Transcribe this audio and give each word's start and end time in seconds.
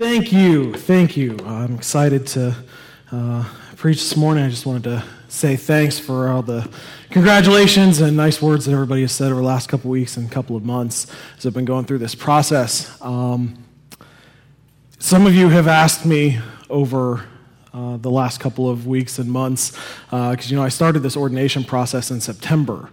Thank 0.00 0.32
you. 0.32 0.72
Thank 0.72 1.14
you. 1.14 1.36
I'm 1.44 1.74
excited 1.74 2.26
to 2.28 2.56
uh, 3.12 3.44
preach 3.76 3.98
this 3.98 4.16
morning. 4.16 4.44
I 4.44 4.48
just 4.48 4.64
wanted 4.64 4.84
to 4.84 5.04
say 5.28 5.56
thanks 5.56 5.98
for 5.98 6.30
all 6.30 6.40
the 6.40 6.66
congratulations 7.10 8.00
and 8.00 8.16
nice 8.16 8.40
words 8.40 8.64
that 8.64 8.72
everybody 8.72 9.02
has 9.02 9.12
said 9.12 9.30
over 9.30 9.42
the 9.42 9.46
last 9.46 9.68
couple 9.68 9.90
weeks 9.90 10.16
and 10.16 10.32
couple 10.32 10.56
of 10.56 10.64
months 10.64 11.06
as 11.36 11.44
I've 11.44 11.52
been 11.52 11.66
going 11.66 11.84
through 11.84 11.98
this 11.98 12.14
process. 12.14 12.96
Um, 13.02 13.62
some 14.98 15.26
of 15.26 15.34
you 15.34 15.50
have 15.50 15.68
asked 15.68 16.06
me 16.06 16.38
over 16.70 17.26
uh, 17.74 17.98
the 17.98 18.10
last 18.10 18.40
couple 18.40 18.70
of 18.70 18.86
weeks 18.86 19.18
and 19.18 19.30
months 19.30 19.72
because, 20.06 20.46
uh, 20.46 20.48
you 20.48 20.56
know, 20.56 20.62
I 20.62 20.70
started 20.70 21.00
this 21.00 21.14
ordination 21.14 21.62
process 21.62 22.10
in 22.10 22.22
September 22.22 22.88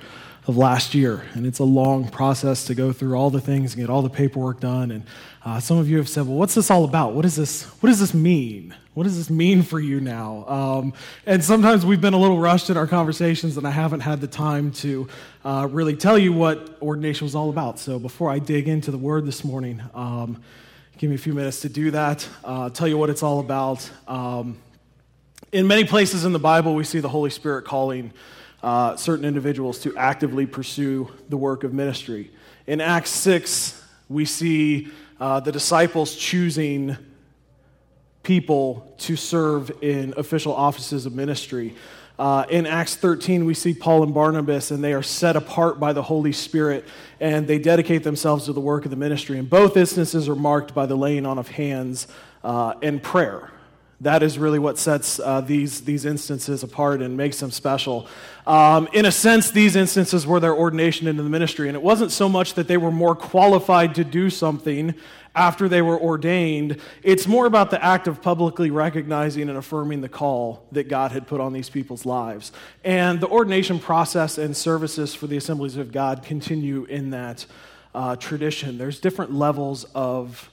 of 0.48 0.56
last 0.56 0.96
year. 0.96 1.26
And 1.34 1.46
it's 1.46 1.60
a 1.60 1.66
long 1.66 2.08
process 2.08 2.66
to 2.66 2.76
go 2.76 2.94
through 2.94 3.16
all 3.16 3.30
the 3.30 3.42
things 3.42 3.74
and 3.74 3.84
get 3.84 3.90
all 3.90 4.02
the 4.02 4.10
paperwork 4.10 4.62
done. 4.62 4.92
And 4.92 5.04
uh, 5.44 5.60
some 5.60 5.78
of 5.78 5.90
you 5.90 5.98
have 5.98 6.08
said, 6.08 6.26
well, 6.26 6.38
what's 6.38 6.56
this 6.56 6.72
all 6.72 6.86
about? 6.86 7.14
What, 7.14 7.26
is 7.26 7.36
this, 7.36 7.64
what 7.82 7.90
does 7.90 8.00
this 8.00 8.14
mean? 8.14 8.74
What 8.94 9.04
does 9.04 9.18
this 9.18 9.30
mean 9.30 9.62
for 9.62 9.80
you 9.80 10.00
now? 10.00 10.46
Um, 10.48 10.94
and 11.26 11.44
sometimes 11.44 11.86
we've 11.86 12.00
been 12.00 12.14
a 12.14 12.18
little 12.18 12.40
rushed 12.40 12.70
in 12.70 12.78
our 12.78 12.88
conversations, 12.88 13.58
and 13.58 13.68
I 13.68 13.72
haven't 13.72 14.00
had 14.00 14.22
the 14.22 14.28
time 14.28 14.72
to 14.72 15.08
uh, 15.44 15.68
really 15.70 15.96
tell 15.96 16.18
you 16.18 16.32
what 16.32 16.78
ordination 16.82 17.26
was 17.26 17.36
all 17.36 17.50
about. 17.50 17.78
So 17.78 18.00
before 18.00 18.32
I 18.32 18.40
dig 18.40 18.70
into 18.70 18.90
the 18.90 18.98
word 18.98 19.26
this 19.26 19.44
morning, 19.44 19.84
um, 19.94 20.42
give 20.98 21.10
me 21.10 21.16
a 21.16 21.20
few 21.20 21.34
minutes 21.34 21.62
to 21.62 21.70
do 21.70 21.92
that, 21.92 22.28
uh, 22.44 22.70
tell 22.70 22.88
you 22.88 22.98
what 22.98 23.10
it's 23.10 23.22
all 23.22 23.40
about. 23.40 23.88
Um, 24.08 24.58
in 25.52 25.68
many 25.68 25.84
places 25.84 26.26
in 26.26 26.34
the 26.34 26.40
Bible, 26.40 26.74
we 26.74 26.84
see 26.84 27.00
the 27.00 27.10
Holy 27.10 27.30
Spirit 27.30 27.66
calling 27.66 28.14
uh, 28.64 28.96
certain 28.96 29.26
individuals 29.26 29.80
to 29.80 29.96
actively 29.98 30.46
pursue 30.46 31.12
the 31.30 31.38
work 31.38 31.64
of 31.64 31.74
ministry. 31.74 32.32
In 32.66 32.82
Acts 32.82 33.12
6, 33.12 33.84
we 34.10 34.26
see 34.26 34.90
uh, 35.20 35.40
the 35.40 35.52
disciples 35.52 36.16
choosing 36.16 36.98
people 38.24 38.94
to 38.98 39.16
serve 39.16 39.72
in 39.82 40.14
official 40.18 40.54
offices 40.54 41.06
of 41.06 41.14
ministry. 41.14 41.76
Uh, 42.20 42.46
in 42.50 42.66
Acts 42.66 42.96
13, 42.96 43.46
we 43.46 43.54
see 43.54 43.74
Paul 43.74 44.04
and 44.04 44.14
Barnabas, 44.14 44.72
and 44.72 44.84
they 44.84 44.94
are 44.94 45.04
set 45.04 45.36
apart 45.36 45.80
by 45.80 45.94
the 45.94 46.02
Holy 46.02 46.32
Spirit, 46.32 46.84
and 47.20 47.48
they 47.48 47.60
dedicate 47.60 48.04
themselves 48.04 48.46
to 48.46 48.54
the 48.54 48.60
work 48.60 48.86
of 48.86 48.92
the 48.92 48.98
ministry. 48.98 49.38
And 49.38 49.50
both 49.50 49.78
instances 49.78 50.28
are 50.28 50.36
marked 50.36 50.74
by 50.74 50.88
the 50.88 50.96
laying 50.96 51.26
on 51.26 51.38
of 51.38 51.48
hands 51.48 52.08
uh, 52.44 52.74
and 52.82 53.02
prayer. 53.02 53.52
That 54.02 54.22
is 54.22 54.38
really 54.38 54.60
what 54.60 54.78
sets 54.78 55.20
uh, 55.20 55.42
these, 55.42 55.82
these 55.82 56.06
instances 56.06 56.62
apart 56.62 57.02
and 57.02 57.18
makes 57.18 57.40
them 57.40 57.50
special. 57.50 58.08
Um, 58.46 58.88
in 58.94 59.06
a 59.06 59.12
sense, 59.12 59.50
these 59.50 59.76
instances 59.76 60.28
were 60.28 60.40
their 60.40 60.54
ordination 60.54 61.08
into 61.08 61.24
the 61.24 61.30
ministry. 61.30 61.68
And 61.68 61.76
it 61.76 61.82
wasn't 61.82 62.12
so 62.12 62.30
much 62.30 62.54
that 62.54 62.68
they 62.68 62.78
were 62.78 62.92
more 62.92 63.16
qualified 63.16 63.96
to 63.96 64.04
do 64.04 64.30
something 64.30 64.94
after 65.38 65.70
they 65.70 65.84
were 65.84 66.00
ordained, 66.00 66.82
it's 67.04 67.28
more 67.28 67.46
about 67.46 67.70
the 67.70 67.84
act 67.84 68.08
of 68.08 68.22
publicly 68.24 68.72
recognizing 68.72 69.48
and 69.50 69.58
affirming 69.58 70.02
the 70.02 70.10
call 70.10 70.66
that 70.72 70.90
God 70.90 71.12
had 71.12 71.28
put 71.28 71.40
on 71.40 71.54
these 71.54 71.70
people's 71.70 72.08
lives. 72.08 72.52
And 72.84 73.22
the 73.22 73.28
ordination 73.28 73.78
process 73.78 74.40
and 74.40 74.58
services 74.58 75.14
for 75.14 75.28
the 75.28 75.38
assemblies 75.38 75.78
of 75.78 75.92
God 75.92 76.24
continue 76.24 76.86
in 76.86 77.12
that 77.12 77.46
uh, 77.94 78.16
tradition. 78.16 78.80
There's 78.80 79.00
different 79.00 79.32
levels 79.32 79.86
of 79.94 80.50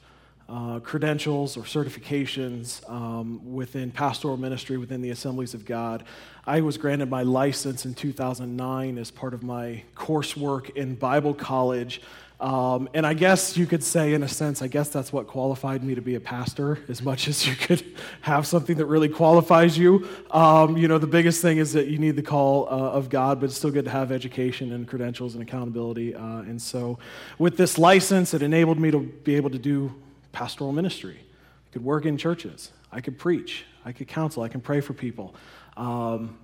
uh, 0.49 0.81
credentials 0.81 1.57
or 1.57 1.63
certifications 1.63 2.89
um, 2.91 3.55
within 3.55 3.91
pastoral 3.91 4.37
ministry 4.37 4.77
within 4.77 5.01
the 5.01 5.11
Assemblies 5.11 5.55
of 5.55 5.65
God. 5.65 6.05
I 6.47 6.61
was 6.61 6.77
granted 6.77 7.09
my 7.09 7.23
license 7.23 7.87
in 7.87 7.95
2009 7.95 8.99
as 8.99 9.11
part 9.11 9.33
of 9.33 9.43
my 9.43 9.83
coursework 9.97 10.71
in 10.77 10.95
Bible 10.97 11.33
college. 11.33 12.03
Um, 12.41 12.91
and 12.93 13.07
I 13.07 13.15
guess 13.15 13.57
you 13.57 13.65
could 13.65 13.83
say, 13.83 14.13
in 14.13 14.23
a 14.23 14.29
sense, 14.29 14.61
I 14.61 14.67
guess 14.67 14.91
that's 14.91 15.13
what 15.13 15.29
qualified 15.29 15.83
me 15.83 15.95
to 15.95 16.03
be 16.03 16.17
a 16.17 16.21
pastor, 16.21 16.79
as 16.89 17.01
much 17.01 17.27
as 17.29 17.47
you 17.47 17.55
could 17.55 17.83
have 18.21 18.47
something 18.47 18.77
that 18.77 18.87
really 18.87 19.09
qualifies 19.09 19.79
you. 19.79 20.07
Um, 20.31 20.77
you 20.77 20.89
know, 20.89 20.99
the 20.99 21.07
biggest 21.07 21.41
thing 21.41 21.57
is 21.57 21.73
that 21.73 21.87
you 21.87 21.99
need 21.99 22.17
the 22.17 22.23
call 22.23 22.67
uh, 22.67 22.91
of 22.91 23.09
God, 23.09 23.41
but 23.41 23.47
it's 23.47 23.57
still 23.57 23.71
good 23.71 23.87
to 23.87 23.91
have 23.91 24.13
education 24.13 24.73
and 24.73 24.87
credentials 24.87 25.35
and 25.35 25.43
accountability. 25.43 26.15
Uh, 26.15 26.41
and 26.41 26.61
so, 26.61 26.99
with 27.39 27.57
this 27.57 27.79
license, 27.79 28.35
it 28.35 28.43
enabled 28.43 28.79
me 28.79 28.91
to 28.91 29.01
be 29.01 29.37
able 29.37 29.51
to 29.51 29.59
do 29.59 29.95
pastoral 30.35 30.73
ministry. 30.73 31.17
I 31.17 31.73
could 31.73 31.85
work 31.85 32.05
in 32.05 32.19
churches. 32.19 32.73
I 32.93 33.01
could 33.01 33.19
preach. 33.19 33.65
I 33.85 33.93
could 33.93 34.09
counsel. 34.09 34.43
I 34.43 34.49
can 34.49 34.61
pray 34.61 34.81
for 34.81 34.93
people. 34.93 35.35
Um, 35.77 36.39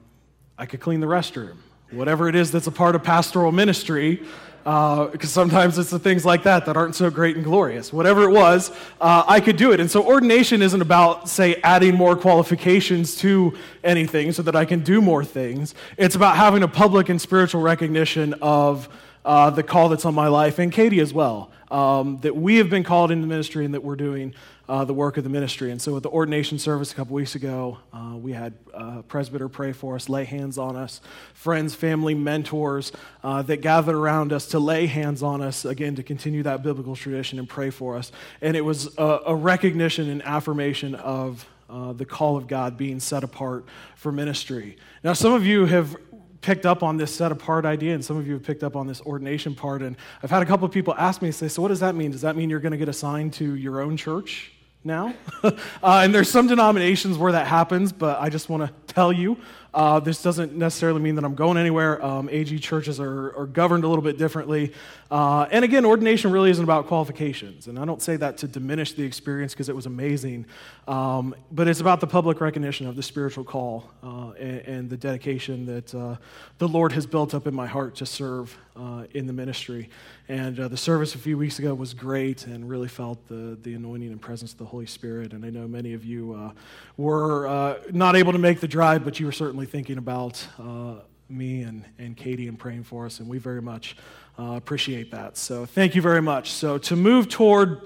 I 0.57 0.65
could 0.65 0.81
clean 0.81 1.01
the 1.01 1.07
restroom. 1.07 1.57
Whatever 1.91 2.29
it 2.29 2.37
is 2.37 2.53
that's 2.53 2.69
a 2.69 2.73
part 2.73 2.95
of 2.95 3.03
pastoral 3.03 3.51
ministry, 3.51 4.23
because 4.63 5.25
uh, 5.25 5.27
sometimes 5.27 5.77
it's 5.77 5.91
the 5.91 5.99
things 5.99 6.25
like 6.25 6.45
that 6.45 6.67
that 6.67 6.77
aren't 6.77 6.95
so 6.95 7.11
great 7.11 7.35
and 7.35 7.45
glorious. 7.45 7.93
Whatever 7.93 8.23
it 8.23 8.31
was, 8.31 8.71
uh, 9.01 9.25
I 9.27 9.41
could 9.41 9.57
do 9.57 9.73
it. 9.73 9.81
And 9.81 9.91
so 9.91 10.07
ordination 10.07 10.63
isn't 10.63 10.81
about, 10.81 11.29
say, 11.29 11.57
adding 11.65 11.97
more 11.97 12.15
qualifications 12.15 13.17
to 13.17 13.57
anything 13.83 14.31
so 14.31 14.43
that 14.43 14.55
I 14.55 14.67
can 14.67 14.81
do 14.81 15.03
more 15.03 15.25
things. 15.25 15.75
It's 15.97 16.15
about 16.15 16.37
having 16.37 16.63
a 16.63 16.69
public 16.69 17.09
and 17.09 17.21
spiritual 17.21 17.61
recognition 17.61 18.35
of 18.41 18.89
uh, 19.25 19.51
the 19.51 19.65
call 19.65 19.89
that's 19.89 20.05
on 20.05 20.15
my 20.15 20.29
life, 20.29 20.61
and 20.61 20.71
Katie 20.71 21.01
as 21.01 21.13
well 21.13 21.51
um, 21.71 22.19
that 22.19 22.37
we 22.37 22.57
have 22.57 22.71
been 22.71 22.85
called 22.85 23.11
into 23.11 23.27
ministry 23.27 23.65
and 23.65 23.75
that 23.75 23.85
we're 23.85 23.97
doing 23.97 24.35
uh, 24.69 24.85
the 24.85 24.95
work 24.95 25.17
of 25.17 25.25
the 25.25 25.31
ministry. 25.31 25.73
And 25.73 25.83
so, 25.83 25.97
at 25.97 26.03
the 26.03 26.09
ordination 26.09 26.59
service 26.59 26.93
a 26.93 26.95
couple 26.95 27.15
weeks 27.15 27.35
ago, 27.35 27.79
uh, 27.93 28.15
we 28.17 28.33
had 28.33 28.55
uh, 28.73 29.03
presbyter 29.03 29.49
pray 29.49 29.73
for 29.73 29.97
us, 29.97 30.09
lay 30.09 30.25
hands 30.25 30.59
on 30.59 30.77
us, 30.77 31.01
friends, 31.35 31.75
family, 31.75 32.15
mentors 32.15 32.93
uh, 33.25 33.43
that 33.43 33.63
gathered 33.63 33.97
around 33.97 34.33
us 34.33 34.47
to 34.49 34.61
lay 34.61 34.87
hands 34.87 35.23
on 35.23 35.43
us 35.43 35.65
again 35.65 35.97
to 35.97 36.05
continue 36.05 36.45
that 36.45 36.63
biblical 36.63 36.95
tradition 36.95 37.39
and 37.39 37.49
pray 37.49 37.71
for 37.71 37.97
us. 37.97 38.13
And 38.41 38.57
it 38.57 38.61
was 38.61 38.97
a, 38.97 39.21
a 39.27 39.35
recognition 39.35 40.09
and 40.09 40.23
affirmation 40.23 40.95
of 40.95 41.47
uh, 41.69 41.93
the 41.93 42.05
call 42.05 42.37
of 42.37 42.47
God 42.47 42.77
being 42.77 43.01
set 43.01 43.25
apart 43.25 43.65
for 43.97 44.11
ministry. 44.13 44.77
Now, 45.05 45.13
some 45.13 45.33
of 45.33 45.47
you 45.47 45.67
have 45.67 45.97
picked 46.41 46.65
up 46.65 46.83
on 46.83 46.97
this 46.97 47.15
set 47.15 47.33
apart 47.33 47.65
idea, 47.65 47.95
and 47.95 48.05
some 48.05 48.17
of 48.17 48.27
you 48.27 48.35
have 48.35 48.43
picked 48.43 48.63
up 48.63 48.77
on 48.77 48.87
this 48.87 49.01
ordination 49.03 49.55
part. 49.55 49.83
And 49.83 49.97
I've 50.23 50.31
had 50.31 50.43
a 50.43 50.47
couple 50.47 50.67
of 50.67 50.73
people 50.73 50.95
ask 50.97 51.23
me, 51.23 51.31
say, 51.31 51.49
So, 51.49 51.63
what 51.63 51.69
does 51.69 51.81
that 51.81 51.95
mean? 51.95 52.11
Does 52.11 52.23
that 52.23 52.37
mean 52.37 52.51
you're 52.51 52.61
going 52.61 52.73
to 52.73 52.79
get 52.79 52.89
assigned 52.89 53.35
to 53.35 53.55
your 53.55 53.81
own 53.81 53.97
church 53.97 54.53
now? 54.85 55.15
uh, 55.43 55.53
and 55.83 56.15
there's 56.15 56.31
some 56.31 56.47
denominations 56.47 57.19
where 57.19 57.33
that 57.33 57.47
happens, 57.47 57.93
but 57.93 58.21
I 58.21 58.29
just 58.29 58.49
want 58.49 58.67
to 58.67 58.93
tell 58.93 59.13
you 59.13 59.37
uh, 59.73 60.01
this 60.01 60.23
doesn't 60.23 60.57
necessarily 60.57 61.01
mean 61.01 61.15
that 61.15 61.25
I'm 61.25 61.37
going 61.37 61.57
anywhere. 61.57 62.05
Um, 62.05 62.29
AG 62.31 62.59
churches 62.59 62.99
are, 62.99 63.37
are, 63.37 63.47
governed 63.47 63.85
a 63.85 63.89
little 63.89 64.03
bit 64.03 64.19
differently. 64.19 64.73
Uh, 65.11 65.47
and 65.51 65.65
again, 65.65 65.85
ordination 65.85 66.33
really 66.33 66.51
isn't 66.51 66.63
about 66.63 66.89
qualifications. 66.89 67.69
And 67.69 67.79
I 67.79 67.85
don't 67.85 68.03
say 68.03 68.17
that 68.17 68.39
to 68.39 68.49
diminish 68.49 68.95
the 68.95 69.05
experience 69.05 69.53
because 69.53 69.69
it 69.69 69.77
was 69.77 69.87
amazing. 69.87 70.47
Um, 70.89 71.37
but 71.53 71.69
it's 71.69 71.81
about 71.81 72.01
the 72.01 72.07
public 72.09 72.41
recognition 72.41 72.89
of 72.89 72.97
the 72.97 73.03
spiritual 73.03 73.45
call 73.45 73.91
uh, 74.03 74.31
and, 74.31 74.61
and, 74.61 74.91
the 74.91 74.97
dedication 74.97 75.67
that 75.67 75.95
uh, 75.95 76.17
the 76.59 76.67
Lord 76.67 76.93
has 76.93 77.07
built 77.07 77.33
up 77.33 77.47
in 77.47 77.55
my 77.55 77.67
heart 77.67 77.95
to 77.97 78.07
serve 78.07 78.57
uh, 78.75 79.05
in 79.13 79.27
the 79.27 79.33
ministry. 79.33 79.89
And 80.29 80.59
uh, 80.59 80.69
the 80.69 80.77
service 80.77 81.15
a 81.15 81.19
few 81.19 81.39
weeks 81.39 81.61
ago 81.61 81.75
was 81.75 81.95
great 81.95 82.47
and 82.47 82.69
really 82.69 82.89
felt 82.89 83.25
the, 83.29 83.57
the 83.63 83.75
anointing 83.75 84.11
and 84.11 84.21
presence 84.21 84.53
of 84.53 84.59
the 84.59 84.65
Holy 84.65 84.87
Spirit. 84.87 85.33
And 85.33 85.45
I 85.45 85.51
know 85.51 85.69
many 85.69 85.93
of 85.93 86.05
you 86.05 86.53
were 86.97 87.83
not 87.93 88.17
able 88.17 88.33
to 88.33 88.39
make 88.39 88.61
the 88.61 88.69
drive, 88.69 89.05
but 89.05 89.21
you 89.21 89.27
were 89.27 89.33
certainly 89.33 89.60
thinking 89.67 89.99
about 89.99 90.47
uh, 90.59 90.97
me 91.29 91.63
and, 91.63 91.85
and 91.99 92.17
Katie 92.17 92.49
and 92.49 92.59
praying 92.59 92.85
for 92.85 93.07
us, 93.07 93.21
and 93.21 93.29
we 93.29 93.39
very 93.39 93.63
much 93.63 93.97
uh, 94.39 94.55
appreciate 94.57 95.11
that. 95.13 95.37
So 95.37 95.67
thank 95.67 95.95
you 95.95 96.03
very 96.03 96.23
much. 96.23 96.51
So 96.51 96.79
to 96.79 96.97
move 96.97 97.29
toward 97.29 97.81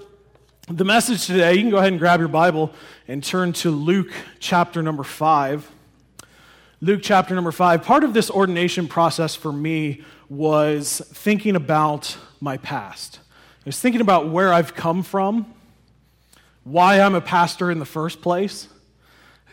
the 0.67 0.85
message 0.85 1.27
today, 1.27 1.53
you 1.53 1.61
can 1.61 1.69
go 1.69 1.77
ahead 1.77 1.91
and 1.91 1.99
grab 1.99 2.19
your 2.19 2.29
Bible 2.29 2.73
and 3.07 3.23
turn 3.23 3.53
to 3.53 3.69
Luke 3.69 4.11
chapter 4.39 4.81
number 4.81 5.03
5. 5.03 5.71
Luke 6.81 7.01
chapter 7.03 7.35
number 7.35 7.51
5. 7.51 7.83
Part 7.83 8.03
of 8.03 8.13
this 8.13 8.29
ordination 8.29 8.87
process 8.87 9.35
for 9.35 9.51
me 9.51 10.03
was 10.27 11.01
thinking 11.13 11.55
about 11.55 12.17
my 12.41 12.57
past. 12.57 13.19
I 13.59 13.69
was 13.69 13.79
thinking 13.79 14.01
about 14.01 14.29
where 14.29 14.51
I've 14.53 14.75
come 14.75 15.03
from, 15.03 15.53
why 16.63 16.99
I'm 16.99 17.15
a 17.15 17.21
pastor 17.21 17.71
in 17.71 17.79
the 17.79 17.85
first 17.85 18.21
place 18.21 18.67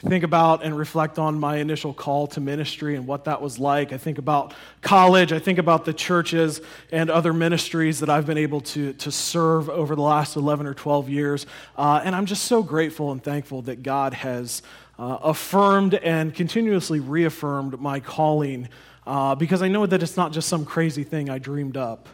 think 0.08 0.24
about 0.24 0.64
and 0.64 0.76
reflect 0.76 1.18
on 1.18 1.38
my 1.38 1.58
initial 1.58 1.94
call 1.94 2.26
to 2.28 2.40
ministry 2.40 2.96
and 2.96 3.06
what 3.06 3.24
that 3.24 3.40
was 3.40 3.58
like. 3.58 3.92
I 3.92 3.98
think 3.98 4.18
about 4.18 4.52
college. 4.80 5.32
I 5.32 5.38
think 5.38 5.58
about 5.58 5.84
the 5.84 5.92
churches 5.92 6.60
and 6.90 7.08
other 7.08 7.32
ministries 7.32 8.00
that 8.00 8.10
I've 8.10 8.26
been 8.26 8.38
able 8.38 8.60
to, 8.62 8.92
to 8.94 9.12
serve 9.12 9.70
over 9.70 9.94
the 9.94 10.02
last 10.02 10.34
11 10.34 10.66
or 10.66 10.74
12 10.74 11.08
years. 11.08 11.46
Uh, 11.76 12.02
and 12.04 12.16
I'm 12.16 12.26
just 12.26 12.44
so 12.44 12.62
grateful 12.62 13.12
and 13.12 13.22
thankful 13.22 13.62
that 13.62 13.82
God 13.84 14.14
has 14.14 14.62
uh, 14.98 15.18
affirmed 15.22 15.94
and 15.94 16.34
continuously 16.34 16.98
reaffirmed 16.98 17.80
my 17.80 18.00
calling 18.00 18.68
uh, 19.06 19.34
because 19.36 19.62
I 19.62 19.68
know 19.68 19.86
that 19.86 20.02
it's 20.02 20.16
not 20.16 20.32
just 20.32 20.48
some 20.48 20.64
crazy 20.64 21.04
thing 21.04 21.30
I 21.30 21.38
dreamed 21.38 21.76
up 21.76 22.08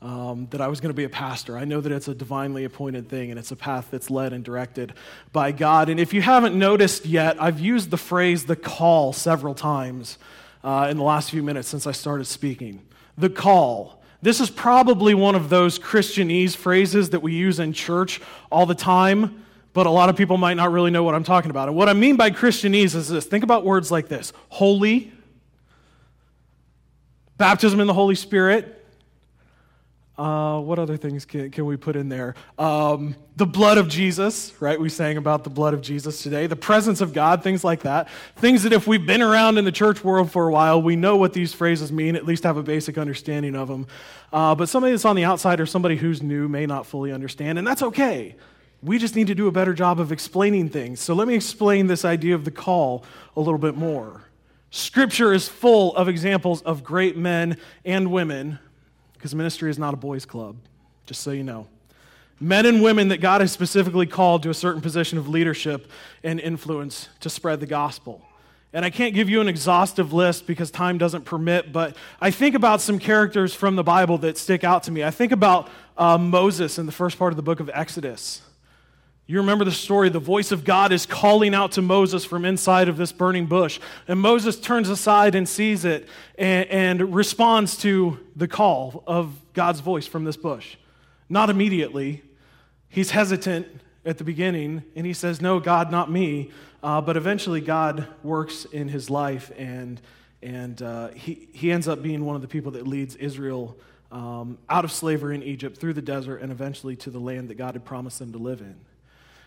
um, 0.00 0.46
that 0.50 0.60
I 0.60 0.68
was 0.68 0.80
going 0.80 0.90
to 0.90 0.96
be 0.96 1.04
a 1.04 1.08
pastor. 1.08 1.58
I 1.58 1.64
know 1.64 1.80
that 1.80 1.90
it's 1.90 2.08
a 2.08 2.14
divinely 2.14 2.64
appointed 2.64 3.08
thing 3.08 3.30
and 3.30 3.38
it's 3.38 3.50
a 3.50 3.56
path 3.56 3.88
that's 3.90 4.10
led 4.10 4.32
and 4.32 4.44
directed 4.44 4.94
by 5.32 5.52
God. 5.52 5.88
And 5.88 5.98
if 5.98 6.14
you 6.14 6.22
haven't 6.22 6.56
noticed 6.56 7.04
yet, 7.04 7.40
I've 7.42 7.58
used 7.58 7.90
the 7.90 7.96
phrase 7.96 8.46
the 8.46 8.56
call 8.56 9.12
several 9.12 9.54
times 9.54 10.18
uh, 10.62 10.88
in 10.90 10.96
the 10.96 11.02
last 11.02 11.30
few 11.30 11.42
minutes 11.42 11.68
since 11.68 11.86
I 11.86 11.92
started 11.92 12.26
speaking. 12.26 12.86
The 13.16 13.30
call. 13.30 14.02
This 14.22 14.40
is 14.40 14.50
probably 14.50 15.14
one 15.14 15.34
of 15.34 15.48
those 15.48 15.78
Christianese 15.78 16.56
phrases 16.56 17.10
that 17.10 17.20
we 17.20 17.34
use 17.34 17.58
in 17.58 17.72
church 17.72 18.20
all 18.50 18.66
the 18.66 18.74
time 18.74 19.44
but 19.78 19.86
a 19.86 19.90
lot 19.90 20.08
of 20.08 20.16
people 20.16 20.36
might 20.36 20.54
not 20.54 20.72
really 20.72 20.90
know 20.90 21.04
what 21.04 21.14
I'm 21.14 21.22
talking 21.22 21.52
about. 21.52 21.68
And 21.68 21.76
what 21.76 21.88
I 21.88 21.92
mean 21.92 22.16
by 22.16 22.32
Christianese 22.32 22.96
is 22.96 23.08
this 23.08 23.26
think 23.26 23.44
about 23.44 23.64
words 23.64 23.92
like 23.92 24.08
this 24.08 24.32
holy, 24.48 25.12
baptism 27.36 27.78
in 27.78 27.86
the 27.86 27.94
Holy 27.94 28.16
Spirit. 28.16 28.77
Uh, 30.18 30.58
what 30.58 30.80
other 30.80 30.96
things 30.96 31.24
can, 31.24 31.48
can 31.48 31.64
we 31.64 31.76
put 31.76 31.94
in 31.94 32.08
there? 32.08 32.34
Um, 32.58 33.14
the 33.36 33.46
blood 33.46 33.78
of 33.78 33.86
Jesus, 33.86 34.52
right? 34.60 34.78
We 34.78 34.88
sang 34.88 35.16
about 35.16 35.44
the 35.44 35.50
blood 35.50 35.74
of 35.74 35.80
Jesus 35.80 36.24
today. 36.24 36.48
The 36.48 36.56
presence 36.56 37.00
of 37.00 37.12
God, 37.12 37.44
things 37.44 37.62
like 37.62 37.82
that. 37.82 38.08
Things 38.34 38.64
that 38.64 38.72
if 38.72 38.88
we've 38.88 39.06
been 39.06 39.22
around 39.22 39.58
in 39.58 39.64
the 39.64 39.70
church 39.70 40.02
world 40.02 40.32
for 40.32 40.48
a 40.48 40.52
while, 40.52 40.82
we 40.82 40.96
know 40.96 41.16
what 41.16 41.34
these 41.34 41.54
phrases 41.54 41.92
mean, 41.92 42.16
at 42.16 42.26
least 42.26 42.42
have 42.42 42.56
a 42.56 42.64
basic 42.64 42.98
understanding 42.98 43.54
of 43.54 43.68
them. 43.68 43.86
Uh, 44.32 44.56
but 44.56 44.68
somebody 44.68 44.92
that's 44.92 45.04
on 45.04 45.14
the 45.14 45.24
outside 45.24 45.60
or 45.60 45.66
somebody 45.66 45.94
who's 45.94 46.20
new 46.20 46.48
may 46.48 46.66
not 46.66 46.84
fully 46.84 47.12
understand, 47.12 47.56
and 47.56 47.64
that's 47.64 47.82
okay. 47.82 48.34
We 48.82 48.98
just 48.98 49.14
need 49.14 49.28
to 49.28 49.36
do 49.36 49.46
a 49.46 49.52
better 49.52 49.72
job 49.72 50.00
of 50.00 50.10
explaining 50.10 50.68
things. 50.68 50.98
So 50.98 51.14
let 51.14 51.28
me 51.28 51.34
explain 51.36 51.86
this 51.86 52.04
idea 52.04 52.34
of 52.34 52.44
the 52.44 52.50
call 52.50 53.04
a 53.36 53.40
little 53.40 53.58
bit 53.58 53.76
more. 53.76 54.24
Scripture 54.70 55.32
is 55.32 55.48
full 55.48 55.94
of 55.94 56.08
examples 56.08 56.60
of 56.62 56.82
great 56.82 57.16
men 57.16 57.56
and 57.84 58.10
women, 58.10 58.58
because 59.18 59.34
ministry 59.34 59.68
is 59.68 59.78
not 59.78 59.92
a 59.92 59.96
boys' 59.96 60.24
club, 60.24 60.56
just 61.04 61.20
so 61.20 61.32
you 61.32 61.42
know. 61.42 61.66
Men 62.40 62.66
and 62.66 62.82
women 62.82 63.08
that 63.08 63.20
God 63.20 63.40
has 63.40 63.50
specifically 63.50 64.06
called 64.06 64.44
to 64.44 64.50
a 64.50 64.54
certain 64.54 64.80
position 64.80 65.18
of 65.18 65.28
leadership 65.28 65.90
and 66.22 66.38
influence 66.38 67.08
to 67.20 67.28
spread 67.28 67.58
the 67.58 67.66
gospel. 67.66 68.22
And 68.72 68.84
I 68.84 68.90
can't 68.90 69.14
give 69.14 69.28
you 69.28 69.40
an 69.40 69.48
exhaustive 69.48 70.12
list 70.12 70.46
because 70.46 70.70
time 70.70 70.98
doesn't 70.98 71.24
permit, 71.24 71.72
but 71.72 71.96
I 72.20 72.30
think 72.30 72.54
about 72.54 72.80
some 72.80 72.98
characters 72.98 73.54
from 73.54 73.76
the 73.76 73.82
Bible 73.82 74.18
that 74.18 74.38
stick 74.38 74.62
out 74.62 74.84
to 74.84 74.92
me. 74.92 75.02
I 75.02 75.10
think 75.10 75.32
about 75.32 75.68
uh, 75.96 76.18
Moses 76.18 76.78
in 76.78 76.86
the 76.86 76.92
first 76.92 77.18
part 77.18 77.32
of 77.32 77.36
the 77.36 77.42
book 77.42 77.60
of 77.60 77.70
Exodus. 77.72 78.42
You 79.30 79.36
remember 79.40 79.66
the 79.66 79.72
story. 79.72 80.08
The 80.08 80.18
voice 80.18 80.52
of 80.52 80.64
God 80.64 80.90
is 80.90 81.04
calling 81.04 81.54
out 81.54 81.72
to 81.72 81.82
Moses 81.82 82.24
from 82.24 82.46
inside 82.46 82.88
of 82.88 82.96
this 82.96 83.12
burning 83.12 83.44
bush. 83.44 83.78
And 84.08 84.18
Moses 84.18 84.58
turns 84.58 84.88
aside 84.88 85.34
and 85.34 85.46
sees 85.46 85.84
it 85.84 86.08
and, 86.38 86.66
and, 86.70 87.14
responds 87.14 87.76
to 87.82 88.20
the 88.34 88.48
call 88.48 89.04
of 89.06 89.34
God's 89.52 89.80
voice 89.80 90.06
from 90.06 90.24
this 90.24 90.38
bush. 90.38 90.76
Not 91.28 91.50
immediately. 91.50 92.22
He's 92.88 93.10
hesitant 93.10 93.66
at 94.06 94.16
the 94.16 94.24
beginning 94.24 94.82
and 94.96 95.04
he 95.04 95.12
says, 95.12 95.42
No, 95.42 95.60
God, 95.60 95.90
not 95.90 96.10
me. 96.10 96.50
Uh, 96.82 97.02
but 97.02 97.18
eventually, 97.18 97.60
God 97.60 98.08
works 98.22 98.64
in 98.64 98.88
his 98.88 99.10
life 99.10 99.52
and, 99.58 100.00
and 100.42 100.80
uh, 100.80 101.08
he, 101.08 101.48
he 101.52 101.70
ends 101.70 101.86
up 101.86 102.02
being 102.02 102.24
one 102.24 102.34
of 102.34 102.40
the 102.40 102.48
people 102.48 102.72
that 102.72 102.88
leads 102.88 103.14
Israel 103.16 103.76
um, 104.10 104.56
out 104.70 104.86
of 104.86 104.92
slavery 104.92 105.34
in 105.34 105.42
Egypt 105.42 105.76
through 105.76 105.92
the 105.92 106.00
desert 106.00 106.38
and 106.38 106.50
eventually 106.50 106.96
to 106.96 107.10
the 107.10 107.20
land 107.20 107.50
that 107.50 107.58
God 107.58 107.74
had 107.74 107.84
promised 107.84 108.20
them 108.20 108.32
to 108.32 108.38
live 108.38 108.62
in. 108.62 108.87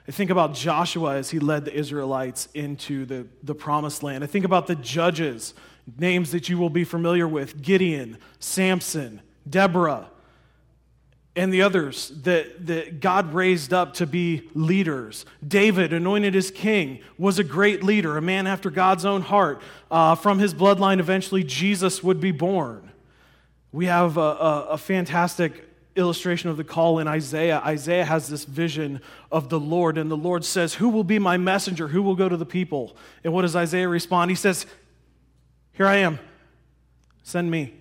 I 0.07 0.11
think 0.11 0.31
about 0.31 0.55
Joshua 0.55 1.15
as 1.15 1.29
he 1.29 1.39
led 1.39 1.65
the 1.65 1.73
Israelites 1.73 2.49
into 2.53 3.05
the, 3.05 3.27
the 3.43 3.53
promised 3.53 4.01
land. 4.03 4.23
I 4.23 4.27
think 4.27 4.45
about 4.45 4.67
the 4.67 4.75
judges, 4.75 5.53
names 5.99 6.31
that 6.31 6.49
you 6.49 6.57
will 6.57 6.69
be 6.69 6.83
familiar 6.83 7.27
with 7.27 7.61
Gideon, 7.61 8.17
Samson, 8.39 9.21
Deborah, 9.47 10.09
and 11.35 11.53
the 11.53 11.61
others 11.61 12.09
that, 12.23 12.65
that 12.67 12.99
God 12.99 13.33
raised 13.33 13.73
up 13.73 13.93
to 13.95 14.05
be 14.05 14.49
leaders. 14.53 15.25
David, 15.47 15.93
anointed 15.93 16.35
as 16.35 16.51
king, 16.51 16.99
was 17.17 17.39
a 17.39 17.43
great 17.43 17.83
leader, 17.83 18.17
a 18.17 18.21
man 18.21 18.47
after 18.47 18.69
God's 18.69 19.05
own 19.05 19.21
heart. 19.21 19.61
Uh, 19.89 20.15
from 20.15 20.39
his 20.39 20.53
bloodline, 20.53 20.99
eventually, 20.99 21.43
Jesus 21.43 22.03
would 22.03 22.19
be 22.19 22.31
born. 22.31 22.91
We 23.71 23.85
have 23.85 24.17
a, 24.17 24.19
a, 24.19 24.67
a 24.71 24.77
fantastic 24.77 25.70
illustration 25.95 26.49
of 26.49 26.57
the 26.57 26.63
call 26.63 26.99
in 26.99 27.07
Isaiah. 27.07 27.61
Isaiah 27.65 28.05
has 28.05 28.27
this 28.27 28.45
vision 28.45 29.01
of 29.31 29.49
the 29.49 29.59
Lord, 29.59 29.97
and 29.97 30.09
the 30.09 30.17
Lord 30.17 30.45
says, 30.45 30.75
Who 30.75 30.89
will 30.89 31.03
be 31.03 31.19
my 31.19 31.37
messenger? 31.37 31.89
Who 31.89 32.01
will 32.01 32.15
go 32.15 32.29
to 32.29 32.37
the 32.37 32.45
people? 32.45 32.95
And 33.23 33.33
what 33.33 33.41
does 33.41 33.55
Isaiah 33.55 33.87
respond? 33.87 34.31
He 34.31 34.35
says, 34.35 34.65
Here 35.73 35.85
I 35.85 35.97
am, 35.97 36.19
send 37.23 37.51
me. 37.51 37.80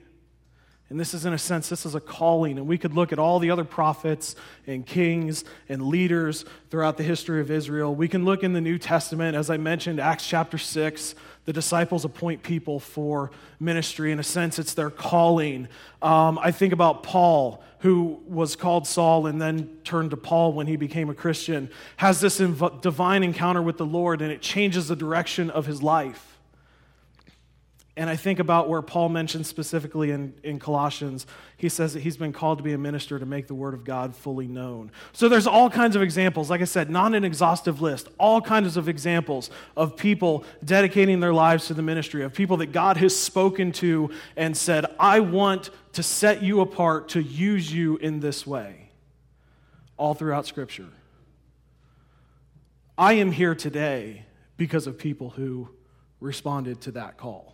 And 0.90 0.98
this 0.98 1.14
is, 1.14 1.24
in 1.24 1.32
a 1.32 1.38
sense, 1.38 1.68
this 1.68 1.86
is 1.86 1.94
a 1.94 2.00
calling. 2.00 2.58
And 2.58 2.66
we 2.66 2.76
could 2.76 2.94
look 2.94 3.12
at 3.12 3.20
all 3.20 3.38
the 3.38 3.52
other 3.52 3.62
prophets 3.62 4.34
and 4.66 4.84
kings 4.84 5.44
and 5.68 5.86
leaders 5.86 6.44
throughout 6.68 6.96
the 6.96 7.04
history 7.04 7.40
of 7.40 7.48
Israel. 7.48 7.94
We 7.94 8.08
can 8.08 8.24
look 8.24 8.42
in 8.42 8.54
the 8.54 8.60
New 8.60 8.76
Testament, 8.76 9.36
as 9.36 9.50
I 9.50 9.56
mentioned, 9.56 10.00
Acts 10.00 10.26
chapter 10.26 10.58
6. 10.58 11.14
The 11.44 11.52
disciples 11.52 12.04
appoint 12.04 12.42
people 12.42 12.80
for 12.80 13.30
ministry. 13.60 14.10
In 14.10 14.18
a 14.18 14.24
sense, 14.24 14.58
it's 14.58 14.74
their 14.74 14.90
calling. 14.90 15.68
Um, 16.02 16.40
I 16.42 16.50
think 16.50 16.72
about 16.72 17.04
Paul, 17.04 17.62
who 17.78 18.20
was 18.26 18.56
called 18.56 18.84
Saul 18.84 19.28
and 19.28 19.40
then 19.40 19.78
turned 19.84 20.10
to 20.10 20.16
Paul 20.16 20.52
when 20.52 20.66
he 20.66 20.74
became 20.74 21.08
a 21.08 21.14
Christian, 21.14 21.70
has 21.98 22.20
this 22.20 22.40
inv- 22.40 22.80
divine 22.80 23.22
encounter 23.22 23.62
with 23.62 23.78
the 23.78 23.86
Lord, 23.86 24.22
and 24.22 24.32
it 24.32 24.42
changes 24.42 24.88
the 24.88 24.96
direction 24.96 25.50
of 25.50 25.66
his 25.66 25.84
life. 25.84 26.29
And 28.00 28.08
I 28.08 28.16
think 28.16 28.38
about 28.38 28.66
where 28.66 28.80
Paul 28.80 29.10
mentions 29.10 29.46
specifically 29.46 30.10
in, 30.10 30.32
in 30.42 30.58
Colossians, 30.58 31.26
he 31.58 31.68
says 31.68 31.92
that 31.92 32.00
he's 32.00 32.16
been 32.16 32.32
called 32.32 32.56
to 32.56 32.64
be 32.64 32.72
a 32.72 32.78
minister 32.78 33.18
to 33.18 33.26
make 33.26 33.46
the 33.46 33.54
word 33.54 33.74
of 33.74 33.84
God 33.84 34.16
fully 34.16 34.46
known. 34.46 34.90
So 35.12 35.28
there's 35.28 35.46
all 35.46 35.68
kinds 35.68 35.96
of 35.96 36.00
examples, 36.00 36.48
like 36.48 36.62
I 36.62 36.64
said, 36.64 36.88
not 36.88 37.14
an 37.14 37.24
exhaustive 37.24 37.82
list, 37.82 38.08
all 38.16 38.40
kinds 38.40 38.78
of 38.78 38.88
examples 38.88 39.50
of 39.76 39.98
people 39.98 40.44
dedicating 40.64 41.20
their 41.20 41.34
lives 41.34 41.66
to 41.66 41.74
the 41.74 41.82
ministry, 41.82 42.24
of 42.24 42.32
people 42.32 42.56
that 42.56 42.72
God 42.72 42.96
has 42.96 43.14
spoken 43.14 43.70
to 43.72 44.10
and 44.34 44.56
said, 44.56 44.86
I 44.98 45.20
want 45.20 45.68
to 45.92 46.02
set 46.02 46.42
you 46.42 46.62
apart 46.62 47.10
to 47.10 47.20
use 47.20 47.70
you 47.70 47.98
in 47.98 48.20
this 48.20 48.46
way, 48.46 48.92
all 49.98 50.14
throughout 50.14 50.46
Scripture. 50.46 50.88
I 52.96 53.12
am 53.12 53.30
here 53.30 53.54
today 53.54 54.24
because 54.56 54.86
of 54.86 54.96
people 54.96 55.28
who 55.28 55.68
responded 56.18 56.80
to 56.80 56.92
that 56.92 57.18
call 57.18 57.49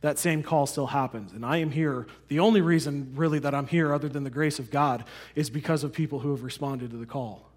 that 0.00 0.18
same 0.18 0.42
call 0.42 0.66
still 0.66 0.86
happens. 0.86 1.32
And 1.32 1.44
I 1.44 1.58
am 1.58 1.70
here. 1.70 2.06
The 2.28 2.40
only 2.40 2.60
reason, 2.60 3.12
really, 3.14 3.38
that 3.40 3.54
I'm 3.54 3.66
here, 3.66 3.92
other 3.92 4.08
than 4.08 4.24
the 4.24 4.30
grace 4.30 4.58
of 4.58 4.70
God, 4.70 5.04
is 5.34 5.50
because 5.50 5.84
of 5.84 5.92
people 5.92 6.20
who 6.20 6.30
have 6.30 6.42
responded 6.42 6.90
to 6.90 6.96
the 6.96 7.06
call 7.06 7.50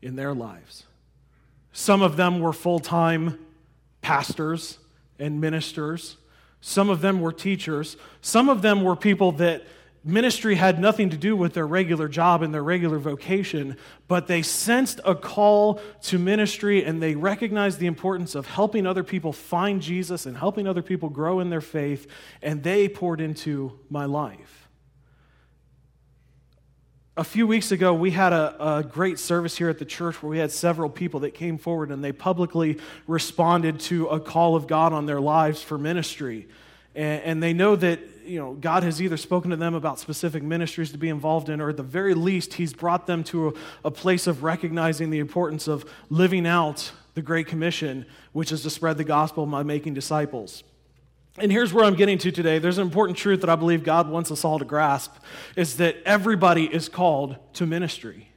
in 0.00 0.16
their 0.16 0.34
lives. 0.34 0.84
Some 1.72 2.02
of 2.02 2.16
them 2.16 2.40
were 2.40 2.52
full 2.52 2.78
time 2.78 3.38
pastors 4.00 4.78
and 5.18 5.40
ministers, 5.40 6.16
some 6.60 6.88
of 6.88 7.00
them 7.00 7.20
were 7.20 7.32
teachers, 7.32 7.96
some 8.20 8.48
of 8.48 8.62
them 8.62 8.82
were 8.82 8.96
people 8.96 9.32
that 9.32 9.64
ministry 10.04 10.54
had 10.54 10.78
nothing 10.78 11.10
to 11.10 11.16
do 11.16 11.36
with 11.36 11.54
their 11.54 11.66
regular 11.66 12.08
job 12.08 12.42
and 12.42 12.54
their 12.54 12.62
regular 12.62 12.98
vocation, 12.98 13.76
but 14.08 14.26
they 14.26 14.42
sensed 14.42 15.00
a 15.04 15.14
call 15.14 15.80
to 16.02 16.18
ministry 16.18 16.84
and 16.84 17.02
they 17.02 17.14
recognized 17.14 17.78
the 17.78 17.86
importance 17.86 18.34
of 18.34 18.46
helping 18.46 18.86
other 18.86 19.04
people 19.04 19.32
find 19.32 19.82
Jesus 19.82 20.26
and 20.26 20.36
helping 20.36 20.66
other 20.66 20.82
people 20.82 21.08
grow 21.08 21.40
in 21.40 21.50
their 21.50 21.60
faith, 21.60 22.06
and 22.42 22.62
they 22.62 22.88
poured 22.88 23.20
into 23.20 23.78
my 23.90 24.06
life. 24.06 24.68
A 27.16 27.24
few 27.24 27.46
weeks 27.46 27.70
ago, 27.70 27.92
we 27.92 28.12
had 28.12 28.32
a, 28.32 28.76
a, 28.78 28.82
great 28.82 29.18
service 29.18 29.58
here 29.58 29.68
at 29.68 29.78
the 29.78 29.84
church 29.84 30.22
where 30.22 30.30
we 30.30 30.38
had 30.38 30.50
several 30.50 30.88
people 30.88 31.20
that 31.20 31.34
came 31.34 31.58
forward 31.58 31.90
and 31.90 32.02
they 32.02 32.12
publicly 32.12 32.78
responded 33.06 33.80
to 33.80 34.06
a 34.06 34.18
call 34.18 34.56
of 34.56 34.66
God 34.66 34.94
on 34.94 35.04
their 35.04 35.20
lives 35.20 35.60
for 35.62 35.76
ministry. 35.76 36.48
And, 36.94 37.22
and 37.22 37.42
they 37.42 37.52
know 37.52 37.76
that 37.76 38.00
you 38.30 38.38
know, 38.38 38.54
God 38.54 38.84
has 38.84 39.02
either 39.02 39.16
spoken 39.16 39.50
to 39.50 39.56
them 39.56 39.74
about 39.74 39.98
specific 39.98 40.44
ministries 40.44 40.92
to 40.92 40.98
be 40.98 41.08
involved 41.08 41.48
in, 41.48 41.60
or 41.60 41.70
at 41.70 41.76
the 41.76 41.82
very 41.82 42.14
least, 42.14 42.54
He's 42.54 42.72
brought 42.72 43.08
them 43.08 43.24
to 43.24 43.48
a, 43.48 43.52
a 43.86 43.90
place 43.90 44.28
of 44.28 44.44
recognizing 44.44 45.10
the 45.10 45.18
importance 45.18 45.66
of 45.66 45.84
living 46.10 46.46
out 46.46 46.92
the 47.14 47.22
Great 47.22 47.48
Commission, 47.48 48.06
which 48.32 48.52
is 48.52 48.62
to 48.62 48.70
spread 48.70 48.98
the 48.98 49.04
gospel 49.04 49.46
by 49.46 49.64
making 49.64 49.94
disciples. 49.94 50.62
And 51.38 51.50
here's 51.50 51.72
where 51.72 51.84
I'm 51.84 51.96
getting 51.96 52.18
to 52.18 52.30
today. 52.30 52.60
There's 52.60 52.78
an 52.78 52.86
important 52.86 53.18
truth 53.18 53.40
that 53.40 53.50
I 53.50 53.56
believe 53.56 53.82
God 53.82 54.08
wants 54.08 54.30
us 54.30 54.44
all 54.44 54.60
to 54.60 54.64
grasp 54.64 55.12
is 55.56 55.78
that 55.78 55.96
everybody 56.04 56.66
is 56.66 56.88
called 56.88 57.36
to 57.54 57.66
ministry. 57.66 58.28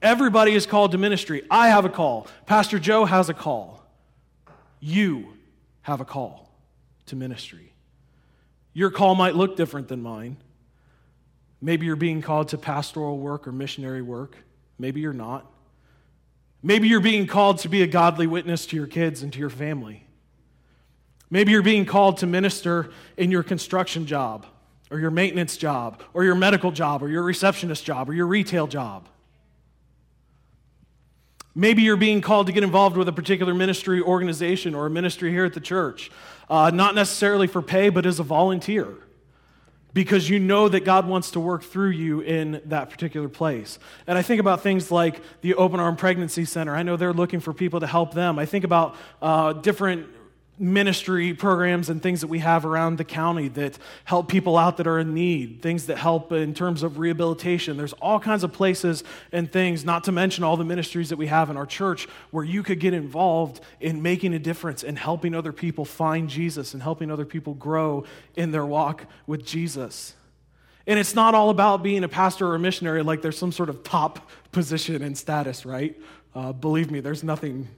Everybody 0.00 0.54
is 0.54 0.64
called 0.64 0.92
to 0.92 0.98
ministry. 0.98 1.42
I 1.50 1.68
have 1.68 1.84
a 1.84 1.90
call. 1.90 2.28
Pastor 2.46 2.78
Joe 2.78 3.04
has 3.04 3.28
a 3.28 3.34
call. 3.34 3.84
You 4.78 5.34
have 5.82 6.00
a 6.00 6.06
call 6.06 6.50
to 7.06 7.16
ministry. 7.16 7.69
Your 8.72 8.90
call 8.90 9.14
might 9.14 9.34
look 9.34 9.56
different 9.56 9.88
than 9.88 10.02
mine. 10.02 10.36
Maybe 11.60 11.86
you're 11.86 11.96
being 11.96 12.22
called 12.22 12.48
to 12.48 12.58
pastoral 12.58 13.18
work 13.18 13.46
or 13.46 13.52
missionary 13.52 14.02
work. 14.02 14.36
Maybe 14.78 15.00
you're 15.00 15.12
not. 15.12 15.50
Maybe 16.62 16.88
you're 16.88 17.00
being 17.00 17.26
called 17.26 17.58
to 17.60 17.68
be 17.68 17.82
a 17.82 17.86
godly 17.86 18.26
witness 18.26 18.66
to 18.66 18.76
your 18.76 18.86
kids 18.86 19.22
and 19.22 19.32
to 19.32 19.38
your 19.38 19.50
family. 19.50 20.06
Maybe 21.30 21.52
you're 21.52 21.62
being 21.62 21.86
called 21.86 22.18
to 22.18 22.26
minister 22.26 22.90
in 23.16 23.30
your 23.30 23.42
construction 23.42 24.06
job 24.06 24.46
or 24.90 24.98
your 24.98 25.10
maintenance 25.10 25.56
job 25.56 26.02
or 26.12 26.24
your 26.24 26.34
medical 26.34 26.72
job 26.72 27.02
or 27.02 27.08
your 27.08 27.22
receptionist 27.22 27.84
job 27.84 28.10
or 28.10 28.14
your 28.14 28.26
retail 28.26 28.66
job. 28.66 29.08
Maybe 31.54 31.82
you're 31.82 31.96
being 31.96 32.20
called 32.20 32.46
to 32.46 32.52
get 32.52 32.62
involved 32.62 32.96
with 32.96 33.08
a 33.08 33.12
particular 33.12 33.54
ministry 33.54 34.00
organization 34.00 34.74
or 34.74 34.86
a 34.86 34.90
ministry 34.90 35.30
here 35.30 35.44
at 35.44 35.52
the 35.52 35.60
church, 35.60 36.10
uh, 36.48 36.70
not 36.72 36.94
necessarily 36.94 37.46
for 37.46 37.60
pay, 37.60 37.88
but 37.88 38.06
as 38.06 38.20
a 38.20 38.22
volunteer. 38.22 38.96
because 39.92 40.28
you 40.28 40.38
know 40.38 40.68
that 40.68 40.84
God 40.84 41.06
wants 41.06 41.32
to 41.32 41.40
work 41.40 41.64
through 41.64 41.90
you 41.90 42.20
in 42.20 42.60
that 42.66 42.90
particular 42.90 43.28
place. 43.28 43.78
And 44.06 44.16
I 44.16 44.22
think 44.22 44.40
about 44.40 44.62
things 44.62 44.90
like 44.90 45.20
the 45.40 45.54
Open 45.54 45.80
Arm 45.80 45.96
Pregnancy 45.96 46.44
Center. 46.44 46.74
I 46.74 46.82
know 46.82 46.96
they're 46.96 47.12
looking 47.12 47.40
for 47.40 47.52
people 47.52 47.80
to 47.80 47.86
help 47.86 48.14
them. 48.14 48.38
I 48.38 48.46
think 48.46 48.64
about 48.64 48.94
uh, 49.20 49.52
different 49.54 50.06
ministry 50.60 51.32
programs 51.32 51.88
and 51.88 52.02
things 52.02 52.20
that 52.20 52.26
we 52.26 52.40
have 52.40 52.66
around 52.66 52.98
the 52.98 53.04
county 53.04 53.48
that 53.48 53.78
help 54.04 54.28
people 54.28 54.58
out 54.58 54.76
that 54.76 54.86
are 54.86 54.98
in 54.98 55.14
need, 55.14 55.62
things 55.62 55.86
that 55.86 55.96
help 55.96 56.30
in 56.32 56.52
terms 56.52 56.82
of 56.82 56.98
rehabilitation. 56.98 57.78
There's 57.78 57.94
all 57.94 58.20
kinds 58.20 58.44
of 58.44 58.52
places 58.52 59.02
and 59.32 59.50
things, 59.50 59.86
not 59.86 60.04
to 60.04 60.12
mention 60.12 60.44
all 60.44 60.58
the 60.58 60.64
ministries 60.64 61.08
that 61.08 61.16
we 61.16 61.28
have 61.28 61.48
in 61.48 61.56
our 61.56 61.64
church, 61.64 62.06
where 62.30 62.44
you 62.44 62.62
could 62.62 62.78
get 62.78 62.92
involved 62.92 63.60
in 63.80 64.02
making 64.02 64.34
a 64.34 64.38
difference 64.38 64.84
and 64.84 64.98
helping 64.98 65.34
other 65.34 65.52
people 65.52 65.86
find 65.86 66.28
Jesus 66.28 66.74
and 66.74 66.82
helping 66.82 67.10
other 67.10 67.24
people 67.24 67.54
grow 67.54 68.04
in 68.36 68.50
their 68.50 68.66
walk 68.66 69.06
with 69.26 69.46
Jesus. 69.46 70.14
And 70.86 70.98
it's 70.98 71.14
not 71.14 71.34
all 71.34 71.48
about 71.48 71.82
being 71.82 72.04
a 72.04 72.08
pastor 72.08 72.48
or 72.48 72.54
a 72.54 72.58
missionary 72.58 73.02
like 73.02 73.22
there's 73.22 73.38
some 73.38 73.52
sort 73.52 73.70
of 73.70 73.82
top 73.82 74.28
position 74.52 75.02
and 75.02 75.16
status, 75.16 75.64
right? 75.64 75.98
Uh, 76.34 76.52
believe 76.52 76.90
me, 76.90 77.00
there's 77.00 77.24
nothing 77.24 77.68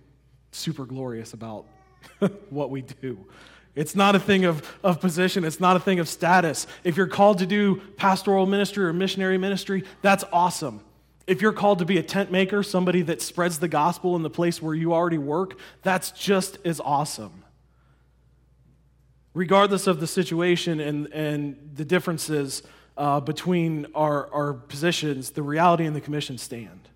super 0.50 0.84
glorious 0.84 1.32
about 1.32 1.64
what 2.50 2.70
we 2.70 2.82
do. 2.82 3.26
It's 3.74 3.94
not 3.94 4.14
a 4.14 4.18
thing 4.18 4.44
of, 4.44 4.78
of 4.84 5.00
position, 5.00 5.44
it's 5.44 5.60
not 5.60 5.76
a 5.76 5.80
thing 5.80 5.98
of 5.98 6.08
status. 6.08 6.66
If 6.84 6.96
you're 6.96 7.06
called 7.06 7.38
to 7.38 7.46
do 7.46 7.76
pastoral 7.96 8.46
ministry 8.46 8.84
or 8.84 8.92
missionary 8.92 9.38
ministry, 9.38 9.84
that's 10.02 10.24
awesome. 10.32 10.80
If 11.26 11.40
you're 11.40 11.52
called 11.52 11.78
to 11.78 11.84
be 11.84 11.98
a 11.98 12.02
tent 12.02 12.30
maker, 12.30 12.62
somebody 12.62 13.02
that 13.02 13.22
spreads 13.22 13.58
the 13.60 13.68
gospel 13.68 14.16
in 14.16 14.22
the 14.22 14.30
place 14.30 14.60
where 14.60 14.74
you 14.74 14.92
already 14.92 15.18
work, 15.18 15.58
that's 15.82 16.10
just 16.10 16.58
as 16.66 16.80
awesome. 16.80 17.44
Regardless 19.32 19.86
of 19.86 20.00
the 20.00 20.06
situation 20.06 20.78
and, 20.80 21.06
and 21.06 21.70
the 21.74 21.84
differences 21.86 22.62
uh, 22.98 23.20
between 23.20 23.86
our, 23.94 24.30
our 24.32 24.52
positions, 24.52 25.30
the 25.30 25.42
reality 25.42 25.86
and 25.86 25.96
the 25.96 26.00
commission 26.02 26.36
stand 26.36 26.90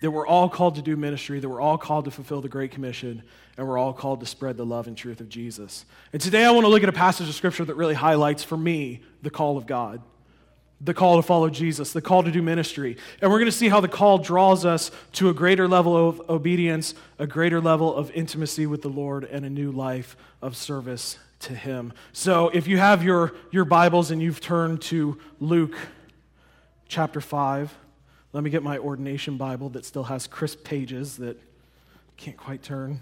that 0.00 0.10
we're 0.10 0.26
all 0.26 0.48
called 0.48 0.76
to 0.76 0.82
do 0.82 0.96
ministry, 0.96 1.40
that 1.40 1.48
we're 1.48 1.60
all 1.60 1.78
called 1.78 2.06
to 2.06 2.10
fulfill 2.10 2.40
the 2.40 2.48
Great 2.48 2.70
Commission, 2.70 3.22
and 3.56 3.68
we're 3.68 3.78
all 3.78 3.92
called 3.92 4.20
to 4.20 4.26
spread 4.26 4.56
the 4.56 4.64
love 4.64 4.86
and 4.86 4.96
truth 4.96 5.20
of 5.20 5.28
Jesus. 5.28 5.84
And 6.12 6.20
today 6.20 6.44
I 6.44 6.50
want 6.50 6.64
to 6.64 6.68
look 6.68 6.82
at 6.82 6.88
a 6.88 6.92
passage 6.92 7.28
of 7.28 7.34
Scripture 7.34 7.64
that 7.66 7.74
really 7.74 7.94
highlights 7.94 8.42
for 8.42 8.56
me 8.56 9.00
the 9.22 9.30
call 9.30 9.58
of 9.58 9.66
God, 9.66 10.00
the 10.80 10.94
call 10.94 11.16
to 11.16 11.22
follow 11.22 11.50
Jesus, 11.50 11.92
the 11.92 12.00
call 12.00 12.22
to 12.22 12.30
do 12.30 12.40
ministry. 12.40 12.96
And 13.20 13.30
we're 13.30 13.38
going 13.38 13.50
to 13.50 13.56
see 13.56 13.68
how 13.68 13.80
the 13.80 13.88
call 13.88 14.16
draws 14.16 14.64
us 14.64 14.90
to 15.12 15.28
a 15.28 15.34
greater 15.34 15.68
level 15.68 16.08
of 16.08 16.22
obedience, 16.30 16.94
a 17.18 17.26
greater 17.26 17.60
level 17.60 17.94
of 17.94 18.10
intimacy 18.12 18.66
with 18.66 18.80
the 18.80 18.88
Lord, 18.88 19.24
and 19.24 19.44
a 19.44 19.50
new 19.50 19.70
life 19.70 20.16
of 20.40 20.56
service 20.56 21.18
to 21.40 21.54
Him. 21.54 21.92
So 22.14 22.48
if 22.48 22.66
you 22.66 22.78
have 22.78 23.02
your, 23.02 23.34
your 23.50 23.66
Bibles 23.66 24.10
and 24.10 24.22
you've 24.22 24.40
turned 24.40 24.80
to 24.82 25.18
Luke 25.38 25.76
chapter 26.88 27.20
5, 27.20 27.74
let 28.32 28.44
me 28.44 28.50
get 28.50 28.62
my 28.62 28.78
ordination 28.78 29.36
Bible 29.36 29.70
that 29.70 29.84
still 29.84 30.04
has 30.04 30.26
crisp 30.26 30.62
pages 30.62 31.16
that 31.16 31.40
can't 32.16 32.36
quite 32.36 32.62
turn. 32.62 33.00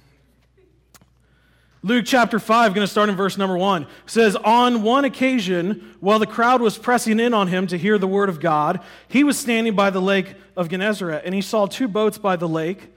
Luke 1.83 2.05
chapter 2.07 2.41
5, 2.41 2.75
going 2.75 2.85
to 2.85 2.91
start 2.91 3.09
in 3.09 3.15
verse 3.15 3.39
number 3.39 3.57
1, 3.57 3.87
says, 4.07 4.35
On 4.37 4.83
one 4.83 5.05
occasion, 5.05 5.95
while 6.01 6.19
the 6.19 6.27
crowd 6.27 6.61
was 6.61 6.77
pressing 6.77 7.21
in 7.21 7.33
on 7.33 7.47
him 7.47 7.69
to 7.69 7.79
hear 7.79 7.99
the 7.99 8.09
word 8.09 8.29
of 8.29 8.41
God, 8.41 8.81
he 9.07 9.23
was 9.23 9.39
standing 9.39 9.77
by 9.77 9.91
the 9.91 10.01
lake 10.01 10.35
of 10.57 10.69
Gennesaret, 10.69 11.23
and 11.25 11.35
he 11.35 11.41
saw 11.41 11.67
two 11.67 11.87
boats 11.87 12.19
by 12.19 12.35
the 12.35 12.49
lake, 12.49 12.93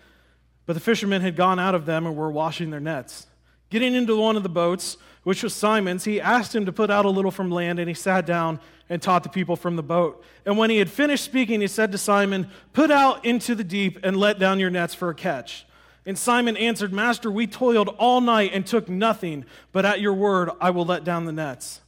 but 0.66 0.74
the 0.74 0.80
fishermen 0.80 1.22
had 1.22 1.36
gone 1.36 1.60
out 1.60 1.76
of 1.76 1.86
them 1.86 2.08
and 2.08 2.16
were 2.16 2.32
washing 2.32 2.72
their 2.72 2.80
nets. 2.80 3.28
Getting 3.70 3.94
into 3.94 4.16
one 4.16 4.36
of 4.36 4.42
the 4.42 4.50
boats, 4.50 4.98
which 5.24 5.44
was 5.44 5.54
Simon's, 5.54 6.06
he 6.06 6.20
asked 6.20 6.56
him 6.56 6.66
to 6.66 6.72
put 6.72 6.90
out 6.90 7.06
a 7.06 7.10
little 7.10 7.32
from 7.32 7.52
land, 7.52 7.80
and 7.80 7.88
he 7.88 7.94
sat 7.94 8.26
down 8.26 8.60
and 8.90 9.02
taught 9.02 9.24
the 9.24 9.30
people 9.30 9.56
from 9.56 9.76
the 9.76 9.84
boat. 9.84 10.24
And 10.46 10.58
when 10.58 10.70
he 10.70 10.78
had 10.78 10.90
finished 10.90 11.24
speaking, 11.24 11.62
he 11.62 11.68
said 11.68 11.92
to 11.92 11.98
Simon, 11.98 12.50
Put 12.74 12.92
out 12.92 13.24
into 13.24 13.56
the 13.56 13.64
deep 13.64 14.00
and 14.04 14.18
let 14.18 14.40
down 14.40 14.60
your 14.60 14.70
nets 14.70 14.94
for 14.94 15.10
a 15.10 15.16
catch. 15.16 15.66
And 16.06 16.18
Simon 16.18 16.58
answered, 16.58 16.92
Master, 16.92 17.30
we 17.30 17.46
toiled 17.46 17.90
all 18.00 18.22
night 18.22 18.52
and 18.54 18.66
took 18.66 18.90
nothing, 18.90 19.46
but 19.72 19.86
at 19.86 20.02
your 20.02 20.14
word 20.14 20.50
I 20.60 20.72
will 20.72 20.86
let 20.86 21.04
down 21.04 21.26
the 21.26 21.32
nets. 21.32 21.82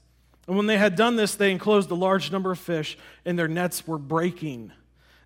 And 0.48 0.56
when 0.56 0.68
they 0.68 0.78
had 0.78 0.96
done 0.96 1.16
this, 1.16 1.36
they 1.36 1.52
enclosed 1.52 1.90
a 1.90 1.96
large 1.96 2.32
number 2.32 2.52
of 2.52 2.60
fish, 2.60 2.98
and 3.25 3.40
their 3.40 3.48
nets 3.48 3.88
were 3.88 3.98
breaking. 3.98 4.72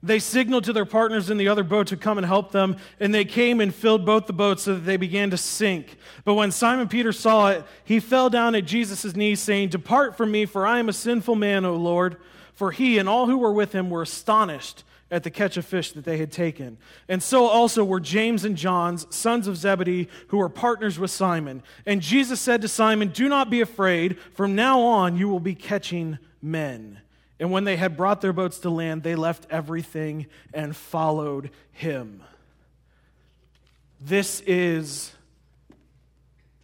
They 0.03 0.19
signaled 0.19 0.63
to 0.65 0.73
their 0.73 0.85
partners 0.85 1.29
in 1.29 1.37
the 1.37 1.47
other 1.47 1.63
boat 1.63 1.87
to 1.87 1.97
come 1.97 2.17
and 2.17 2.27
help 2.27 2.51
them, 2.51 2.77
and 2.99 3.13
they 3.13 3.25
came 3.25 3.59
and 3.59 3.73
filled 3.73 4.05
both 4.05 4.27
the 4.27 4.33
boats 4.33 4.63
so 4.63 4.75
that 4.75 4.85
they 4.85 4.97
began 4.97 5.31
to 5.31 5.37
sink. 5.37 5.97
But 6.23 6.35
when 6.35 6.51
Simon 6.51 6.87
Peter 6.87 7.11
saw 7.11 7.49
it, 7.49 7.63
he 7.83 7.99
fell 7.99 8.29
down 8.29 8.53
at 8.53 8.65
Jesus' 8.65 9.15
knees, 9.15 9.39
saying, 9.39 9.69
Depart 9.69 10.15
from 10.15 10.31
me, 10.31 10.45
for 10.45 10.67
I 10.67 10.79
am 10.79 10.89
a 10.89 10.93
sinful 10.93 11.35
man, 11.35 11.65
O 11.65 11.75
Lord. 11.75 12.17
For 12.53 12.71
he 12.71 12.97
and 12.97 13.09
all 13.09 13.27
who 13.27 13.37
were 13.37 13.53
with 13.53 13.73
him 13.73 13.89
were 13.89 14.01
astonished 14.01 14.83
at 15.09 15.23
the 15.23 15.29
catch 15.29 15.57
of 15.57 15.65
fish 15.65 15.91
that 15.93 16.05
they 16.05 16.17
had 16.17 16.31
taken. 16.31 16.77
And 17.07 17.23
so 17.23 17.45
also 17.45 17.83
were 17.83 17.99
James 17.99 18.43
and 18.43 18.57
John's 18.57 19.07
sons 19.15 19.47
of 19.47 19.57
Zebedee, 19.57 20.09
who 20.27 20.37
were 20.37 20.49
partners 20.49 20.99
with 20.99 21.11
Simon. 21.11 21.63
And 21.85 22.01
Jesus 22.01 22.41
said 22.41 22.61
to 22.61 22.67
Simon, 22.67 23.09
Do 23.09 23.29
not 23.29 23.49
be 23.49 23.61
afraid. 23.61 24.17
From 24.33 24.55
now 24.55 24.81
on, 24.81 25.17
you 25.17 25.29
will 25.29 25.39
be 25.39 25.55
catching 25.55 26.17
men. 26.41 26.99
And 27.39 27.51
when 27.51 27.65
they 27.65 27.75
had 27.75 27.95
brought 27.95 28.21
their 28.21 28.33
boats 28.33 28.59
to 28.59 28.69
land, 28.69 29.03
they 29.03 29.15
left 29.15 29.45
everything 29.49 30.27
and 30.53 30.75
followed 30.75 31.51
him. 31.71 32.23
This 33.99 34.41
is, 34.41 35.11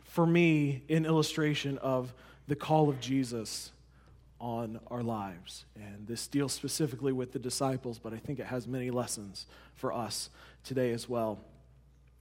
for 0.03 0.25
me, 0.25 0.83
an 0.89 1.05
illustration 1.05 1.77
of 1.79 2.13
the 2.47 2.55
call 2.55 2.89
of 2.89 2.99
Jesus 2.99 3.71
on 4.39 4.79
our 4.87 5.01
lives. 5.01 5.65
And 5.75 6.05
this 6.07 6.27
deals 6.27 6.53
specifically 6.53 7.13
with 7.13 7.31
the 7.31 7.39
disciples, 7.39 7.97
but 7.97 8.13
I 8.13 8.17
think 8.17 8.39
it 8.39 8.47
has 8.47 8.67
many 8.67 8.91
lessons 8.91 9.45
for 9.75 9.93
us 9.93 10.29
today 10.63 10.91
as 10.91 11.07
well. 11.07 11.39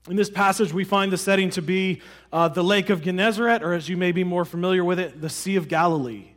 In 0.09 0.15
this 0.15 0.29
passage, 0.29 0.73
we 0.73 0.83
find 0.83 1.11
the 1.11 1.17
setting 1.17 1.49
to 1.51 1.61
be 1.61 2.01
uh, 2.31 2.49
the 2.49 2.63
Lake 2.63 2.89
of 2.89 3.01
Gennesaret, 3.01 3.63
or 3.63 3.73
as 3.73 3.87
you 3.87 3.97
may 3.97 4.11
be 4.11 4.23
more 4.23 4.45
familiar 4.45 4.83
with 4.83 4.99
it, 4.99 5.21
the 5.21 5.29
Sea 5.29 5.55
of 5.55 5.67
Galilee. 5.67 6.32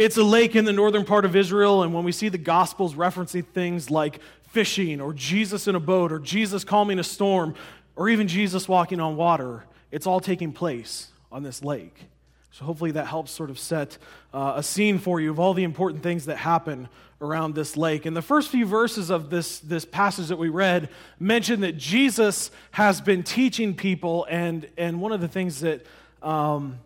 It's 0.00 0.16
a 0.16 0.24
lake 0.24 0.56
in 0.56 0.64
the 0.64 0.72
northern 0.72 1.04
part 1.04 1.26
of 1.26 1.36
Israel, 1.36 1.82
and 1.82 1.92
when 1.92 2.04
we 2.04 2.12
see 2.12 2.30
the 2.30 2.38
Gospels 2.38 2.94
referencing 2.94 3.44
things 3.44 3.90
like 3.90 4.18
fishing, 4.48 4.98
or 4.98 5.12
Jesus 5.12 5.68
in 5.68 5.74
a 5.74 5.78
boat, 5.80 6.10
or 6.10 6.18
Jesus 6.18 6.64
calming 6.64 6.98
a 6.98 7.04
storm, 7.04 7.54
or 7.96 8.08
even 8.08 8.26
Jesus 8.26 8.66
walking 8.66 8.98
on 8.98 9.16
water, 9.16 9.66
it's 9.90 10.06
all 10.06 10.18
taking 10.18 10.54
place 10.54 11.08
on 11.30 11.42
this 11.42 11.62
lake. 11.62 12.06
So 12.50 12.64
hopefully 12.64 12.92
that 12.92 13.08
helps 13.08 13.30
sort 13.30 13.50
of 13.50 13.58
set 13.58 13.98
uh, 14.32 14.54
a 14.56 14.62
scene 14.62 14.98
for 14.98 15.20
you 15.20 15.30
of 15.30 15.38
all 15.38 15.52
the 15.52 15.64
important 15.64 16.02
things 16.02 16.24
that 16.24 16.38
happen 16.38 16.88
around 17.20 17.54
this 17.54 17.76
lake. 17.76 18.06
And 18.06 18.16
the 18.16 18.22
first 18.22 18.48
few 18.48 18.64
verses 18.64 19.10
of 19.10 19.28
this, 19.28 19.58
this 19.58 19.84
passage 19.84 20.28
that 20.28 20.38
we 20.38 20.48
read 20.48 20.88
mention 21.18 21.60
that 21.60 21.76
Jesus 21.76 22.50
has 22.70 23.02
been 23.02 23.22
teaching 23.22 23.74
people, 23.74 24.26
and, 24.30 24.66
and 24.78 24.98
one 24.98 25.12
of 25.12 25.20
the 25.20 25.28
things 25.28 25.60
that 25.60 25.84
um, 26.22 26.78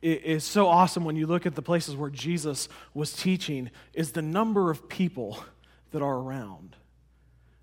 is 0.00 0.44
so 0.44 0.68
awesome 0.68 1.04
when 1.04 1.16
you 1.16 1.26
look 1.26 1.46
at 1.46 1.54
the 1.54 1.62
places 1.62 1.96
where 1.96 2.10
Jesus 2.10 2.68
was 2.94 3.12
teaching 3.12 3.70
is 3.94 4.12
the 4.12 4.22
number 4.22 4.70
of 4.70 4.88
people 4.88 5.44
that 5.90 6.02
are 6.02 6.16
around. 6.16 6.76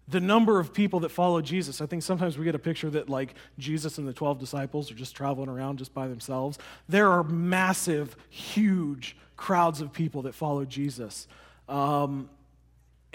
The 0.08 0.20
number 0.20 0.60
of 0.60 0.74
people 0.74 1.00
that 1.01 1.10
follow 1.10 1.42
Jesus. 1.42 1.82
I 1.82 1.88
think 1.88 2.04
sometimes 2.04 2.38
we 2.38 2.46
get 2.46 2.54
a 2.54 2.60
picture 2.60 2.89
that, 2.92 3.10
like, 3.10 3.34
Jesus 3.58 3.98
and 3.98 4.08
the 4.08 4.13
12 4.13 4.39
disciples 4.39 4.92
are 4.92 4.96
just 4.96 5.15
traveling 5.15 5.50
around 5.50 5.80
just 5.80 5.94
by 5.94 6.08
themselves. 6.08 6.60
There 6.88 7.10
are 7.10 7.24
massive, 7.24 8.15
huge 8.30 9.18
crowds 9.36 9.82
of 9.82 9.92
people 9.92 10.22
that 10.24 10.36
follow 10.36 10.63
Jesus. 10.63 11.27
Um, 11.68 12.30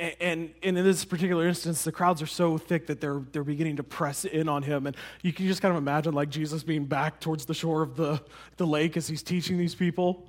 and, 0.00 0.50
and, 0.62 0.78
in 0.78 0.85
this 0.85 1.04
particular 1.04 1.47
instance, 1.47 1.85
the 1.85 1.92
crowds 1.92 2.23
are 2.23 2.26
so 2.26 2.57
thick 2.57 2.87
that 2.87 3.00
they're, 3.00 3.23
they're 3.33 3.45
beginning 3.45 3.76
to 3.76 3.83
press 3.83 4.25
in 4.25 4.49
on 4.49 4.62
him. 4.62 4.87
And 4.87 4.97
you 5.23 5.33
can 5.33 5.47
just 5.47 5.61
kind 5.61 5.73
of 5.73 5.78
imagine 5.78 6.14
like 6.14 6.30
Jesus 6.30 6.62
being 6.62 6.87
back 6.87 7.21
towards 7.21 7.45
the 7.45 7.52
shore 7.52 7.83
of 7.83 7.97
the, 7.97 8.23
the 8.57 8.66
lake 8.66 8.97
as 8.97 9.07
he's 9.07 9.23
teaching 9.23 9.59
these 9.59 9.75
people. 9.75 10.26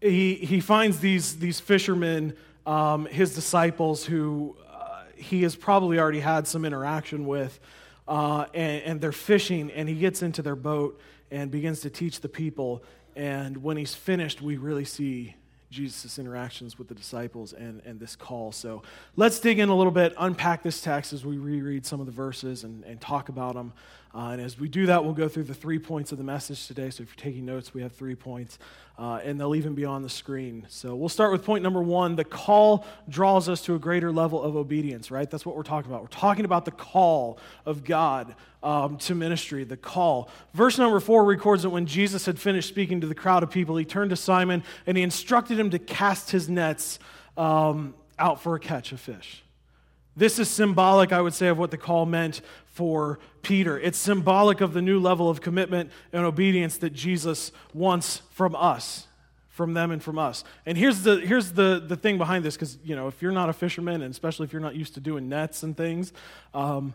He, 0.00 0.34
he 0.34 0.60
finds 0.60 0.98
these, 0.98 1.38
these 1.38 1.60
fishermen, 1.60 2.36
um, 2.66 3.06
his 3.06 3.34
disciples, 3.34 4.04
who 4.04 4.56
uh, 4.68 5.04
he 5.14 5.42
has 5.42 5.54
probably 5.54 6.00
already 6.00 6.20
had 6.20 6.48
some 6.48 6.64
interaction 6.64 7.26
with, 7.26 7.60
uh, 8.08 8.46
and, 8.52 8.82
and 8.82 9.00
they're 9.00 9.12
fishing, 9.12 9.70
and 9.70 9.88
he 9.88 9.94
gets 9.94 10.22
into 10.22 10.42
their 10.42 10.56
boat 10.56 11.00
and 11.30 11.52
begins 11.52 11.80
to 11.80 11.90
teach 11.90 12.20
the 12.20 12.28
people. 12.28 12.82
And 13.14 13.62
when 13.62 13.76
he's 13.76 13.94
finished, 13.94 14.42
we 14.42 14.56
really 14.56 14.84
see 14.84 15.36
Jesus' 15.70 16.18
interactions 16.18 16.78
with 16.78 16.88
the 16.88 16.94
disciples 16.94 17.52
and, 17.52 17.80
and 17.84 18.00
this 18.00 18.16
call. 18.16 18.52
So 18.52 18.82
let's 19.16 19.38
dig 19.38 19.58
in 19.58 19.68
a 19.68 19.76
little 19.76 19.92
bit, 19.92 20.14
unpack 20.18 20.62
this 20.62 20.80
text 20.80 21.12
as 21.12 21.24
we 21.24 21.38
reread 21.38 21.86
some 21.86 22.00
of 22.00 22.06
the 22.06 22.12
verses 22.12 22.64
and, 22.64 22.84
and 22.84 23.00
talk 23.00 23.28
about 23.28 23.54
them. 23.54 23.72
Uh, 24.12 24.30
and 24.32 24.40
as 24.40 24.58
we 24.58 24.68
do 24.68 24.86
that, 24.86 25.04
we'll 25.04 25.12
go 25.12 25.28
through 25.28 25.44
the 25.44 25.54
three 25.54 25.78
points 25.78 26.10
of 26.10 26.18
the 26.18 26.24
message 26.24 26.66
today. 26.66 26.90
So 26.90 27.02
if 27.02 27.10
you're 27.10 27.24
taking 27.24 27.46
notes, 27.46 27.72
we 27.72 27.82
have 27.82 27.92
three 27.92 28.16
points, 28.16 28.58
uh, 28.98 29.20
and 29.22 29.38
they'll 29.38 29.54
even 29.54 29.74
be 29.74 29.84
on 29.84 30.02
the 30.02 30.08
screen. 30.08 30.66
So 30.68 30.96
we'll 30.96 31.08
start 31.08 31.30
with 31.30 31.44
point 31.44 31.62
number 31.62 31.80
one. 31.80 32.16
The 32.16 32.24
call 32.24 32.84
draws 33.08 33.48
us 33.48 33.62
to 33.62 33.76
a 33.76 33.78
greater 33.78 34.10
level 34.10 34.42
of 34.42 34.56
obedience, 34.56 35.12
right? 35.12 35.30
That's 35.30 35.46
what 35.46 35.54
we're 35.54 35.62
talking 35.62 35.90
about. 35.90 36.02
We're 36.02 36.08
talking 36.08 36.44
about 36.44 36.64
the 36.64 36.72
call 36.72 37.38
of 37.64 37.84
God 37.84 38.34
um, 38.64 38.96
to 38.98 39.14
ministry, 39.14 39.62
the 39.62 39.76
call. 39.76 40.28
Verse 40.54 40.76
number 40.76 40.98
four 40.98 41.24
records 41.24 41.62
that 41.62 41.70
when 41.70 41.86
Jesus 41.86 42.26
had 42.26 42.38
finished 42.38 42.68
speaking 42.68 43.00
to 43.02 43.06
the 43.06 43.14
crowd 43.14 43.44
of 43.44 43.50
people, 43.50 43.76
he 43.76 43.84
turned 43.84 44.10
to 44.10 44.16
Simon 44.16 44.64
and 44.86 44.96
he 44.96 45.04
instructed 45.04 45.58
him 45.58 45.70
to 45.70 45.78
cast 45.78 46.30
his 46.30 46.48
nets 46.48 46.98
um, 47.36 47.94
out 48.18 48.42
for 48.42 48.56
a 48.56 48.60
catch 48.60 48.90
of 48.90 49.00
fish. 49.00 49.44
This 50.16 50.38
is 50.38 50.48
symbolic, 50.48 51.12
I 51.12 51.20
would 51.20 51.34
say, 51.34 51.48
of 51.48 51.58
what 51.58 51.70
the 51.70 51.78
call 51.78 52.04
meant 52.06 52.40
for 52.66 53.18
Peter. 53.42 53.78
It's 53.78 53.98
symbolic 53.98 54.60
of 54.60 54.72
the 54.72 54.82
new 54.82 54.98
level 54.98 55.28
of 55.28 55.40
commitment 55.40 55.90
and 56.12 56.24
obedience 56.24 56.78
that 56.78 56.90
Jesus 56.90 57.52
wants 57.72 58.22
from 58.30 58.56
us, 58.56 59.06
from 59.48 59.74
them 59.74 59.90
and 59.90 60.02
from 60.02 60.18
us. 60.18 60.44
And 60.66 60.76
here's 60.76 61.02
the, 61.02 61.20
here's 61.20 61.52
the, 61.52 61.82
the 61.86 61.96
thing 61.96 62.18
behind 62.18 62.44
this, 62.44 62.56
because, 62.56 62.78
you 62.84 62.96
know, 62.96 63.08
if 63.08 63.22
you're 63.22 63.32
not 63.32 63.48
a 63.48 63.52
fisherman, 63.52 64.02
and 64.02 64.10
especially 64.10 64.44
if 64.44 64.52
you're 64.52 64.62
not 64.62 64.74
used 64.74 64.94
to 64.94 65.00
doing 65.00 65.28
nets 65.28 65.62
and 65.62 65.76
things, 65.76 66.12
um, 66.54 66.94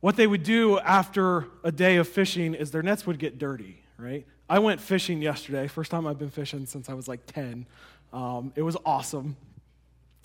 what 0.00 0.16
they 0.16 0.26
would 0.26 0.42
do 0.42 0.78
after 0.80 1.46
a 1.62 1.72
day 1.72 1.96
of 1.96 2.08
fishing 2.08 2.54
is 2.54 2.70
their 2.70 2.82
nets 2.82 3.06
would 3.06 3.18
get 3.18 3.38
dirty, 3.38 3.82
right? 3.98 4.26
I 4.48 4.58
went 4.58 4.80
fishing 4.80 5.22
yesterday, 5.22 5.66
first 5.66 5.90
time 5.90 6.06
I've 6.06 6.18
been 6.18 6.30
fishing 6.30 6.66
since 6.66 6.88
I 6.88 6.94
was 6.94 7.08
like 7.08 7.24
10. 7.26 7.66
Um, 8.12 8.52
it 8.54 8.62
was 8.62 8.76
awesome. 8.84 9.36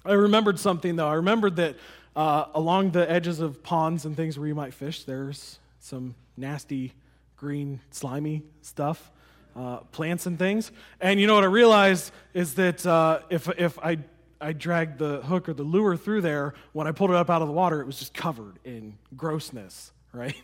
I 0.06 0.14
remembered 0.14 0.60
something 0.60 0.96
though. 0.96 1.08
I 1.08 1.16
remembered 1.16 1.58
that 1.58 1.76
uh, 2.16 2.46
along 2.54 2.92
the 2.92 3.10
edges 3.10 3.40
of 3.40 3.64
ponds 3.64 4.06
and 4.06 4.16
things 4.16 4.38
where 4.38 4.48
you 4.48 4.56
might 4.56 4.74
fish, 4.74 5.04
there's 5.04 5.60
some 5.80 6.16
nasty, 6.38 6.94
green, 7.38 7.80
slimy 7.92 8.44
stuff, 8.62 9.12
uh, 9.56 9.78
plants 9.92 10.26
and 10.26 10.40
things. 10.40 10.72
And 11.00 11.20
you 11.20 11.28
know 11.28 11.36
what 11.36 11.44
I 11.44 11.48
realized 11.48 12.12
is 12.34 12.56
that 12.56 12.86
uh, 12.86 13.20
if, 13.30 13.50
if 13.58 13.78
I, 13.80 14.00
I 14.42 14.54
dragged 14.54 15.00
the 15.00 15.22
hook 15.22 15.50
or 15.50 15.54
the 15.54 15.64
lure 15.64 15.98
through 15.98 16.22
there, 16.22 16.54
when 16.74 16.88
I 16.88 16.92
pulled 16.92 17.12
it 17.12 17.16
up 17.16 17.30
out 17.30 17.42
of 17.42 17.48
the 17.48 17.54
water, 17.54 17.82
it 17.82 17.86
was 17.86 18.00
just 18.00 18.14
covered 18.14 18.60
in 18.64 18.98
grossness 19.16 19.92
right? 20.14 20.36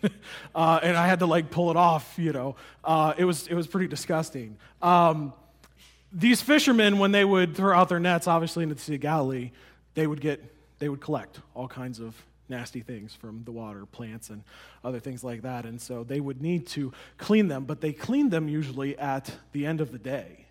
Uh, 0.54 0.80
and 0.84 0.96
I 0.96 1.08
had 1.08 1.20
to 1.20 1.26
like 1.26 1.50
pull 1.50 1.72
it 1.72 1.78
off, 1.78 2.20
you 2.20 2.32
know. 2.32 2.56
Uh, 2.84 3.16
it 3.18 3.26
was 3.26 3.48
it 3.48 3.56
was 3.56 3.66
pretty 3.66 3.88
disgusting. 3.88 4.58
Um, 4.80 5.34
these 6.16 6.42
fishermen, 6.42 6.98
when 6.98 7.12
they 7.12 7.26
would 7.26 7.56
throw 7.56 7.78
out 7.78 7.90
their 7.90 8.00
nets, 8.00 8.26
obviously 8.26 8.64
into 8.64 8.76
the 8.76 8.82
Sea 8.82 8.96
of 8.96 9.02
Galilee, 9.02 9.52
they 9.94 10.08
would 10.08 10.22
get 10.22 10.42
they 10.80 10.90
would 10.90 11.02
collect 11.02 11.40
all 11.54 11.68
kinds 11.68 12.00
of 12.00 12.16
nasty 12.50 12.82
things 12.82 13.14
from 13.14 13.44
the 13.44 13.52
water, 13.52 13.86
plants 13.86 14.30
and 14.30 14.44
other 14.84 15.00
things 15.00 15.24
like 15.24 15.42
that. 15.42 15.66
And 15.66 15.82
so 15.82 16.04
they 16.04 16.20
would 16.20 16.42
need 16.42 16.68
to 16.68 16.94
clean 17.18 17.48
them, 17.48 17.66
but 17.66 17.82
they 17.82 17.92
cleaned 17.92 18.32
them 18.32 18.48
usually 18.48 18.98
at 18.98 19.32
the 19.52 19.66
end 19.66 19.82
of 19.82 19.92
the 19.92 19.98
day, 19.98 20.46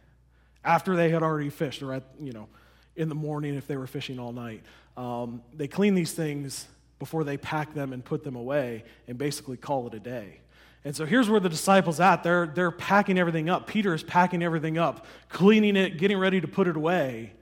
after 0.65 0.97
they 0.97 1.11
had 1.11 1.23
already 1.23 1.51
fished, 1.51 1.83
or 1.83 1.93
at 1.93 2.05
you 2.21 2.33
know, 2.33 2.49
in 2.97 3.09
the 3.09 3.15
morning 3.15 3.55
if 3.55 3.67
they 3.67 3.77
were 3.77 3.87
fishing 3.87 4.19
all 4.19 4.33
night. 4.33 4.63
Um, 4.97 5.43
they 5.53 5.69
clean 5.69 5.95
these 5.95 6.13
things 6.13 6.67
before 6.99 7.25
they 7.25 7.37
pack 7.37 7.75
them 7.75 7.93
and 7.93 8.05
put 8.05 8.23
them 8.23 8.37
away 8.37 8.85
and 9.09 9.19
basically 9.19 9.57
call 9.57 9.87
it 9.87 9.95
a 9.95 10.01
day. 10.01 10.41
And 10.85 10.95
so 10.95 11.07
here's 11.07 11.31
where 11.31 11.41
the 11.41 11.49
disciples 11.49 11.99
at. 11.99 12.23
They're, 12.23 12.47
they're 12.47 12.71
packing 12.71 13.19
everything 13.19 13.49
up. 13.49 13.67
Peter 13.67 13.95
is 13.95 14.03
packing 14.03 14.43
everything 14.43 14.77
up, 14.77 15.07
cleaning 15.31 15.77
it, 15.77 15.97
getting 15.97 16.19
ready 16.19 16.41
to 16.41 16.49
put 16.49 16.69
it 16.69 16.77
away. 16.77 17.33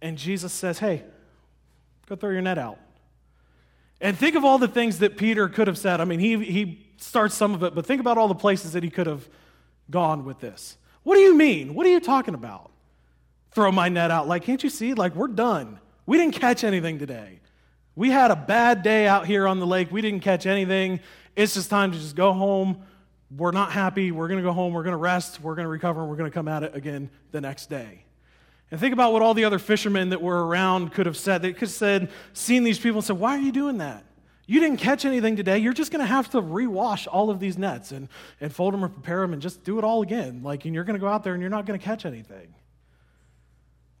And 0.00 0.16
Jesus 0.16 0.52
says, 0.52 0.78
Hey, 0.78 1.04
go 2.06 2.16
throw 2.16 2.30
your 2.30 2.40
net 2.40 2.58
out. 2.58 2.78
And 4.00 4.18
think 4.18 4.34
of 4.34 4.44
all 4.44 4.58
the 4.58 4.66
things 4.66 4.98
that 4.98 5.16
Peter 5.16 5.48
could 5.48 5.68
have 5.68 5.78
said. 5.78 6.00
I 6.00 6.04
mean, 6.04 6.18
he, 6.18 6.42
he 6.42 6.86
starts 6.96 7.34
some 7.34 7.54
of 7.54 7.62
it, 7.62 7.74
but 7.74 7.86
think 7.86 8.00
about 8.00 8.18
all 8.18 8.28
the 8.28 8.34
places 8.34 8.72
that 8.72 8.82
he 8.82 8.90
could 8.90 9.06
have 9.06 9.28
gone 9.90 10.24
with 10.24 10.40
this. 10.40 10.76
What 11.04 11.14
do 11.14 11.20
you 11.20 11.36
mean? 11.36 11.74
What 11.74 11.86
are 11.86 11.90
you 11.90 12.00
talking 12.00 12.34
about? 12.34 12.70
Throw 13.52 13.70
my 13.70 13.88
net 13.88 14.10
out. 14.10 14.26
Like, 14.26 14.42
can't 14.44 14.62
you 14.64 14.70
see? 14.70 14.94
Like, 14.94 15.14
we're 15.14 15.28
done. 15.28 15.78
We 16.06 16.16
didn't 16.16 16.34
catch 16.34 16.64
anything 16.64 16.98
today. 16.98 17.40
We 17.94 18.10
had 18.10 18.30
a 18.30 18.36
bad 18.36 18.82
day 18.82 19.06
out 19.06 19.26
here 19.26 19.46
on 19.46 19.60
the 19.60 19.66
lake. 19.66 19.92
We 19.92 20.00
didn't 20.00 20.20
catch 20.20 20.46
anything. 20.46 21.00
It's 21.34 21.54
just 21.54 21.70
time 21.70 21.92
to 21.92 21.98
just 21.98 22.16
go 22.16 22.32
home. 22.32 22.82
We're 23.36 23.52
not 23.52 23.72
happy. 23.72 24.12
We're 24.12 24.28
going 24.28 24.40
to 24.40 24.44
go 24.44 24.52
home. 24.52 24.74
We're 24.74 24.82
going 24.82 24.92
to 24.92 24.98
rest. 24.98 25.40
We're 25.40 25.54
going 25.54 25.64
to 25.64 25.70
recover. 25.70 26.00
And 26.00 26.10
we're 26.10 26.16
going 26.16 26.30
to 26.30 26.34
come 26.34 26.48
at 26.48 26.62
it 26.62 26.74
again 26.74 27.10
the 27.30 27.40
next 27.40 27.70
day. 27.70 28.04
And 28.70 28.80
think 28.80 28.92
about 28.92 29.12
what 29.12 29.22
all 29.22 29.34
the 29.34 29.44
other 29.44 29.58
fishermen 29.58 30.10
that 30.10 30.22
were 30.22 30.46
around 30.46 30.92
could 30.92 31.06
have 31.06 31.16
said. 31.16 31.42
They 31.42 31.52
could 31.52 31.60
have 31.60 31.70
said, 31.70 32.10
seen 32.32 32.64
these 32.64 32.78
people 32.78 32.98
and 32.98 33.04
said, 33.04 33.18
Why 33.18 33.36
are 33.36 33.40
you 33.40 33.52
doing 33.52 33.78
that? 33.78 34.04
You 34.46 34.60
didn't 34.60 34.78
catch 34.78 35.04
anything 35.04 35.36
today. 35.36 35.58
You're 35.58 35.72
just 35.72 35.92
going 35.92 36.00
to 36.00 36.06
have 36.06 36.30
to 36.30 36.42
rewash 36.42 37.06
all 37.10 37.30
of 37.30 37.38
these 37.38 37.56
nets 37.56 37.92
and, 37.92 38.08
and 38.40 38.52
fold 38.52 38.74
them 38.74 38.84
or 38.84 38.88
prepare 38.88 39.20
them 39.20 39.32
and 39.32 39.40
just 39.40 39.62
do 39.62 39.78
it 39.78 39.84
all 39.84 40.02
again. 40.02 40.42
Like, 40.42 40.64
and 40.64 40.74
you're 40.74 40.84
going 40.84 40.98
to 40.98 41.00
go 41.00 41.08
out 41.08 41.22
there 41.22 41.32
and 41.32 41.40
you're 41.40 41.50
not 41.50 41.64
going 41.64 41.78
to 41.78 41.84
catch 41.84 42.04
anything. 42.04 42.54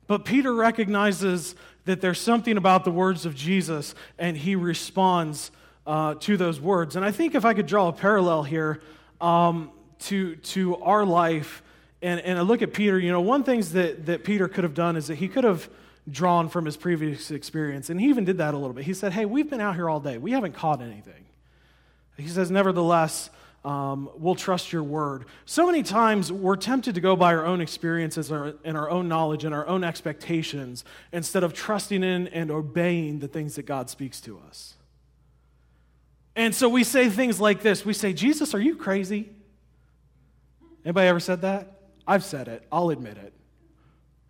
But 0.06 0.24
Peter 0.24 0.52
recognizes 0.52 1.54
that 1.84 2.00
there's 2.00 2.20
something 2.20 2.56
about 2.56 2.84
the 2.84 2.90
words 2.90 3.24
of 3.24 3.34
Jesus 3.34 3.94
and 4.18 4.36
he 4.36 4.56
responds 4.56 5.52
uh, 5.86 6.14
to 6.14 6.36
those 6.36 6.60
words. 6.60 6.96
And 6.96 7.04
I 7.04 7.10
think 7.10 7.34
if 7.34 7.44
I 7.44 7.54
could 7.54 7.66
draw 7.66 7.88
a 7.88 7.92
parallel 7.92 8.42
here 8.42 8.80
um, 9.20 9.70
to, 10.00 10.36
to 10.36 10.76
our 10.76 11.04
life 11.04 11.62
and, 12.02 12.20
and 12.20 12.38
I 12.38 12.42
look 12.42 12.62
at 12.62 12.72
Peter, 12.72 12.98
you 12.98 13.12
know, 13.12 13.20
one 13.20 13.44
things 13.44 13.72
that, 13.72 14.06
that 14.06 14.24
Peter 14.24 14.48
could 14.48 14.64
have 14.64 14.74
done 14.74 14.96
is 14.96 15.06
that 15.06 15.14
he 15.14 15.28
could 15.28 15.44
have 15.44 15.70
drawn 16.10 16.48
from 16.48 16.64
his 16.64 16.76
previous 16.76 17.30
experience. 17.30 17.88
And 17.88 18.00
he 18.00 18.08
even 18.08 18.24
did 18.24 18.38
that 18.38 18.54
a 18.54 18.56
little 18.56 18.72
bit. 18.72 18.84
He 18.84 18.94
said, 18.94 19.12
Hey, 19.12 19.24
we've 19.24 19.48
been 19.48 19.60
out 19.60 19.76
here 19.76 19.88
all 19.88 20.00
day. 20.00 20.18
We 20.18 20.32
haven't 20.32 20.54
caught 20.54 20.82
anything. 20.82 21.24
He 22.16 22.26
says, 22.26 22.50
Nevertheless, 22.50 23.30
um, 23.64 24.10
we'll 24.16 24.34
trust 24.34 24.72
your 24.72 24.82
word. 24.82 25.26
So 25.44 25.64
many 25.64 25.84
times 25.84 26.32
we're 26.32 26.56
tempted 26.56 26.96
to 26.96 27.00
go 27.00 27.14
by 27.14 27.32
our 27.32 27.46
own 27.46 27.60
experiences 27.60 28.32
and 28.32 28.76
our 28.76 28.90
own 28.90 29.06
knowledge 29.06 29.44
and 29.44 29.54
our 29.54 29.66
own 29.68 29.84
expectations 29.84 30.84
instead 31.12 31.44
of 31.44 31.54
trusting 31.54 32.02
in 32.02 32.26
and 32.28 32.50
obeying 32.50 33.20
the 33.20 33.28
things 33.28 33.54
that 33.54 33.66
God 33.66 33.88
speaks 33.88 34.20
to 34.22 34.40
us. 34.48 34.74
And 36.34 36.54
so 36.54 36.68
we 36.68 36.84
say 36.84 37.08
things 37.10 37.40
like 37.40 37.62
this 37.62 37.84
We 37.84 37.92
say, 37.92 38.12
Jesus, 38.12 38.54
are 38.54 38.60
you 38.60 38.76
crazy? 38.76 39.30
Anybody 40.84 41.08
ever 41.08 41.20
said 41.20 41.42
that? 41.42 41.80
I've 42.06 42.24
said 42.24 42.48
it. 42.48 42.66
I'll 42.72 42.90
admit 42.90 43.16
it. 43.16 43.32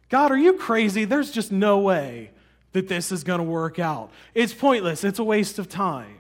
God, 0.09 0.31
are 0.31 0.37
you 0.37 0.53
crazy? 0.55 1.07
There's 1.07 1.31
just 1.31 1.51
no 1.51 1.79
way 1.79 2.31
that 2.73 2.89
this 2.89 3.13
is 3.13 3.25
going 3.25 3.39
to 3.39 3.45
work 3.45 3.79
out. 3.79 4.11
It's 4.35 4.53
pointless. 4.53 5.05
It's 5.05 5.19
a 5.19 5.25
waste 5.25 5.59
of 5.59 5.69
time. 5.69 6.19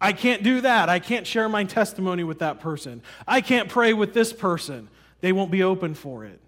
I 0.00 0.12
can't 0.12 0.42
do 0.42 0.60
that. 0.60 0.88
I 0.88 0.98
can't 0.98 1.26
share 1.26 1.48
my 1.48 1.64
testimony 1.64 2.22
with 2.22 2.40
that 2.40 2.60
person. 2.60 3.02
I 3.26 3.40
can't 3.40 3.68
pray 3.68 3.94
with 3.94 4.14
this 4.14 4.32
person. 4.32 4.88
They 5.20 5.32
won't 5.32 5.50
be 5.50 5.62
open 5.62 5.94
for 5.94 6.24
it. 6.24 6.40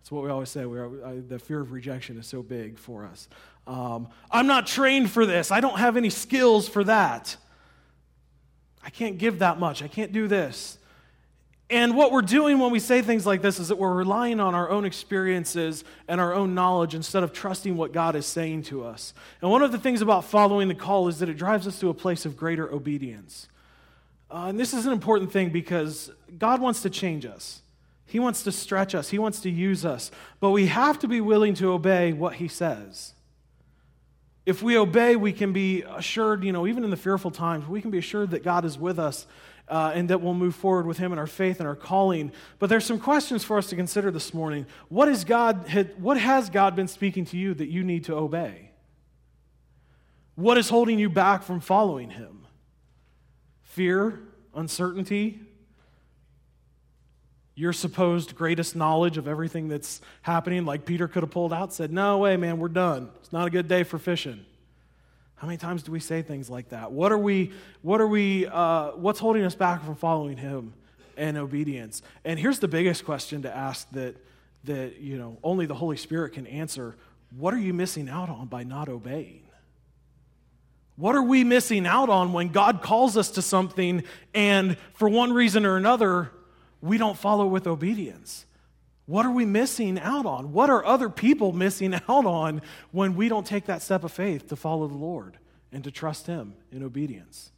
That's 0.00 0.12
what 0.12 0.24
we 0.24 0.30
always 0.30 0.48
say. 0.48 0.64
We 0.64 0.78
are, 0.78 1.04
I, 1.04 1.14
the 1.26 1.38
fear 1.38 1.60
of 1.60 1.72
rejection 1.72 2.18
is 2.18 2.26
so 2.26 2.42
big 2.42 2.78
for 2.78 3.04
us. 3.04 3.28
Um, 3.66 4.08
I'm 4.30 4.46
not 4.46 4.66
trained 4.66 5.10
for 5.10 5.26
this. 5.26 5.50
I 5.50 5.60
don't 5.60 5.78
have 5.78 5.96
any 5.96 6.10
skills 6.10 6.68
for 6.68 6.84
that. 6.84 7.36
I 8.88 8.90
can't 8.90 9.18
give 9.18 9.40
that 9.40 9.58
much. 9.58 9.82
I 9.82 9.86
can't 9.86 10.12
do 10.12 10.28
this. 10.28 10.78
And 11.68 11.94
what 11.94 12.10
we're 12.10 12.22
doing 12.22 12.58
when 12.58 12.70
we 12.70 12.80
say 12.80 13.02
things 13.02 13.26
like 13.26 13.42
this 13.42 13.60
is 13.60 13.68
that 13.68 13.76
we're 13.76 13.92
relying 13.92 14.40
on 14.40 14.54
our 14.54 14.70
own 14.70 14.86
experiences 14.86 15.84
and 16.08 16.22
our 16.22 16.32
own 16.32 16.54
knowledge 16.54 16.94
instead 16.94 17.22
of 17.22 17.34
trusting 17.34 17.76
what 17.76 17.92
God 17.92 18.16
is 18.16 18.24
saying 18.24 18.62
to 18.62 18.86
us. 18.86 19.12
And 19.42 19.50
one 19.50 19.60
of 19.60 19.72
the 19.72 19.78
things 19.78 20.00
about 20.00 20.24
following 20.24 20.68
the 20.68 20.74
call 20.74 21.06
is 21.08 21.18
that 21.18 21.28
it 21.28 21.34
drives 21.34 21.66
us 21.66 21.78
to 21.80 21.90
a 21.90 21.94
place 21.94 22.24
of 22.24 22.34
greater 22.34 22.72
obedience. 22.72 23.48
Uh, 24.30 24.46
and 24.48 24.58
this 24.58 24.72
is 24.72 24.86
an 24.86 24.94
important 24.94 25.32
thing 25.32 25.50
because 25.50 26.10
God 26.38 26.62
wants 26.62 26.80
to 26.80 26.88
change 26.88 27.26
us. 27.26 27.60
He 28.06 28.18
wants 28.18 28.42
to 28.44 28.52
stretch 28.52 28.94
us. 28.94 29.10
He 29.10 29.18
wants 29.18 29.40
to 29.40 29.50
use 29.50 29.84
us. 29.84 30.10
But 30.40 30.52
we 30.52 30.68
have 30.68 30.98
to 31.00 31.08
be 31.08 31.20
willing 31.20 31.52
to 31.56 31.72
obey 31.72 32.14
what 32.14 32.36
He 32.36 32.48
says. 32.48 33.12
If 34.48 34.62
we 34.62 34.78
obey, 34.78 35.14
we 35.14 35.34
can 35.34 35.52
be 35.52 35.82
assured, 35.82 36.42
you 36.42 36.52
know, 36.52 36.66
even 36.66 36.82
in 36.82 36.88
the 36.88 36.96
fearful 36.96 37.30
times, 37.30 37.68
we 37.68 37.82
can 37.82 37.90
be 37.90 37.98
assured 37.98 38.30
that 38.30 38.42
God 38.42 38.64
is 38.64 38.78
with 38.78 38.98
us 38.98 39.26
uh, 39.68 39.92
and 39.94 40.08
that 40.08 40.22
we'll 40.22 40.32
move 40.32 40.54
forward 40.54 40.86
with 40.86 40.96
Him 40.96 41.12
in 41.12 41.18
our 41.18 41.26
faith 41.26 41.58
and 41.60 41.68
our 41.68 41.76
calling. 41.76 42.32
But 42.58 42.70
there's 42.70 42.86
some 42.86 42.98
questions 42.98 43.44
for 43.44 43.58
us 43.58 43.66
to 43.66 43.76
consider 43.76 44.10
this 44.10 44.32
morning. 44.32 44.64
What, 44.88 45.10
is 45.10 45.24
God, 45.24 45.70
what 45.98 46.18
has 46.18 46.48
God 46.48 46.74
been 46.74 46.88
speaking 46.88 47.26
to 47.26 47.36
you 47.36 47.52
that 47.52 47.68
you 47.68 47.84
need 47.84 48.04
to 48.04 48.14
obey? 48.14 48.70
What 50.34 50.56
is 50.56 50.70
holding 50.70 50.98
you 50.98 51.10
back 51.10 51.42
from 51.42 51.60
following 51.60 52.08
Him? 52.08 52.46
Fear, 53.64 54.18
uncertainty, 54.54 55.40
your 57.58 57.72
supposed 57.72 58.36
greatest 58.36 58.76
knowledge 58.76 59.18
of 59.18 59.26
everything 59.26 59.66
that's 59.66 60.00
happening, 60.22 60.64
like 60.64 60.84
Peter 60.84 61.08
could 61.08 61.24
have 61.24 61.30
pulled 61.32 61.52
out, 61.52 61.74
said, 61.74 61.92
No 61.92 62.18
way, 62.18 62.36
man, 62.36 62.60
we're 62.60 62.68
done. 62.68 63.10
It's 63.18 63.32
not 63.32 63.48
a 63.48 63.50
good 63.50 63.66
day 63.66 63.82
for 63.82 63.98
fishing. 63.98 64.44
How 65.34 65.48
many 65.48 65.56
times 65.56 65.82
do 65.82 65.90
we 65.90 65.98
say 65.98 66.22
things 66.22 66.48
like 66.48 66.68
that? 66.68 66.92
What 66.92 67.10
are 67.10 67.18
we, 67.18 67.50
what 67.82 68.00
are 68.00 68.06
we, 68.06 68.46
uh, 68.46 68.92
what's 68.92 69.18
holding 69.18 69.42
us 69.42 69.56
back 69.56 69.84
from 69.84 69.96
following 69.96 70.36
him 70.36 70.72
and 71.16 71.36
obedience? 71.36 72.00
And 72.24 72.38
here's 72.38 72.60
the 72.60 72.68
biggest 72.68 73.04
question 73.04 73.42
to 73.42 73.54
ask 73.54 73.90
that, 73.90 74.14
that, 74.62 75.00
you 75.00 75.18
know, 75.18 75.38
only 75.42 75.66
the 75.66 75.74
Holy 75.74 75.96
Spirit 75.96 76.34
can 76.34 76.46
answer. 76.46 76.94
What 77.36 77.54
are 77.54 77.58
you 77.58 77.74
missing 77.74 78.08
out 78.08 78.28
on 78.28 78.46
by 78.46 78.62
not 78.62 78.88
obeying? 78.88 79.42
What 80.94 81.16
are 81.16 81.22
we 81.22 81.42
missing 81.42 81.88
out 81.88 82.08
on 82.08 82.32
when 82.32 82.48
God 82.50 82.82
calls 82.82 83.16
us 83.16 83.32
to 83.32 83.42
something 83.42 84.04
and 84.32 84.76
for 84.94 85.08
one 85.08 85.32
reason 85.32 85.66
or 85.66 85.76
another, 85.76 86.30
we 86.80 86.98
don't 86.98 87.16
follow 87.16 87.46
with 87.46 87.66
obedience? 87.66 88.46
What 89.06 89.24
are 89.24 89.30
we 89.30 89.46
missing 89.46 89.98
out 89.98 90.26
on? 90.26 90.52
What 90.52 90.68
are 90.68 90.84
other 90.84 91.08
people 91.08 91.52
missing 91.52 91.94
out 92.08 92.26
on 92.26 92.60
when 92.92 93.16
we 93.16 93.28
don't 93.28 93.46
take 93.46 93.66
that 93.66 93.82
step 93.82 94.04
of 94.04 94.12
faith 94.12 94.48
to 94.48 94.56
follow 94.56 94.86
the 94.86 94.94
Lord 94.94 95.38
and 95.72 95.82
to 95.84 95.90
trust 95.90 96.26
Him 96.26 96.54
in 96.70 96.82
obedience? 96.82 97.50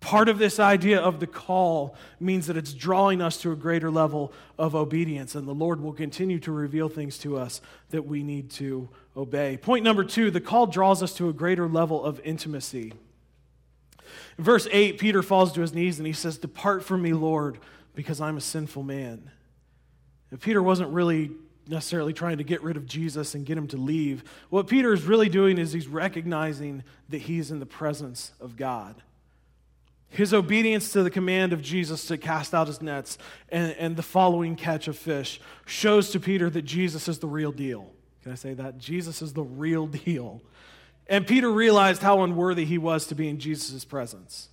Part 0.00 0.28
of 0.28 0.38
this 0.38 0.58
idea 0.58 1.00
of 1.00 1.20
the 1.20 1.28
call 1.28 1.94
means 2.18 2.48
that 2.48 2.56
it's 2.56 2.72
drawing 2.72 3.22
us 3.22 3.36
to 3.42 3.52
a 3.52 3.56
greater 3.56 3.88
level 3.88 4.32
of 4.58 4.74
obedience, 4.74 5.36
and 5.36 5.46
the 5.46 5.54
Lord 5.54 5.80
will 5.80 5.92
continue 5.92 6.40
to 6.40 6.50
reveal 6.50 6.88
things 6.88 7.18
to 7.18 7.36
us 7.36 7.60
that 7.90 8.04
we 8.04 8.24
need 8.24 8.50
to 8.52 8.88
obey. 9.16 9.58
Point 9.58 9.84
number 9.84 10.02
two 10.02 10.32
the 10.32 10.40
call 10.40 10.66
draws 10.66 11.04
us 11.04 11.14
to 11.14 11.28
a 11.28 11.32
greater 11.32 11.68
level 11.68 12.04
of 12.04 12.20
intimacy. 12.24 12.94
In 14.38 14.44
verse 14.44 14.66
8, 14.72 14.98
Peter 14.98 15.22
falls 15.22 15.52
to 15.52 15.60
his 15.60 15.72
knees 15.72 15.98
and 15.98 16.06
he 16.06 16.12
says, 16.12 16.36
Depart 16.36 16.82
from 16.82 17.02
me, 17.02 17.12
Lord, 17.12 17.58
because 17.94 18.20
I'm 18.20 18.36
a 18.36 18.40
sinful 18.40 18.82
man. 18.82 19.30
And 20.30 20.40
Peter 20.40 20.62
wasn't 20.62 20.90
really 20.90 21.30
necessarily 21.68 22.12
trying 22.12 22.38
to 22.38 22.44
get 22.44 22.62
rid 22.62 22.76
of 22.76 22.86
Jesus 22.86 23.34
and 23.34 23.46
get 23.46 23.56
him 23.56 23.68
to 23.68 23.76
leave. 23.76 24.24
What 24.50 24.66
Peter 24.66 24.92
is 24.92 25.04
really 25.04 25.28
doing 25.28 25.58
is 25.58 25.72
he's 25.72 25.86
recognizing 25.86 26.82
that 27.08 27.22
he's 27.22 27.50
in 27.50 27.60
the 27.60 27.66
presence 27.66 28.32
of 28.40 28.56
God. 28.56 28.96
His 30.08 30.34
obedience 30.34 30.92
to 30.92 31.02
the 31.02 31.10
command 31.10 31.52
of 31.52 31.62
Jesus 31.62 32.06
to 32.06 32.18
cast 32.18 32.52
out 32.52 32.66
his 32.66 32.82
nets 32.82 33.16
and, 33.48 33.74
and 33.78 33.96
the 33.96 34.02
following 34.02 34.56
catch 34.56 34.88
of 34.88 34.98
fish 34.98 35.40
shows 35.64 36.10
to 36.10 36.20
Peter 36.20 36.50
that 36.50 36.62
Jesus 36.62 37.08
is 37.08 37.18
the 37.18 37.28
real 37.28 37.52
deal. 37.52 37.90
Can 38.22 38.32
I 38.32 38.34
say 38.34 38.54
that? 38.54 38.78
Jesus 38.78 39.22
is 39.22 39.32
the 39.32 39.42
real 39.42 39.86
deal. 40.04 40.42
And 41.06 41.26
Peter 41.26 41.50
realized 41.50 42.02
how 42.02 42.22
unworthy 42.22 42.64
he 42.64 42.78
was 42.78 43.06
to 43.06 43.14
be 43.14 43.28
in 43.28 43.38
Jesus' 43.38 43.84
presence. 43.84 44.48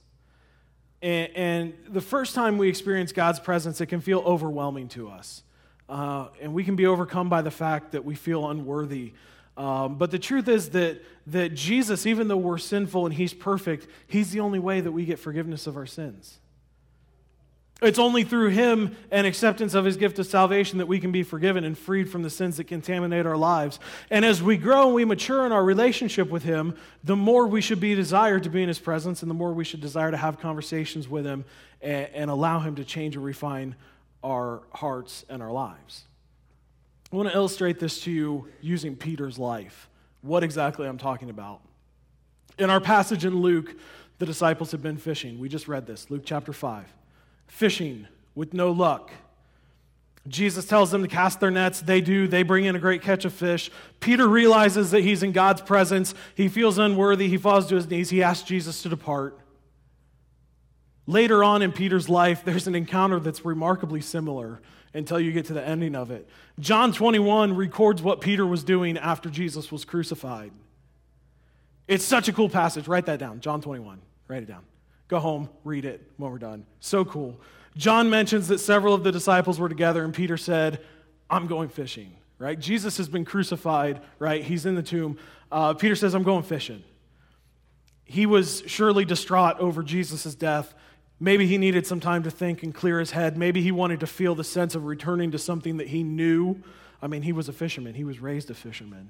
And, 1.02 1.30
and, 1.36 1.74
the 1.88 2.02
first 2.02 2.36
time 2.36 2.58
we 2.58 2.68
experience 2.68 3.14
God's 3.14 3.40
presence, 3.40 3.80
it 3.80 3.86
can 3.86 4.02
feel 4.02 4.20
overwhelming 4.20 4.90
to 4.90 5.10
us. 5.10 5.44
Uh, 5.88 6.28
and 6.42 6.54
we 6.54 6.64
can 6.64 6.76
be 6.76 6.86
overcome 6.86 7.30
by 7.30 7.42
the 7.42 7.52
fact 7.52 7.94
that 7.94 8.04
we 8.04 8.16
feel 8.16 8.50
unworthy 8.50 9.14
um, 9.60 9.96
but 9.96 10.10
the 10.10 10.18
truth 10.18 10.48
is 10.48 10.70
that, 10.70 11.02
that 11.28 11.54
Jesus, 11.54 12.06
even 12.06 12.30
though 12.30 12.38
we're 12.38 12.58
sinful 12.58 13.06
and 13.06 13.14
He's 13.14 13.34
perfect, 13.34 13.88
He's 14.08 14.32
the 14.32 14.40
only 14.40 14.58
way 14.58 14.80
that 14.80 14.94
we 14.94 15.04
get 15.04 15.20
forgiveness 15.20 15.68
of 15.68 15.76
our 15.76 15.86
sins. 15.86 16.40
It's 17.82 18.00
only 18.00 18.24
through 18.24 18.50
Him 18.50 18.96
and 19.10 19.26
acceptance 19.26 19.74
of 19.74 19.86
His 19.86 19.96
gift 19.96 20.20
of 20.20 20.26
salvation 20.26 20.80
that 20.80 20.88
we 20.88 21.00
can 21.00 21.12
be 21.12 21.24
forgiven 21.24 21.64
and 21.64 21.78
freed 21.78 22.10
from 22.10 22.24
the 22.24 22.30
sins 22.30 22.58
that 22.58 22.66
contaminate 22.66 23.26
our 23.26 23.38
lives. 23.38 23.80
And 24.10 24.26
as 24.26 24.44
we 24.44 24.58
grow 24.58 24.88
and 24.88 24.96
we 24.96 25.06
mature 25.06 25.46
in 25.46 25.54
our 25.54 25.64
relationship 25.64 26.30
with 26.30 26.44
Him, 26.44 26.76
the 27.04 27.16
more 27.16 27.48
we 27.48 27.62
should 27.62 27.80
be 27.80 27.96
desired 27.96 28.44
to 28.44 28.50
be 28.50 28.62
in 28.62 28.68
His 28.68 28.80
presence 28.80 29.22
and 29.22 29.32
the 29.32 29.36
more 29.36 29.54
we 29.54 29.64
should 29.64 29.80
desire 29.80 30.12
to 30.12 30.18
have 30.18 30.40
conversations 30.40 31.08
with 31.08 31.26
Him 31.26 31.46
and, 31.82 32.10
and 32.14 32.30
allow 32.30 32.60
Him 32.60 32.76
to 32.76 32.84
change 32.84 33.16
and 33.16 33.24
refine 33.24 33.76
our 34.24 34.62
hearts 34.74 35.24
and 35.30 35.42
our 35.42 35.52
lives. 35.52 36.04
I 37.14 37.16
want 37.16 37.30
to 37.30 37.36
illustrate 37.36 37.80
this 37.80 38.02
to 38.02 38.12
you 38.12 38.50
using 38.62 38.98
Peter's 38.98 39.40
life. 39.40 39.90
What 40.22 40.44
exactly 40.44 40.86
I'm 40.86 40.98
talking 40.98 41.30
about. 41.30 41.62
In 42.58 42.70
our 42.70 42.82
passage 42.82 43.24
in 43.24 43.42
Luke, 43.42 43.74
the 44.18 44.26
disciples 44.26 44.72
have 44.72 44.82
been 44.82 44.98
fishing. 44.98 45.40
We 45.40 45.48
just 45.48 45.70
read 45.70 45.88
this, 45.88 46.12
Luke 46.12 46.24
chapter 46.26 46.52
5. 46.52 46.99
Fishing 47.50 48.08
with 48.36 48.54
no 48.54 48.72
luck. 48.72 49.12
Jesus 50.28 50.66
tells 50.66 50.92
them 50.92 51.02
to 51.02 51.08
cast 51.08 51.40
their 51.40 51.52
nets. 51.52 51.82
They 51.82 52.00
do. 52.02 52.28
They 52.28 52.44
bring 52.44 52.66
in 52.66 52.76
a 52.76 52.80
great 52.80 53.02
catch 53.02 53.26
of 53.26 53.34
fish. 53.34 53.72
Peter 54.00 54.28
realizes 54.28 54.92
that 54.92 55.02
he's 55.02 55.24
in 55.24 55.32
God's 55.32 55.62
presence. 55.62 56.14
He 56.36 56.48
feels 56.48 56.78
unworthy. 56.78 57.28
He 57.28 57.38
falls 57.38 57.68
to 57.68 57.76
his 57.76 57.90
knees. 57.90 58.10
He 58.10 58.24
asks 58.24 58.48
Jesus 58.48 58.82
to 58.84 58.90
depart. 58.90 59.38
Later 61.08 61.44
on 61.44 61.64
in 61.64 61.72
Peter's 61.72 62.08
life, 62.08 62.46
there's 62.46 62.68
an 62.68 62.76
encounter 62.76 63.20
that's 63.20 63.44
remarkably 63.44 64.02
similar 64.02 64.62
until 64.94 65.20
you 65.20 65.32
get 65.32 65.46
to 65.46 65.54
the 65.54 65.68
ending 65.68 65.96
of 65.96 66.12
it. 66.12 66.30
John 66.60 66.94
21 66.94 67.56
records 67.56 68.02
what 68.02 68.22
Peter 68.22 68.46
was 68.46 68.64
doing 68.64 68.98
after 68.98 69.30
Jesus 69.30 69.72
was 69.72 69.86
crucified. 69.86 70.52
It's 71.88 72.06
such 72.06 72.28
a 72.28 72.34
cool 72.34 72.50
passage. 72.50 72.88
Write 72.88 73.08
that 73.08 73.18
down. 73.18 73.40
John 73.40 73.62
21. 73.62 74.00
Write 74.28 74.44
it 74.44 74.48
down. 74.48 74.64
Go 75.10 75.20
home, 75.20 75.50
read 75.66 75.84
it 75.84 76.10
when 76.16 76.32
we're 76.32 76.38
done. 76.38 76.66
So 76.80 77.04
cool. 77.04 77.40
John 77.76 78.10
mentions 78.10 78.48
that 78.48 78.60
several 78.60 78.94
of 78.94 79.04
the 79.04 79.12
disciples 79.12 79.60
were 79.60 79.70
together, 79.70 80.04
and 80.04 80.14
Peter 80.14 80.38
said, 80.38 80.80
I'm 81.30 81.48
going 81.48 81.68
fishing, 81.70 82.16
right? 82.38 82.58
Jesus 82.58 82.96
has 82.98 83.10
been 83.10 83.26
crucified, 83.26 84.02
right? 84.18 84.44
He's 84.44 84.66
in 84.66 84.76
the 84.76 84.84
tomb. 84.84 85.18
Uh, 85.52 85.74
Peter 85.74 85.96
says, 85.96 86.16
I'm 86.16 86.24
going 86.24 86.44
fishing. 86.44 86.84
He 88.06 88.26
was 88.26 88.64
surely 88.66 89.04
distraught 89.04 89.60
over 89.60 89.84
Jesus' 89.84 90.34
death 90.34 90.74
Maybe 91.20 91.48
he 91.48 91.58
needed 91.58 91.86
some 91.86 92.00
time 92.00 92.24
to 92.24 92.32
think 92.32 92.64
and 92.64 92.74
clear 92.74 93.00
his 93.00 93.12
head. 93.12 93.38
Maybe 93.38 93.62
he 93.62 93.72
wanted 93.72 94.00
to 94.00 94.08
feel 94.08 94.36
the 94.36 94.44
sense 94.44 94.74
of 94.74 94.86
returning 94.86 95.32
to 95.32 95.38
something 95.38 95.78
that 95.78 95.88
he 95.88 96.02
knew. 96.02 96.62
I 97.02 97.08
mean, 97.08 97.24
he 97.24 97.34
was 97.34 97.50
a 97.50 97.54
fisherman, 97.54 97.94
he 97.94 98.04
was 98.04 98.20
raised 98.20 98.50
a 98.50 98.54
fisherman. 98.54 99.10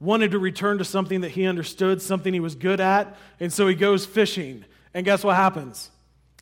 Wanted 0.00 0.30
to 0.30 0.38
return 0.38 0.78
to 0.78 0.84
something 0.84 1.22
that 1.22 1.32
he 1.32 1.44
understood, 1.44 2.00
something 2.00 2.32
he 2.32 2.38
was 2.38 2.54
good 2.54 2.78
at, 2.80 3.16
and 3.40 3.52
so 3.52 3.66
he 3.66 3.74
goes 3.74 4.06
fishing. 4.06 4.64
And 4.98 5.04
guess 5.04 5.22
what 5.22 5.36
happens? 5.36 5.92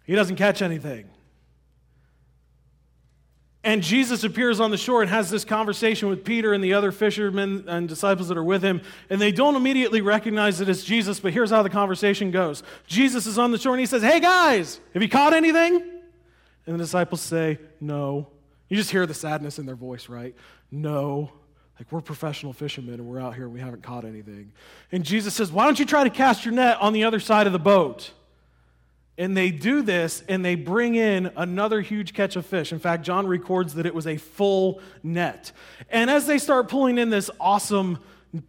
He 0.05 0.15
doesn't 0.15 0.37
catch 0.37 0.63
anything. 0.63 1.11
And 3.63 3.83
Jesus 3.83 4.25
appears 4.25 4.61
on 4.61 4.71
the 4.71 4.79
shore 4.79 5.03
and 5.03 5.11
has 5.11 5.29
this 5.29 5.45
conversation 5.45 6.09
with 6.09 6.25
Peter 6.25 6.55
and 6.55 6.65
the 6.65 6.73
other 6.73 6.91
fishermen 6.91 7.67
and 7.69 7.87
disciples 7.87 8.29
that 8.29 8.39
are 8.39 8.43
with 8.43 8.63
him. 8.63 8.81
And 9.11 9.21
they 9.21 9.31
don't 9.31 9.57
immediately 9.57 10.01
recognize 10.01 10.57
that 10.57 10.71
it's 10.71 10.85
Jesus, 10.85 11.21
but 11.21 11.35
here's 11.35 11.51
how 11.51 11.63
the 11.65 11.69
conversation 11.69 12.31
goes 12.31 12.63
Jesus 12.87 13.27
is 13.27 13.37
on 13.37 13.51
the 13.51 13.59
shore 13.59 13.75
and 13.75 13.81
he 13.81 13.85
says, 13.85 14.03
Hey 14.03 14.21
guys, 14.21 14.81
have 14.95 15.03
you 15.03 15.11
caught 15.11 15.35
anything? 15.35 15.75
And 16.65 16.77
the 16.77 16.79
disciples 16.79 17.21
say, 17.21 17.59
No. 17.79 18.27
You 18.71 18.79
just 18.79 18.91
hear 18.91 19.05
the 19.05 19.13
sadness 19.13 19.59
in 19.59 19.67
their 19.67 19.77
voice, 19.77 20.09
right? 20.09 20.35
No. 20.71 21.31
Like 21.79 21.93
we're 21.93 22.01
professional 22.01 22.55
fishermen 22.55 22.95
and 22.95 23.07
we're 23.07 23.21
out 23.21 23.35
here 23.35 23.45
and 23.45 23.53
we 23.53 23.61
haven't 23.61 23.83
caught 23.83 24.07
anything. 24.07 24.53
And 24.93 25.05
Jesus 25.05 25.35
says, 25.35 25.53
Why 25.53 25.67
don't 25.67 25.79
you 25.79 25.85
try 25.85 26.05
to 26.05 26.11
cast 26.11 26.47
your 26.47 26.55
net 26.55 26.79
on 26.81 26.95
the 26.95 27.05
other 27.05 27.21
side 27.21 27.47
of 27.47 27.53
the 27.53 27.59
boat? 27.59 28.13
And 29.19 29.37
they 29.37 29.51
do 29.51 29.81
this 29.83 30.23
and 30.29 30.45
they 30.45 30.55
bring 30.55 30.95
in 30.95 31.31
another 31.37 31.81
huge 31.81 32.13
catch 32.13 32.37
of 32.37 32.45
fish. 32.45 32.73
In 32.73 32.79
fact, 32.79 33.03
John 33.03 33.27
records 33.27 33.75
that 33.75 33.87
it 33.87 33.95
was 33.95 34.07
a 34.07 34.19
full 34.19 34.81
net. 35.03 35.53
And 35.89 36.11
as 36.11 36.27
they 36.27 36.39
start 36.39 36.69
pulling 36.69 36.99
in 36.99 37.09
this 37.09 37.31
awesome 37.41 37.99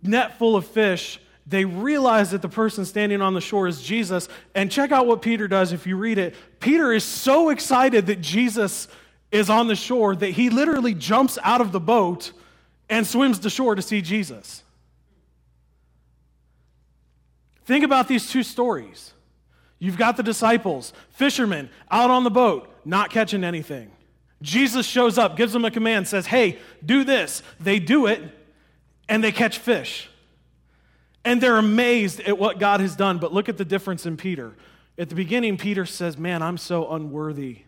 net 0.04 0.38
full 0.38 0.56
of 0.56 0.66
fish, 0.66 1.20
they 1.46 1.64
realize 1.64 2.32
that 2.32 2.42
the 2.42 2.50
person 2.50 2.84
standing 2.84 3.22
on 3.22 3.34
the 3.34 3.40
shore 3.40 3.68
is 3.68 3.82
Jesus. 3.82 4.28
And 4.54 4.70
check 4.70 4.92
out 4.92 5.08
what 5.08 5.22
Peter 5.22 5.48
does 5.48 5.72
if 5.72 5.88
you 5.88 5.96
read 5.96 6.18
it. 6.18 6.36
Peter 6.60 6.92
is 6.92 7.06
so 7.06 7.50
excited 7.50 8.08
that 8.08 8.20
Jesus 8.20 8.90
is 9.32 9.50
on 9.50 9.68
the 9.68 9.76
shore 9.76 10.16
that 10.16 10.32
he 10.32 10.50
literally 10.50 10.94
jumps 10.94 11.38
out 11.44 11.62
of 11.62 11.72
the 11.72 11.80
boat 11.80 12.34
and 12.90 13.08
swims 13.08 13.40
to 13.40 13.50
shore 13.50 13.76
to 13.76 13.82
see 13.82 14.02
Jesus. 14.02 14.64
Think 17.66 17.84
about 17.84 18.08
these 18.08 18.30
two 18.30 18.44
stories. 18.44 19.14
You've 19.80 19.98
got 19.98 20.18
the 20.18 20.24
disciples, 20.24 20.94
fishermen, 21.12 21.70
out 21.92 22.10
on 22.10 22.24
the 22.24 22.32
boat, 22.32 22.74
not 22.84 23.10
catching 23.10 23.44
anything. 23.44 23.92
Jesus 24.42 24.86
shows 24.86 25.18
up, 25.18 25.36
gives 25.36 25.54
them 25.54 25.66
a 25.66 25.72
command, 25.72 26.08
says, 26.08 26.28
Hey, 26.28 26.60
do 26.86 27.04
this. 27.04 27.42
They 27.60 27.80
do 27.80 28.06
it, 28.06 28.22
and 29.10 29.24
they 29.24 29.32
catch 29.32 29.58
fish. 29.60 30.10
And 31.26 31.42
they're 31.42 31.58
amazed 31.58 32.20
at 32.22 32.38
what 32.38 32.60
God 32.60 32.80
has 32.80 32.96
done. 32.96 33.18
But 33.18 33.34
look 33.34 33.50
at 33.50 33.58
the 33.58 33.66
difference 33.66 34.06
in 34.06 34.18
Peter. 34.18 34.54
At 34.98 35.10
the 35.10 35.16
beginning, 35.16 35.58
Peter 35.58 35.86
says, 35.86 36.18
Man, 36.18 36.42
I'm 36.42 36.58
so 36.58 36.92
unworthy. 36.92 37.60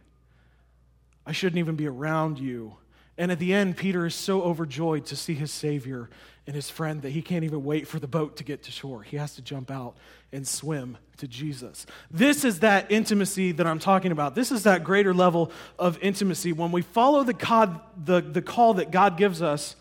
I 1.26 1.32
shouldn't 1.32 1.60
even 1.60 1.76
be 1.76 1.88
around 1.88 2.39
you. 2.39 2.76
And 3.19 3.34
at 3.34 3.38
the 3.38 3.53
end, 3.53 3.75
Peter 3.75 4.05
is 4.05 4.15
so 4.15 4.41
overjoyed 4.43 5.05
to 5.08 5.15
see 5.17 5.34
his 5.34 5.51
Savior 5.51 6.10
and 6.47 6.55
his 6.55 6.69
friend 6.69 7.01
that 7.01 7.10
he 7.10 7.21
can't 7.21 7.43
even 7.43 7.65
wait 7.65 7.86
for 7.86 7.99
the 7.99 8.08
boat 8.08 8.38
to 8.38 8.45
get 8.45 8.63
to 8.63 8.71
shore. 8.71 9.03
He 9.03 9.17
has 9.17 9.36
to 9.36 9.41
jump 9.41 9.69
out 9.69 9.97
and 10.32 10.47
swim 10.47 10.97
to 11.17 11.27
Jesus. 11.27 11.86
This 12.10 12.45
is 12.45 12.62
that 12.62 12.89
intimacy 12.89 13.51
that 13.51 13.67
I'm 13.67 13.77
talking 13.77 14.13
about. 14.13 14.36
This 14.36 14.53
is 14.53 14.63
that 14.63 14.86
greater 14.86 15.13
level 15.13 15.51
of 15.77 15.99
intimacy. 16.01 16.53
When 16.53 16.71
we 16.71 16.82
follow 16.82 17.25
the, 17.25 17.34
God, 17.34 17.82
the, 18.05 18.21
the 18.21 18.41
call 18.41 18.75
that 18.75 18.89
God 18.89 19.17
gives 19.17 19.41
us, 19.41 19.75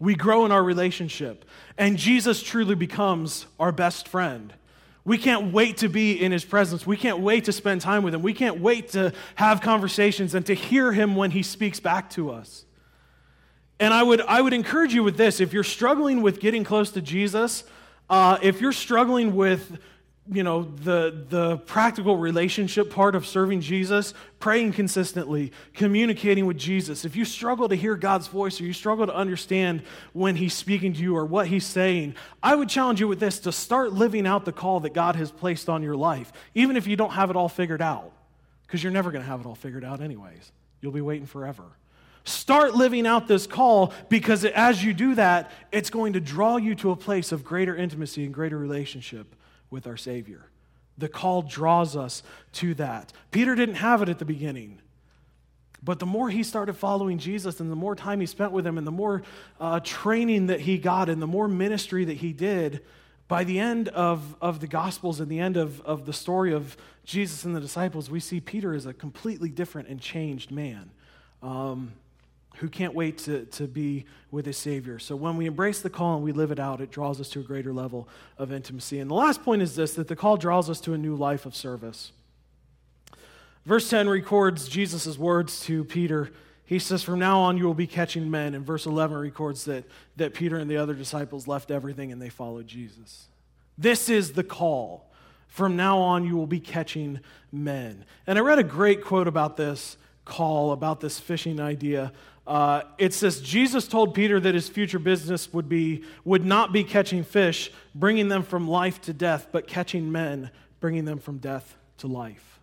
we 0.00 0.16
grow 0.16 0.44
in 0.44 0.50
our 0.50 0.62
relationship. 0.62 1.44
And 1.78 1.96
Jesus 1.96 2.42
truly 2.42 2.74
becomes 2.74 3.46
our 3.60 3.70
best 3.70 4.08
friend. 4.08 4.52
We 5.04 5.16
can't 5.16 5.52
wait 5.52 5.76
to 5.78 5.88
be 5.88 6.20
in 6.20 6.32
his 6.32 6.44
presence. 6.44 6.84
We 6.84 6.96
can't 6.96 7.20
wait 7.20 7.44
to 7.44 7.52
spend 7.52 7.82
time 7.82 8.02
with 8.02 8.14
him. 8.14 8.22
We 8.22 8.34
can't 8.34 8.60
wait 8.60 8.88
to 8.90 9.12
have 9.36 9.60
conversations 9.60 10.34
and 10.34 10.44
to 10.46 10.54
hear 10.54 10.92
him 10.92 11.14
when 11.14 11.30
he 11.30 11.44
speaks 11.44 11.78
back 11.78 12.10
to 12.10 12.32
us. 12.32 12.64
And 13.80 13.94
I 13.94 14.02
would, 14.02 14.20
I 14.20 14.42
would 14.42 14.52
encourage 14.52 14.92
you 14.92 15.02
with 15.02 15.16
this 15.16 15.40
if 15.40 15.54
you're 15.54 15.64
struggling 15.64 16.20
with 16.20 16.38
getting 16.38 16.64
close 16.64 16.90
to 16.92 17.00
Jesus, 17.00 17.64
uh, 18.10 18.38
if 18.42 18.60
you're 18.60 18.72
struggling 18.72 19.34
with 19.34 19.78
you 20.32 20.44
know 20.44 20.62
the 20.62 21.24
the 21.28 21.56
practical 21.58 22.16
relationship 22.16 22.90
part 22.90 23.14
of 23.14 23.26
serving 23.26 23.62
Jesus, 23.62 24.14
praying 24.38 24.74
consistently, 24.74 25.50
communicating 25.74 26.46
with 26.46 26.58
Jesus. 26.58 27.04
If 27.04 27.16
you 27.16 27.24
struggle 27.24 27.68
to 27.68 27.74
hear 27.74 27.96
God's 27.96 28.28
voice 28.28 28.60
or 28.60 28.64
you 28.64 28.72
struggle 28.72 29.06
to 29.06 29.14
understand 29.14 29.82
when 30.12 30.36
he's 30.36 30.54
speaking 30.54 30.92
to 30.92 31.00
you 31.00 31.16
or 31.16 31.24
what 31.24 31.46
he's 31.48 31.66
saying, 31.66 32.14
I 32.42 32.54
would 32.54 32.68
challenge 32.68 33.00
you 33.00 33.08
with 33.08 33.18
this 33.18 33.40
to 33.40 33.50
start 33.50 33.92
living 33.92 34.26
out 34.26 34.44
the 34.44 34.52
call 34.52 34.80
that 34.80 34.94
God 34.94 35.16
has 35.16 35.32
placed 35.32 35.68
on 35.68 35.82
your 35.82 35.96
life, 35.96 36.32
even 36.54 36.76
if 36.76 36.86
you 36.86 36.96
don't 36.96 37.12
have 37.12 37.30
it 37.30 37.36
all 37.36 37.48
figured 37.48 37.82
out, 37.82 38.12
because 38.66 38.84
you're 38.84 38.92
never 38.92 39.10
going 39.10 39.22
to 39.22 39.28
have 39.28 39.40
it 39.40 39.46
all 39.46 39.54
figured 39.54 39.84
out 39.84 40.00
anyways. 40.00 40.52
You'll 40.80 40.92
be 40.92 41.00
waiting 41.00 41.26
forever. 41.26 41.64
Start 42.24 42.74
living 42.74 43.06
out 43.06 43.26
this 43.28 43.46
call 43.46 43.92
because 44.08 44.44
as 44.44 44.84
you 44.84 44.92
do 44.92 45.14
that, 45.14 45.50
it's 45.72 45.90
going 45.90 46.12
to 46.12 46.20
draw 46.20 46.56
you 46.56 46.74
to 46.76 46.90
a 46.90 46.96
place 46.96 47.32
of 47.32 47.44
greater 47.44 47.74
intimacy 47.74 48.24
and 48.24 48.34
greater 48.34 48.58
relationship 48.58 49.34
with 49.70 49.86
our 49.86 49.96
Savior. 49.96 50.46
The 50.98 51.08
call 51.08 51.42
draws 51.42 51.96
us 51.96 52.22
to 52.54 52.74
that. 52.74 53.12
Peter 53.30 53.54
didn't 53.54 53.76
have 53.76 54.02
it 54.02 54.08
at 54.08 54.18
the 54.18 54.24
beginning. 54.24 54.80
But 55.82 55.98
the 55.98 56.06
more 56.06 56.28
he 56.28 56.42
started 56.42 56.74
following 56.74 57.18
Jesus 57.18 57.58
and 57.58 57.70
the 57.70 57.76
more 57.76 57.96
time 57.96 58.20
he 58.20 58.26
spent 58.26 58.52
with 58.52 58.66
him 58.66 58.76
and 58.76 58.86
the 58.86 58.92
more 58.92 59.22
uh, 59.58 59.80
training 59.82 60.48
that 60.48 60.60
he 60.60 60.76
got 60.76 61.08
and 61.08 61.22
the 61.22 61.26
more 61.26 61.48
ministry 61.48 62.04
that 62.04 62.18
he 62.18 62.34
did, 62.34 62.84
by 63.28 63.44
the 63.44 63.58
end 63.58 63.88
of, 63.88 64.36
of 64.42 64.60
the 64.60 64.66
Gospels 64.66 65.20
and 65.20 65.30
the 65.30 65.38
end 65.38 65.56
of, 65.56 65.80
of 65.82 66.04
the 66.04 66.12
story 66.12 66.52
of 66.52 66.76
Jesus 67.04 67.44
and 67.44 67.56
the 67.56 67.60
disciples, 67.60 68.10
we 68.10 68.20
see 68.20 68.40
Peter 68.40 68.74
as 68.74 68.84
a 68.84 68.92
completely 68.92 69.48
different 69.48 69.88
and 69.88 70.00
changed 70.00 70.50
man. 70.50 70.90
Um, 71.42 71.92
who 72.60 72.68
can't 72.68 72.94
wait 72.94 73.16
to, 73.16 73.46
to 73.46 73.66
be 73.66 74.04
with 74.30 74.44
his 74.44 74.58
Savior. 74.58 74.98
So 74.98 75.16
when 75.16 75.38
we 75.38 75.46
embrace 75.46 75.80
the 75.80 75.88
call 75.88 76.16
and 76.16 76.24
we 76.24 76.32
live 76.32 76.50
it 76.50 76.60
out, 76.60 76.82
it 76.82 76.90
draws 76.90 77.18
us 77.18 77.30
to 77.30 77.40
a 77.40 77.42
greater 77.42 77.72
level 77.72 78.06
of 78.36 78.52
intimacy. 78.52 79.00
And 79.00 79.10
the 79.10 79.14
last 79.14 79.42
point 79.42 79.62
is 79.62 79.76
this 79.76 79.94
that 79.94 80.08
the 80.08 80.16
call 80.16 80.36
draws 80.36 80.68
us 80.68 80.78
to 80.82 80.92
a 80.92 80.98
new 80.98 81.16
life 81.16 81.46
of 81.46 81.56
service. 81.56 82.12
Verse 83.64 83.88
10 83.88 84.08
records 84.10 84.68
Jesus' 84.68 85.16
words 85.16 85.60
to 85.62 85.84
Peter. 85.84 86.30
He 86.66 86.78
says, 86.78 87.02
From 87.02 87.18
now 87.18 87.40
on, 87.40 87.56
you 87.56 87.64
will 87.64 87.72
be 87.72 87.86
catching 87.86 88.30
men. 88.30 88.54
And 88.54 88.64
verse 88.64 88.84
11 88.84 89.16
records 89.16 89.64
that, 89.64 89.84
that 90.16 90.34
Peter 90.34 90.58
and 90.58 90.70
the 90.70 90.76
other 90.76 90.94
disciples 90.94 91.48
left 91.48 91.70
everything 91.70 92.12
and 92.12 92.20
they 92.20 92.28
followed 92.28 92.66
Jesus. 92.66 93.28
This 93.78 94.10
is 94.10 94.32
the 94.34 94.44
call. 94.44 95.10
From 95.48 95.76
now 95.76 95.98
on, 95.98 96.24
you 96.24 96.36
will 96.36 96.46
be 96.46 96.60
catching 96.60 97.20
men. 97.50 98.04
And 98.26 98.38
I 98.38 98.42
read 98.42 98.58
a 98.58 98.64
great 98.64 99.02
quote 99.02 99.28
about 99.28 99.56
this 99.56 99.96
call, 100.30 100.72
about 100.72 101.00
this 101.00 101.18
fishing 101.20 101.60
idea 101.60 102.12
uh, 102.50 102.82
it 102.98 103.14
says 103.14 103.40
Jesus 103.40 103.86
told 103.86 104.12
Peter 104.12 104.40
that 104.40 104.56
his 104.56 104.68
future 104.68 104.98
business 104.98 105.52
would 105.52 105.68
be 105.68 106.02
would 106.24 106.44
not 106.44 106.72
be 106.72 106.82
catching 106.82 107.22
fish, 107.22 107.70
bringing 107.94 108.28
them 108.28 108.42
from 108.42 108.66
life 108.66 109.00
to 109.02 109.12
death, 109.12 109.46
but 109.52 109.68
catching 109.68 110.10
men, 110.10 110.50
bringing 110.80 111.04
them 111.04 111.20
from 111.20 111.38
death 111.38 111.76
to 111.98 112.08
life. 112.08 112.58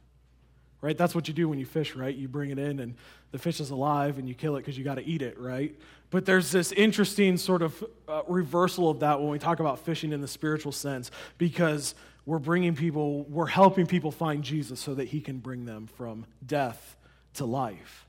Right? 0.82 0.98
That's 0.98 1.16
what 1.16 1.30
you 1.30 1.34
do 1.34 1.48
when 1.48 1.58
you 1.58 1.66
fish, 1.66 1.96
right? 1.96 2.14
You 2.14 2.28
bring 2.28 2.50
it 2.50 2.60
in 2.60 2.82
and 2.82 2.96
the 3.32 3.40
fish 3.40 3.62
is 3.62 3.70
alive 3.70 4.18
and 4.18 4.28
you 4.28 4.36
kill 4.36 4.58
it 4.58 4.60
because 4.60 4.78
you 4.78 4.84
got 4.84 4.96
to 4.96 5.06
eat 5.06 5.22
it, 5.22 5.40
right? 5.40 5.74
But 6.10 6.26
there's 6.26 6.52
this 6.52 6.74
interesting 6.74 7.38
sort 7.38 7.62
of 7.62 7.82
uh, 8.10 8.24
reversal 8.28 8.90
of 8.90 9.00
that 9.00 9.22
when 9.22 9.30
we 9.30 9.40
talk 9.40 9.62
about 9.62 9.80
fishing 9.80 10.12
in 10.12 10.20
the 10.20 10.28
spiritual 10.28 10.74
sense 10.74 11.12
because 11.38 11.96
we're 12.26 12.40
bringing 12.40 12.76
people, 12.76 13.24
we're 13.24 13.48
helping 13.48 13.88
people 13.88 14.12
find 14.12 14.44
Jesus 14.44 14.82
so 14.82 14.96
that 14.96 15.08
he 15.08 15.22
can 15.22 15.38
bring 15.38 15.64
them 15.66 15.88
from 15.88 16.26
death 16.46 16.97
to 17.38 17.46
life. 17.46 18.06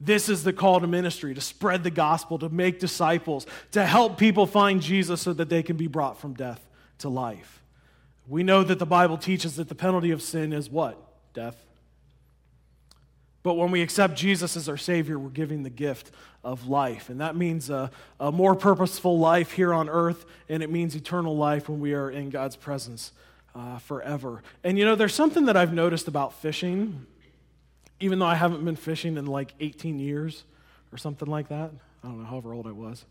This 0.00 0.28
is 0.28 0.44
the 0.44 0.52
call 0.52 0.80
to 0.80 0.86
ministry 0.86 1.34
to 1.34 1.40
spread 1.40 1.84
the 1.84 1.90
gospel, 1.90 2.38
to 2.38 2.48
make 2.48 2.80
disciples, 2.80 3.46
to 3.70 3.84
help 3.86 4.18
people 4.18 4.46
find 4.46 4.82
Jesus 4.82 5.22
so 5.22 5.32
that 5.32 5.48
they 5.48 5.62
can 5.62 5.76
be 5.76 5.86
brought 5.86 6.20
from 6.20 6.34
death 6.34 6.66
to 6.98 7.08
life. 7.08 7.62
We 8.26 8.42
know 8.42 8.62
that 8.64 8.78
the 8.78 8.86
Bible 8.86 9.18
teaches 9.18 9.56
that 9.56 9.68
the 9.68 9.74
penalty 9.74 10.10
of 10.10 10.22
sin 10.22 10.52
is 10.52 10.68
what? 10.68 10.98
Death. 11.32 11.56
But 13.42 13.54
when 13.54 13.70
we 13.70 13.82
accept 13.82 14.16
Jesus 14.16 14.56
as 14.56 14.68
our 14.68 14.78
Savior, 14.78 15.18
we're 15.18 15.28
giving 15.28 15.62
the 15.62 15.70
gift 15.70 16.10
of 16.42 16.66
life. 16.66 17.10
And 17.10 17.20
that 17.20 17.36
means 17.36 17.68
a, 17.68 17.90
a, 18.18 18.32
more 18.32 18.54
purposeful 18.54 19.18
life 19.18 19.52
here 19.52 19.74
on 19.74 19.88
earth, 19.88 20.24
and 20.48 20.62
it 20.62 20.70
means 20.70 20.94
eternal 20.94 21.36
life 21.36 21.68
when 21.68 21.78
we 21.78 21.92
are 21.92 22.10
in 22.10 22.30
God's 22.30 22.56
presence 22.56 23.12
uh, 23.54 23.78
forever. 23.78 24.42
And 24.62 24.78
you 24.78 24.86
know, 24.86 24.94
there's 24.94 25.14
something 25.14 25.44
that 25.44 25.56
I've 25.56 25.74
noticed 25.74 26.08
about 26.08 26.32
fishing 26.40 27.06
even 28.04 28.18
though 28.18 28.26
I 28.26 28.34
haven't 28.34 28.62
been 28.62 28.76
fishing 28.76 29.16
in 29.16 29.24
like 29.24 29.54
18 29.60 29.98
years 29.98 30.44
or 30.92 30.98
something 30.98 31.26
like 31.26 31.48
that. 31.48 31.70
I 32.02 32.08
don't 32.08 32.20
know, 32.20 32.26
however 32.26 32.52
old 32.52 32.66
I 32.66 32.72
was. 32.72 33.06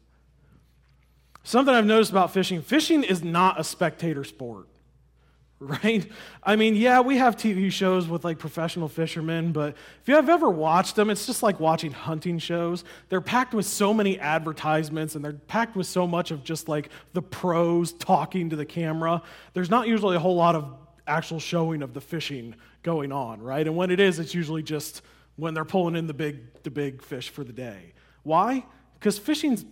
Something 1.42 1.74
I've 1.74 1.86
noticed 1.86 2.12
about 2.12 2.32
fishing 2.32 2.62
fishing 2.62 3.04
is 3.04 3.24
not 3.24 3.60
a 3.60 3.64
spectator 3.64 4.24
sport, 4.24 4.68
right? 5.60 6.08
I 6.44 6.56
mean, 6.56 6.76
yeah, 6.76 7.02
we 7.02 7.18
have 7.18 7.36
TV 7.36 7.72
shows 7.72 8.08
with 8.08 8.24
like 8.24 8.38
professional 8.38 8.88
fishermen, 8.88 9.52
but 9.52 9.76
if 10.04 10.08
you 10.08 10.14
have 10.14 10.30
ever 10.30 10.48
watched 10.48 10.96
them, 10.96 11.10
it's 11.10 11.26
just 11.26 11.42
like 11.42 11.60
watching 11.60 11.92
hunting 11.92 12.38
shows. 12.38 12.84
They're 13.10 13.20
packed 13.20 13.56
with 13.56 13.66
so 13.66 13.96
many 13.96 14.20
advertisements 14.20 15.16
and 15.16 15.26
they're 15.26 15.34
packed 15.34 15.76
with 15.76 15.88
so 15.88 16.06
much 16.06 16.30
of 16.30 16.44
just 16.44 16.70
like 16.70 16.90
the 17.14 17.24
pros 17.24 17.94
talking 17.94 18.52
to 18.52 18.56
the 18.56 18.66
camera. 18.66 19.24
There's 19.54 19.72
not 19.72 19.88
usually 19.88 20.18
a 20.18 20.20
whole 20.20 20.36
lot 20.36 20.56
of 20.56 20.72
actual 21.08 21.40
showing 21.40 21.82
of 21.82 21.96
the 21.96 22.02
fishing 22.02 22.56
going 22.84 23.12
on, 23.12 23.42
right? 23.42 23.66
And 23.66 23.76
when 23.76 23.90
it 23.90 24.00
is, 24.00 24.20
it's 24.20 24.34
usually 24.34 24.64
just 24.64 25.02
when 25.36 25.54
they're 25.54 25.66
pulling 25.66 25.96
in 25.96 26.08
the 26.08 26.14
big, 26.14 26.62
the 26.64 26.70
big 26.70 27.02
fish 27.02 27.30
for 27.30 27.44
the 27.44 27.54
day. 27.54 27.94
Why? 28.24 28.66
Because 29.00 29.18
fishing's, 29.18 29.66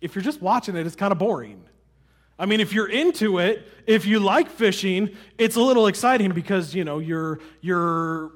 if 0.00 0.14
you're 0.14 0.22
just 0.22 0.40
watching 0.40 0.76
it, 0.76 0.86
it's 0.86 0.96
kind 0.96 1.12
of 1.12 1.18
boring. 1.18 1.64
I 2.38 2.46
mean, 2.46 2.60
if 2.60 2.72
you're 2.72 2.88
into 2.88 3.38
it, 3.38 3.66
if 3.86 4.06
you 4.06 4.18
like 4.20 4.50
fishing, 4.50 5.16
it's 5.38 5.56
a 5.56 5.60
little 5.60 5.86
exciting 5.86 6.32
because, 6.32 6.74
you 6.74 6.84
know, 6.84 6.98
you're, 6.98 7.40
you're 7.60 8.32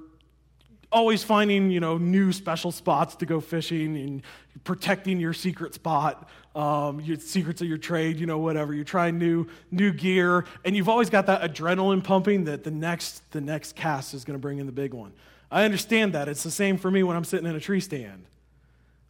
always 0.90 1.22
finding, 1.22 1.70
you 1.70 1.80
know, 1.80 1.98
new 1.98 2.32
special 2.32 2.72
spots 2.72 3.16
to 3.16 3.26
go 3.26 3.40
fishing 3.40 3.96
and 3.96 4.22
protecting 4.64 5.20
your 5.20 5.32
secret 5.32 5.74
spot, 5.74 6.28
um, 6.58 6.98
your 7.00 7.16
secrets 7.20 7.62
of 7.62 7.68
your 7.68 7.78
trade, 7.78 8.18
you 8.18 8.26
know, 8.26 8.38
whatever. 8.38 8.74
You're 8.74 8.82
trying 8.82 9.16
new 9.16 9.46
new 9.70 9.92
gear, 9.92 10.44
and 10.64 10.76
you've 10.76 10.88
always 10.88 11.08
got 11.08 11.26
that 11.26 11.42
adrenaline 11.42 12.02
pumping 12.02 12.44
that 12.44 12.64
the 12.64 12.72
next 12.72 13.30
the 13.30 13.40
next 13.40 13.76
cast 13.76 14.12
is 14.12 14.24
going 14.24 14.34
to 14.34 14.40
bring 14.40 14.58
in 14.58 14.66
the 14.66 14.72
big 14.72 14.92
one. 14.92 15.12
I 15.52 15.64
understand 15.64 16.14
that. 16.14 16.28
It's 16.28 16.42
the 16.42 16.50
same 16.50 16.76
for 16.76 16.90
me 16.90 17.04
when 17.04 17.16
I'm 17.16 17.22
sitting 17.22 17.46
in 17.46 17.54
a 17.54 17.60
tree 17.60 17.78
stand. 17.78 18.24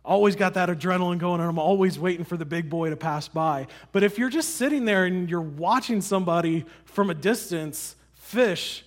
Always 0.05 0.37
got 0.37 0.55
that 0.55 0.69
adrenaline 0.69 1.19
going, 1.19 1.41
and 1.41 1.49
I'm 1.49 1.59
always 1.59 1.99
waiting 1.99 2.27
for 2.27 2.37
the 2.37 2.45
big 2.45 2.69
boy 2.69 2.91
to 2.91 2.97
pass 2.97 3.29
by. 3.29 3.67
But 3.93 4.03
if 4.03 4.19
you're 4.19 4.29
just 4.29 4.57
sitting 4.57 4.85
there 4.85 5.07
and 5.07 5.29
you're 5.29 5.41
watching 5.41 6.03
somebody 6.03 6.67
from 6.85 7.09
a 7.09 7.15
distance 7.15 7.97
fish, 8.15 8.85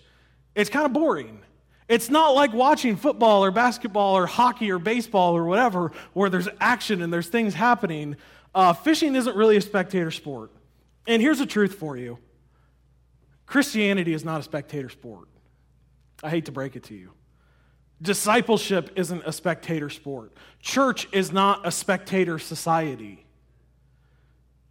it's 0.54 0.70
kind 0.70 0.86
of 0.86 0.94
boring. 0.94 1.40
It's 1.88 2.10
not 2.10 2.30
like 2.30 2.54
watching 2.54 2.96
football 2.96 3.44
or 3.44 3.52
basketball 3.52 4.16
or 4.16 4.26
hockey 4.28 4.72
or 4.72 4.80
baseball 4.80 5.36
or 5.36 5.46
whatever, 5.46 5.92
where 6.14 6.30
there's 6.30 6.48
action 6.60 7.02
and 7.02 7.12
there's 7.12 7.28
things 7.28 7.54
happening. 7.54 8.16
Uh, 8.54 8.74
fishing 8.74 9.16
isn't 9.16 9.36
really 9.36 9.58
a 9.58 9.62
spectator 9.62 10.12
sport. 10.12 10.52
And 11.08 11.22
here's 11.22 11.40
the 11.40 11.46
truth 11.46 11.76
for 11.76 11.98
you 11.98 12.20
Christianity 13.46 14.14
is 14.14 14.24
not 14.24 14.40
a 14.40 14.44
spectator 14.44 14.90
sport. 14.90 15.28
I 16.24 16.30
hate 16.30 16.46
to 16.46 16.52
break 16.52 16.76
it 16.76 16.84
to 16.84 16.96
you. 16.96 17.12
Discipleship 18.02 18.92
isn't 18.96 19.24
a 19.26 19.32
spectator 19.32 19.90
sport. 19.90 20.34
Church 20.60 21.08
is 21.12 21.32
not 21.32 21.68
a 21.68 21.72
spectator 21.72 22.40
society. 22.40 23.26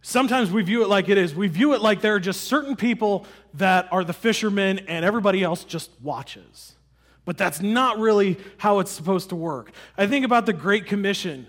Sometimes 0.01 0.51
we 0.51 0.63
view 0.63 0.83
it 0.83 0.89
like 0.89 1.09
it 1.09 1.17
is. 1.17 1.35
We 1.35 1.47
view 1.47 1.73
it 1.73 1.81
like 1.81 2.01
there 2.01 2.15
are 2.15 2.19
just 2.19 2.45
certain 2.45 2.75
people 2.75 3.25
that 3.53 3.87
are 3.91 4.03
the 4.03 4.13
fishermen 4.13 4.79
and 4.87 5.05
everybody 5.05 5.43
else 5.43 5.63
just 5.63 5.91
watches. 6.01 6.75
But 7.23 7.37
that's 7.37 7.61
not 7.61 7.99
really 7.99 8.37
how 8.57 8.79
it's 8.79 8.91
supposed 8.91 9.29
to 9.29 9.35
work. 9.35 9.71
I 9.97 10.07
think 10.07 10.25
about 10.25 10.45
the 10.45 10.53
Great 10.53 10.87
Commission. 10.87 11.47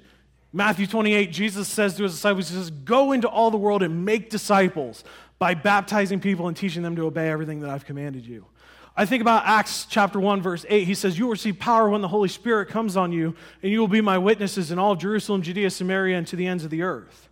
Matthew 0.53 0.87
28, 0.87 1.33
Jesus 1.33 1.67
says 1.67 1.97
to 1.97 2.03
his 2.03 2.13
disciples, 2.13 2.51
He 2.51 2.57
says, 2.57 2.71
Go 2.71 3.13
into 3.13 3.29
all 3.29 3.51
the 3.51 3.57
world 3.57 3.83
and 3.83 4.05
make 4.05 4.29
disciples 4.29 5.03
by 5.39 5.55
baptizing 5.55 6.21
people 6.21 6.49
and 6.49 6.57
teaching 6.57 6.83
them 6.83 6.95
to 6.97 7.07
obey 7.07 7.31
everything 7.31 7.61
that 7.61 7.71
I've 7.71 7.87
commanded 7.87 8.27
you. 8.27 8.47
I 8.95 9.07
think 9.07 9.23
about 9.23 9.45
Acts 9.47 9.87
chapter 9.89 10.21
1, 10.21 10.43
verse 10.43 10.67
8. 10.69 10.85
He 10.85 10.95
says, 10.95 11.19
You 11.19 11.25
will 11.25 11.33
receive 11.33 11.59
power 11.59 11.89
when 11.89 12.03
the 12.03 12.09
Holy 12.09 12.29
Spirit 12.29 12.69
comes 12.69 12.97
on 12.97 13.13
you, 13.13 13.35
and 13.63 13.73
you 13.73 13.81
will 13.81 13.89
be 13.89 14.03
my 14.03 14.19
witnesses 14.19 14.71
in 14.71 14.79
all 14.79 14.95
Jerusalem, 14.95 15.41
Judea, 15.41 15.71
Samaria, 15.71 16.19
and 16.19 16.27
to 16.27 16.37
the 16.37 16.47
ends 16.47 16.65
of 16.65 16.71
the 16.71 16.83
earth. 16.83 17.31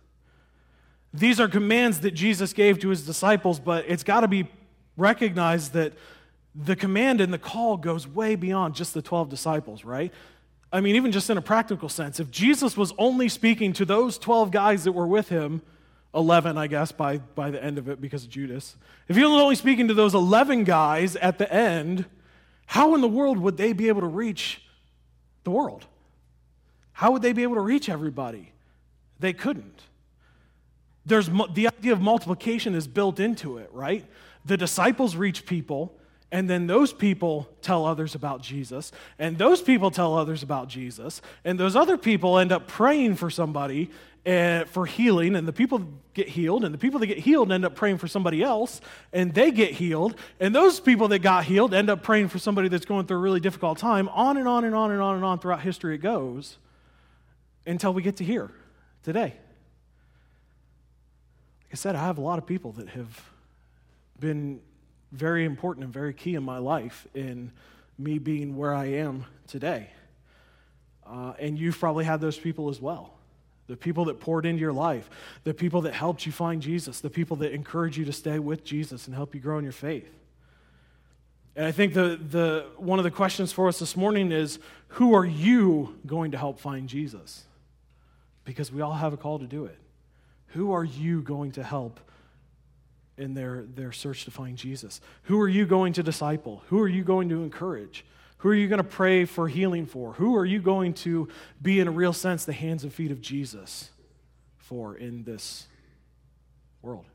These 1.13 1.39
are 1.39 1.47
commands 1.47 1.99
that 1.99 2.11
Jesus 2.11 2.53
gave 2.53 2.79
to 2.79 2.89
his 2.89 3.05
disciples, 3.05 3.59
but 3.59 3.85
it's 3.87 4.03
got 4.03 4.21
to 4.21 4.27
be 4.27 4.47
recognized 4.97 5.73
that 5.73 5.93
the 6.55 6.75
command 6.75 7.21
and 7.21 7.31
the 7.31 7.37
call 7.37 7.77
goes 7.77 8.07
way 8.07 8.35
beyond 8.35 8.75
just 8.75 8.93
the 8.93 9.01
12 9.01 9.29
disciples, 9.29 9.85
right? 9.85 10.11
I 10.71 10.79
mean, 10.79 10.95
even 10.95 11.11
just 11.11 11.29
in 11.29 11.37
a 11.37 11.41
practical 11.41 11.89
sense, 11.89 12.19
if 12.19 12.31
Jesus 12.31 12.77
was 12.77 12.93
only 12.97 13.27
speaking 13.27 13.73
to 13.73 13.85
those 13.85 14.17
12 14.17 14.51
guys 14.51 14.85
that 14.85 14.93
were 14.93 15.07
with 15.07 15.29
him, 15.29 15.61
11, 16.13 16.57
I 16.57 16.67
guess, 16.67 16.91
by, 16.91 17.17
by 17.17 17.51
the 17.51 17.63
end 17.63 17.77
of 17.77 17.89
it 17.89 18.01
because 18.01 18.23
of 18.23 18.29
Judas, 18.29 18.75
if 19.07 19.15
he 19.15 19.23
was 19.23 19.41
only 19.41 19.55
speaking 19.55 19.87
to 19.89 19.93
those 19.93 20.13
11 20.13 20.63
guys 20.63 21.15
at 21.17 21.37
the 21.37 21.51
end, 21.51 22.05
how 22.65 22.95
in 22.95 23.01
the 23.01 23.07
world 23.07 23.37
would 23.37 23.57
they 23.57 23.73
be 23.73 23.89
able 23.89 24.01
to 24.01 24.07
reach 24.07 24.61
the 25.43 25.51
world? 25.51 25.85
How 26.93 27.11
would 27.11 27.21
they 27.21 27.33
be 27.33 27.43
able 27.43 27.55
to 27.55 27.61
reach 27.61 27.89
everybody? 27.89 28.51
They 29.19 29.33
couldn't. 29.33 29.81
There's 31.05 31.27
the 31.27 31.67
idea 31.67 31.93
of 31.93 32.01
multiplication 32.01 32.75
is 32.75 32.87
built 32.87 33.19
into 33.19 33.57
it, 33.57 33.69
right? 33.73 34.05
The 34.45 34.57
disciples 34.57 35.15
reach 35.15 35.45
people, 35.45 35.95
and 36.31 36.49
then 36.49 36.67
those 36.67 36.93
people 36.93 37.49
tell 37.61 37.85
others 37.85 38.15
about 38.15 38.41
Jesus, 38.41 38.91
and 39.19 39.37
those 39.37 39.61
people 39.61 39.91
tell 39.91 40.17
others 40.17 40.43
about 40.43 40.69
Jesus, 40.69 41.21
and 41.43 41.59
those 41.59 41.75
other 41.75 41.97
people 41.97 42.37
end 42.37 42.51
up 42.51 42.67
praying 42.67 43.15
for 43.15 43.29
somebody 43.29 43.89
uh, 44.25 44.65
for 44.65 44.85
healing, 44.85 45.35
and 45.35 45.47
the 45.47 45.53
people 45.53 45.81
get 46.13 46.29
healed, 46.29 46.63
and 46.63 46.73
the 46.73 46.77
people 46.77 46.99
that 46.99 47.07
get 47.07 47.17
healed 47.17 47.51
end 47.51 47.65
up 47.65 47.75
praying 47.75 47.97
for 47.97 48.07
somebody 48.07 48.43
else, 48.43 48.79
and 49.11 49.33
they 49.33 49.51
get 49.51 49.71
healed, 49.71 50.15
and 50.39 50.53
those 50.53 50.79
people 50.79 51.07
that 51.07 51.19
got 51.19 51.43
healed 51.43 51.73
end 51.73 51.89
up 51.89 52.03
praying 52.03 52.27
for 52.27 52.37
somebody 52.37 52.69
that's 52.69 52.85
going 52.85 53.05
through 53.05 53.17
a 53.17 53.21
really 53.21 53.39
difficult 53.39 53.77
time. 53.77 54.07
On 54.09 54.37
and 54.37 54.47
on 54.47 54.63
and 54.63 54.75
on 54.75 54.91
and 54.91 55.01
on 55.01 55.15
and 55.15 55.25
on 55.25 55.39
throughout 55.39 55.61
history 55.61 55.95
it 55.95 55.99
goes 55.99 56.57
until 57.65 57.93
we 57.93 58.01
get 58.01 58.17
to 58.17 58.23
here 58.23 58.51
today. 59.03 59.33
Like 61.63 61.73
I 61.73 61.75
said, 61.75 61.95
I 61.95 62.05
have 62.05 62.17
a 62.17 62.21
lot 62.21 62.37
of 62.37 62.45
people 62.45 62.73
that 62.73 62.89
have 62.89 63.29
been 64.19 64.61
very 65.11 65.45
important 65.45 65.83
and 65.83 65.93
very 65.93 66.13
key 66.13 66.35
in 66.35 66.43
my 66.43 66.57
life 66.57 67.07
in 67.13 67.51
me 67.97 68.17
being 68.17 68.57
where 68.57 68.73
I 68.73 68.85
am 68.85 69.25
today. 69.47 69.89
Uh, 71.05 71.33
and 71.39 71.57
you've 71.57 71.77
probably 71.77 72.05
had 72.05 72.21
those 72.21 72.37
people 72.37 72.69
as 72.69 72.79
well. 72.79 73.13
The 73.67 73.77
people 73.77 74.05
that 74.05 74.19
poured 74.19 74.45
into 74.45 74.59
your 74.59 74.73
life, 74.73 75.09
the 75.43 75.53
people 75.53 75.81
that 75.81 75.93
helped 75.93 76.25
you 76.25 76.31
find 76.31 76.61
Jesus, 76.61 76.99
the 76.99 77.09
people 77.09 77.37
that 77.37 77.53
encourage 77.53 77.97
you 77.97 78.05
to 78.05 78.13
stay 78.13 78.39
with 78.39 78.63
Jesus 78.63 79.07
and 79.07 79.15
help 79.15 79.35
you 79.35 79.41
grow 79.41 79.57
in 79.57 79.63
your 79.63 79.73
faith. 79.73 80.09
And 81.55 81.65
I 81.65 81.71
think 81.71 81.93
the, 81.93 82.19
the, 82.29 82.65
one 82.77 82.97
of 82.97 83.03
the 83.03 83.11
questions 83.11 83.51
for 83.51 83.67
us 83.67 83.79
this 83.79 83.97
morning 83.97 84.31
is 84.31 84.59
who 84.89 85.13
are 85.13 85.25
you 85.25 85.97
going 86.05 86.31
to 86.31 86.37
help 86.37 86.59
find 86.59 86.87
Jesus? 86.87 87.43
Because 88.45 88.71
we 88.71 88.81
all 88.81 88.93
have 88.93 89.13
a 89.13 89.17
call 89.17 89.39
to 89.39 89.45
do 89.47 89.65
it. 89.65 89.77
Who 90.47 90.71
are 90.71 90.83
you 90.83 91.21
going 91.21 91.51
to 91.53 91.63
help 91.63 91.99
in 93.21 93.33
their, 93.33 93.63
their 93.63 93.91
search 93.91 94.25
to 94.25 94.31
find 94.31 94.57
Jesus? 94.57 94.99
Who 95.23 95.39
are 95.39 95.47
you 95.47 95.65
going 95.65 95.93
to 95.93 96.03
disciple? 96.03 96.63
Who 96.67 96.79
are 96.79 96.87
you 96.87 97.03
going 97.03 97.29
to 97.29 97.43
encourage? 97.43 98.03
Who 98.39 98.49
are 98.49 98.55
you 98.55 98.67
going 98.67 98.79
to 98.79 98.83
pray 98.83 99.25
for 99.25 99.47
healing 99.47 99.85
for? 99.85 100.13
Who 100.13 100.35
are 100.35 100.45
you 100.45 100.61
going 100.61 100.95
to 100.95 101.27
be, 101.61 101.79
in 101.79 101.87
a 101.87 101.91
real 101.91 102.13
sense, 102.13 102.43
the 102.43 102.53
hands 102.53 102.83
and 102.83 102.91
feet 102.91 103.11
of 103.11 103.21
Jesus 103.21 103.91
for 104.57 104.95
in 104.95 105.23
this 105.23 105.67
world, 106.81 107.05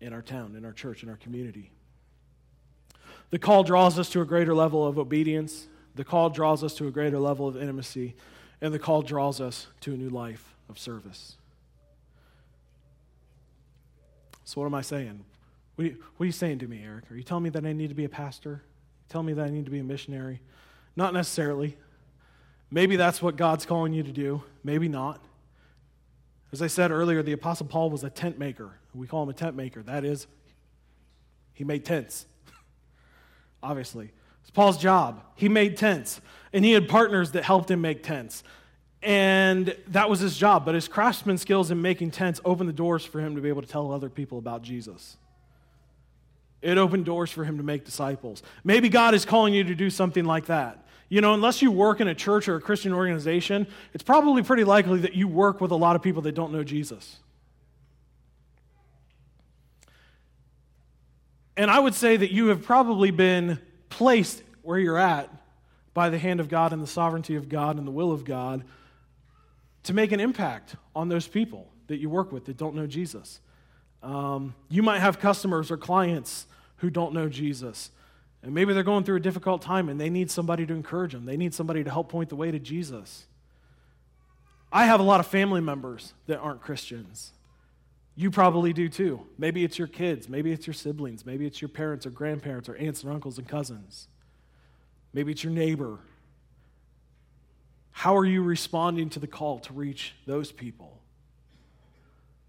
in 0.00 0.12
our 0.12 0.22
town, 0.22 0.54
in 0.56 0.64
our 0.64 0.72
church, 0.72 1.02
in 1.02 1.08
our 1.08 1.16
community? 1.16 1.72
The 3.30 3.40
call 3.40 3.64
draws 3.64 3.98
us 3.98 4.08
to 4.10 4.20
a 4.20 4.24
greater 4.24 4.54
level 4.54 4.86
of 4.86 4.98
obedience. 4.98 5.66
The 5.96 6.04
call 6.04 6.30
draws 6.30 6.62
us 6.62 6.74
to 6.74 6.86
a 6.86 6.92
greater 6.92 7.18
level 7.18 7.48
of 7.48 7.56
intimacy. 7.56 8.14
And 8.60 8.72
the 8.72 8.78
call 8.78 9.02
draws 9.02 9.40
us 9.40 9.66
to 9.80 9.94
a 9.94 9.96
new 9.96 10.10
life 10.10 10.54
of 10.68 10.78
service. 10.78 11.37
So, 14.48 14.62
what 14.62 14.66
am 14.66 14.74
I 14.74 14.80
saying? 14.80 15.26
What 15.74 15.84
are, 15.84 15.88
you, 15.88 15.96
what 16.16 16.24
are 16.24 16.26
you 16.26 16.32
saying 16.32 16.60
to 16.60 16.66
me, 16.66 16.82
Eric? 16.82 17.10
Are 17.10 17.14
you 17.14 17.22
telling 17.22 17.44
me 17.44 17.50
that 17.50 17.66
I 17.66 17.74
need 17.74 17.88
to 17.88 17.94
be 17.94 18.06
a 18.06 18.08
pastor? 18.08 18.62
Tell 19.10 19.22
me 19.22 19.34
that 19.34 19.44
I 19.44 19.50
need 19.50 19.66
to 19.66 19.70
be 19.70 19.78
a 19.78 19.84
missionary? 19.84 20.40
Not 20.96 21.12
necessarily. 21.12 21.76
Maybe 22.70 22.96
that's 22.96 23.20
what 23.20 23.36
God's 23.36 23.66
calling 23.66 23.92
you 23.92 24.02
to 24.02 24.10
do, 24.10 24.42
maybe 24.64 24.88
not. 24.88 25.22
As 26.50 26.62
I 26.62 26.66
said 26.66 26.90
earlier, 26.90 27.22
the 27.22 27.32
Apostle 27.32 27.66
Paul 27.66 27.90
was 27.90 28.04
a 28.04 28.08
tent 28.08 28.38
maker. 28.38 28.70
We 28.94 29.06
call 29.06 29.22
him 29.22 29.28
a 29.28 29.34
tent 29.34 29.54
maker. 29.54 29.82
That 29.82 30.02
is, 30.02 30.26
he 31.52 31.64
made 31.64 31.84
tents, 31.84 32.24
obviously. 33.62 34.12
It's 34.40 34.50
Paul's 34.50 34.78
job. 34.78 35.22
He 35.34 35.50
made 35.50 35.76
tents, 35.76 36.22
and 36.54 36.64
he 36.64 36.72
had 36.72 36.88
partners 36.88 37.32
that 37.32 37.44
helped 37.44 37.70
him 37.70 37.82
make 37.82 38.02
tents. 38.02 38.42
And 39.02 39.76
that 39.88 40.10
was 40.10 40.20
his 40.20 40.36
job. 40.36 40.64
But 40.64 40.74
his 40.74 40.88
craftsman 40.88 41.38
skills 41.38 41.70
in 41.70 41.80
making 41.80 42.10
tents 42.10 42.40
opened 42.44 42.68
the 42.68 42.74
doors 42.74 43.04
for 43.04 43.20
him 43.20 43.36
to 43.36 43.40
be 43.40 43.48
able 43.48 43.62
to 43.62 43.68
tell 43.68 43.92
other 43.92 44.08
people 44.08 44.38
about 44.38 44.62
Jesus. 44.62 45.16
It 46.60 46.76
opened 46.76 47.04
doors 47.04 47.30
for 47.30 47.44
him 47.44 47.58
to 47.58 47.62
make 47.62 47.84
disciples. 47.84 48.42
Maybe 48.64 48.88
God 48.88 49.14
is 49.14 49.24
calling 49.24 49.54
you 49.54 49.64
to 49.64 49.74
do 49.74 49.90
something 49.90 50.24
like 50.24 50.46
that. 50.46 50.84
You 51.08 51.20
know, 51.20 51.32
unless 51.32 51.62
you 51.62 51.70
work 51.70 52.00
in 52.00 52.08
a 52.08 52.14
church 52.14 52.48
or 52.48 52.56
a 52.56 52.60
Christian 52.60 52.92
organization, 52.92 53.66
it's 53.94 54.02
probably 54.02 54.42
pretty 54.42 54.64
likely 54.64 55.00
that 55.00 55.14
you 55.14 55.28
work 55.28 55.60
with 55.60 55.70
a 55.70 55.76
lot 55.76 55.96
of 55.96 56.02
people 56.02 56.22
that 56.22 56.34
don't 56.34 56.52
know 56.52 56.64
Jesus. 56.64 57.18
And 61.56 61.70
I 61.70 61.78
would 61.78 61.94
say 61.94 62.16
that 62.16 62.32
you 62.32 62.48
have 62.48 62.62
probably 62.62 63.10
been 63.10 63.58
placed 63.88 64.42
where 64.62 64.78
you're 64.78 64.98
at 64.98 65.30
by 65.94 66.10
the 66.10 66.18
hand 66.18 66.40
of 66.40 66.48
God 66.48 66.72
and 66.72 66.82
the 66.82 66.86
sovereignty 66.86 67.36
of 67.36 67.48
God 67.48 67.78
and 67.78 67.86
the 67.86 67.90
will 67.90 68.12
of 68.12 68.24
God 68.24 68.64
to 69.84 69.94
make 69.94 70.12
an 70.12 70.20
impact 70.20 70.76
on 70.94 71.08
those 71.08 71.26
people 71.26 71.68
that 71.86 71.98
you 71.98 72.10
work 72.10 72.32
with 72.32 72.44
that 72.46 72.56
don't 72.56 72.74
know 72.74 72.86
Jesus. 72.86 73.40
Um, 74.02 74.54
you 74.68 74.82
might 74.82 75.00
have 75.00 75.18
customers 75.18 75.70
or 75.70 75.76
clients 75.76 76.46
who 76.76 76.90
don't 76.90 77.12
know 77.12 77.28
Jesus. 77.28 77.90
And 78.42 78.54
maybe 78.54 78.72
they're 78.72 78.82
going 78.82 79.04
through 79.04 79.16
a 79.16 79.20
difficult 79.20 79.62
time 79.62 79.88
and 79.88 80.00
they 80.00 80.10
need 80.10 80.30
somebody 80.30 80.64
to 80.66 80.74
encourage 80.74 81.12
them. 81.12 81.24
They 81.24 81.36
need 81.36 81.54
somebody 81.54 81.82
to 81.82 81.90
help 81.90 82.08
point 82.08 82.28
the 82.28 82.36
way 82.36 82.50
to 82.50 82.58
Jesus. 82.58 83.26
I 84.70 84.84
have 84.84 85.00
a 85.00 85.02
lot 85.02 85.20
of 85.20 85.26
family 85.26 85.60
members 85.60 86.12
that 86.26 86.38
aren't 86.38 86.60
Christians. 86.60 87.32
You 88.14 88.30
probably 88.30 88.72
do 88.72 88.88
too. 88.88 89.26
Maybe 89.38 89.64
it's 89.64 89.78
your 89.78 89.88
kids, 89.88 90.28
maybe 90.28 90.52
it's 90.52 90.66
your 90.66 90.74
siblings, 90.74 91.24
maybe 91.24 91.46
it's 91.46 91.62
your 91.62 91.68
parents 91.68 92.04
or 92.04 92.10
grandparents 92.10 92.68
or 92.68 92.76
aunts 92.76 93.02
and 93.02 93.12
uncles 93.12 93.38
and 93.38 93.48
cousins. 93.48 94.08
Maybe 95.12 95.32
it's 95.32 95.42
your 95.42 95.52
neighbor. 95.52 96.00
How 97.98 98.16
are 98.16 98.24
you 98.24 98.44
responding 98.44 99.10
to 99.10 99.18
the 99.18 99.26
call 99.26 99.58
to 99.58 99.72
reach 99.72 100.14
those 100.24 100.52
people? 100.52 101.00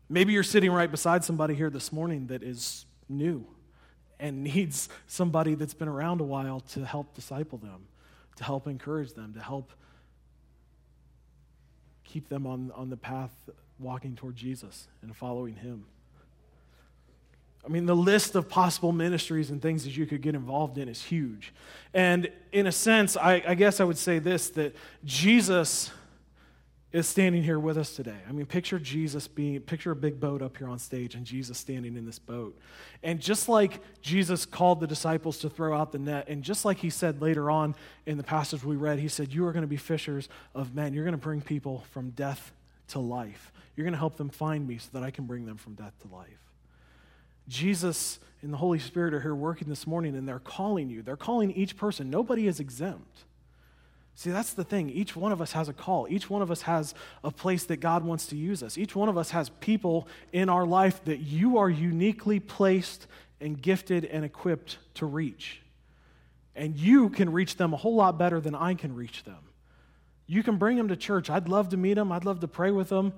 Maybe 0.08 0.32
you're 0.32 0.44
sitting 0.44 0.70
right 0.72 0.92
beside 0.92 1.24
somebody 1.24 1.56
here 1.56 1.72
this 1.72 1.92
morning 1.92 2.28
that 2.28 2.44
is 2.44 2.86
new 3.10 3.48
and 4.20 4.44
needs 4.56 4.90
somebody 5.08 5.56
that's 5.56 5.74
been 5.74 5.88
around 5.88 6.22
a 6.22 6.24
while 6.24 6.60
to 6.60 6.86
help 6.86 7.16
disciple 7.16 7.58
them, 7.58 7.88
to 8.36 8.44
help 8.44 8.68
encourage 8.68 9.14
them, 9.14 9.34
to 9.34 9.42
help 9.42 9.72
keep 12.04 12.30
them 12.30 12.46
on, 12.46 12.72
on 12.76 12.92
the 12.92 12.98
path 12.98 13.50
walking 13.80 14.16
toward 14.16 14.36
Jesus 14.36 14.88
and 15.02 15.18
following 15.18 15.56
Him. 15.56 15.86
I 17.70 17.72
mean, 17.72 17.86
the 17.86 17.96
list 17.96 18.34
of 18.34 18.50
possible 18.50 18.92
ministries 18.92 19.52
and 19.52 19.62
things 19.62 19.84
that 19.84 19.96
you 19.96 20.08
could 20.08 20.24
get 20.24 20.34
involved 20.34 20.80
in 20.80 20.90
is 20.90 21.04
huge. 21.04 21.54
And 21.94 22.32
in 22.52 22.66
a 22.66 22.72
sense, 22.72 23.16
I, 23.16 23.44
I 23.48 23.54
guess 23.54 23.80
I 23.80 23.84
would 23.84 24.00
say 24.00 24.18
this 24.18 24.50
that 24.52 24.76
Jesus 25.06 25.92
is 26.92 27.08
standing 27.08 27.44
here 27.44 27.60
with 27.60 27.78
us 27.78 27.96
today. 27.96 28.18
I 28.28 28.32
mean, 28.32 28.48
picture 28.48 28.80
Jesus 28.80 29.28
being, 29.28 29.60
picture 29.60 29.92
a 29.92 29.96
big 29.96 30.20
boat 30.20 30.42
up 30.42 30.58
here 30.58 30.68
on 30.68 30.80
stage 30.80 31.14
and 31.14 31.24
Jesus 31.24 31.60
standing 31.60 31.96
in 31.96 32.08
this 32.08 32.18
boat. 32.18 32.58
And 33.04 33.20
just 33.20 33.48
like 33.48 33.80
Jesus 34.02 34.48
called 34.48 34.80
the 34.80 34.88
disciples 34.88 35.38
to 35.40 35.50
throw 35.52 35.80
out 35.80 35.92
the 35.92 36.00
net, 36.00 36.28
and 36.28 36.42
just 36.42 36.66
like 36.66 36.80
he 36.80 36.90
said 36.90 37.22
later 37.22 37.52
on 37.52 37.76
in 38.08 38.18
the 38.18 38.24
passage 38.24 38.64
we 38.64 38.78
read, 38.78 38.98
he 38.98 39.10
said, 39.10 39.32
You 39.32 39.46
are 39.46 39.52
going 39.52 39.62
to 39.62 39.68
be 39.68 39.78
fishers 39.78 40.28
of 40.56 40.74
men. 40.74 40.96
You're 40.96 41.06
going 41.06 41.12
to 41.12 41.20
bring 41.20 41.42
people 41.42 41.84
from 41.92 42.10
death 42.10 42.52
to 42.88 43.00
life. 43.00 43.52
You're 43.76 43.86
going 43.86 43.94
to 43.94 44.00
help 44.00 44.18
them 44.18 44.30
find 44.30 44.68
me 44.68 44.80
so 44.80 44.90
that 44.94 45.04
I 45.04 45.12
can 45.12 45.26
bring 45.26 45.46
them 45.46 45.58
from 45.58 45.76
death 45.76 45.94
to 46.02 46.08
life. 46.08 46.49
Jesus 47.50 48.20
and 48.42 48.54
the 48.54 48.58
Holy 48.58 48.80
Spirit 48.80 49.14
are 49.14 49.20
here 49.20 49.36
working 49.36 49.68
this 49.68 49.86
morning, 49.86 50.16
and 50.16 50.26
they're 50.28 50.40
calling 50.40 50.90
you. 50.90 51.02
They're 51.02 51.18
calling 51.18 51.52
each 51.52 51.76
person. 51.76 52.10
Nobody 52.10 52.48
is 52.48 52.62
exempt. 52.62 53.26
See, 54.16 54.32
that's 54.32 54.54
the 54.54 54.64
thing. 54.64 54.90
Each 54.90 55.16
one 55.16 55.32
of 55.32 55.42
us 55.42 55.54
has 55.54 55.70
a 55.70 55.74
call. 55.74 56.08
Each 56.10 56.30
one 56.30 56.42
of 56.42 56.52
us 56.52 56.64
has 56.64 56.94
a 57.24 57.32
place 57.32 57.64
that 57.66 57.78
God 57.78 58.04
wants 58.04 58.28
to 58.28 58.36
use 58.36 58.62
us. 58.62 58.78
Each 58.78 58.96
one 58.96 59.10
of 59.10 59.18
us 59.18 59.32
has 59.32 59.50
people 59.50 60.08
in 60.32 60.50
our 60.50 60.66
life 60.66 61.04
that 61.06 61.20
you 61.20 61.58
are 61.58 61.70
uniquely 61.70 62.40
placed 62.40 63.08
and 63.42 63.62
gifted 63.62 64.06
and 64.06 64.26
equipped 64.26 64.78
to 64.96 65.06
reach. 65.06 65.62
And 66.56 66.78
you 66.78 67.10
can 67.10 67.32
reach 67.32 67.56
them 67.56 67.74
a 67.74 67.78
whole 67.78 67.96
lot 67.96 68.18
better 68.18 68.42
than 68.42 68.56
I 68.56 68.74
can 68.74 68.94
reach 68.94 69.24
them. 69.24 69.38
You 70.28 70.44
can 70.44 70.58
bring 70.58 70.76
them 70.76 70.90
to 70.90 70.98
church. 70.98 71.30
I'd 71.30 71.48
love 71.48 71.70
to 71.70 71.78
meet 71.78 71.94
them. 71.94 72.12
I'd 72.12 72.26
love 72.26 72.42
to 72.42 72.48
pray 72.48 72.72
with 72.72 72.90
them, 72.90 73.14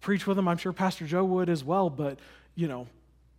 preach 0.00 0.26
with 0.26 0.36
them. 0.36 0.48
I'm 0.48 0.58
sure 0.58 0.72
Pastor 0.72 1.06
Joe 1.06 1.24
would 1.24 1.48
as 1.48 1.62
well. 1.62 1.88
But, 1.88 2.18
you 2.56 2.66
know, 2.66 2.88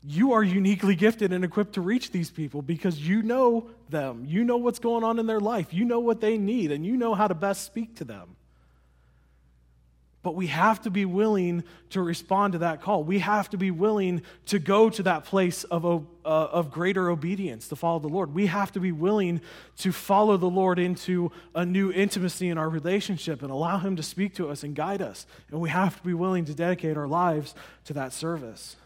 you 0.06 0.34
are 0.34 0.44
uniquely 0.44 0.96
gifted 0.96 1.32
and 1.32 1.46
equipped 1.46 1.74
to 1.74 1.82
reach 1.82 2.12
these 2.12 2.30
people 2.30 2.62
because 2.62 3.00
you 3.08 3.22
know 3.22 3.70
them. 3.90 4.26
You 4.28 4.44
know 4.44 4.58
what's 4.58 4.80
going 4.80 5.04
on 5.04 5.18
in 5.18 5.28
their 5.28 5.40
life. 5.40 5.74
You 5.74 5.86
know 5.86 6.00
what 6.00 6.20
they 6.20 6.38
need, 6.38 6.72
and 6.72 6.86
you 6.86 6.98
know 6.98 7.16
how 7.16 7.28
to 7.28 7.36
best 7.36 7.64
speak 7.64 7.96
to 7.98 8.04
them. 8.04 8.36
But 10.24 10.36
we 10.36 10.48
have 10.48 10.82
to 10.84 10.90
be 10.90 11.04
willing 11.04 11.66
to 11.90 12.02
respond 12.02 12.54
to 12.54 12.60
that 12.60 12.82
call. 12.82 13.04
We 13.04 13.20
have 13.20 13.50
to 13.50 13.58
be 13.58 13.72
willing 13.72 14.22
to 14.48 14.58
go 14.58 14.90
to 14.90 15.04
that 15.04 15.26
place 15.26 15.66
of, 15.66 15.86
uh, 15.86 16.00
of 16.24 16.72
greater 16.72 17.10
obedience 17.10 17.68
to 17.68 17.76
follow 17.76 18.00
the 18.00 18.08
Lord. 18.08 18.34
We 18.34 18.46
have 18.46 18.72
to 18.72 18.80
be 18.80 18.94
willing 18.94 19.42
to 19.80 19.92
follow 19.92 20.38
the 20.38 20.50
Lord 20.50 20.80
into 20.80 21.30
a 21.54 21.66
new 21.66 21.92
intimacy 21.92 22.48
in 22.48 22.58
our 22.58 22.70
relationship 22.70 23.42
and 23.42 23.52
allow 23.52 23.80
Him 23.80 23.98
to 23.98 24.04
speak 24.04 24.34
to 24.36 24.50
us 24.50 24.64
and 24.64 24.74
guide 24.74 25.02
us. 25.02 25.26
And 25.52 25.60
we 25.60 25.70
have 25.70 25.98
to 25.98 26.04
be 26.04 26.14
willing 26.14 26.46
to 26.46 26.54
dedicate 26.54 26.96
our 26.96 27.08
lives 27.08 27.54
to 27.86 27.94
that 27.94 28.14
service. 28.14 28.78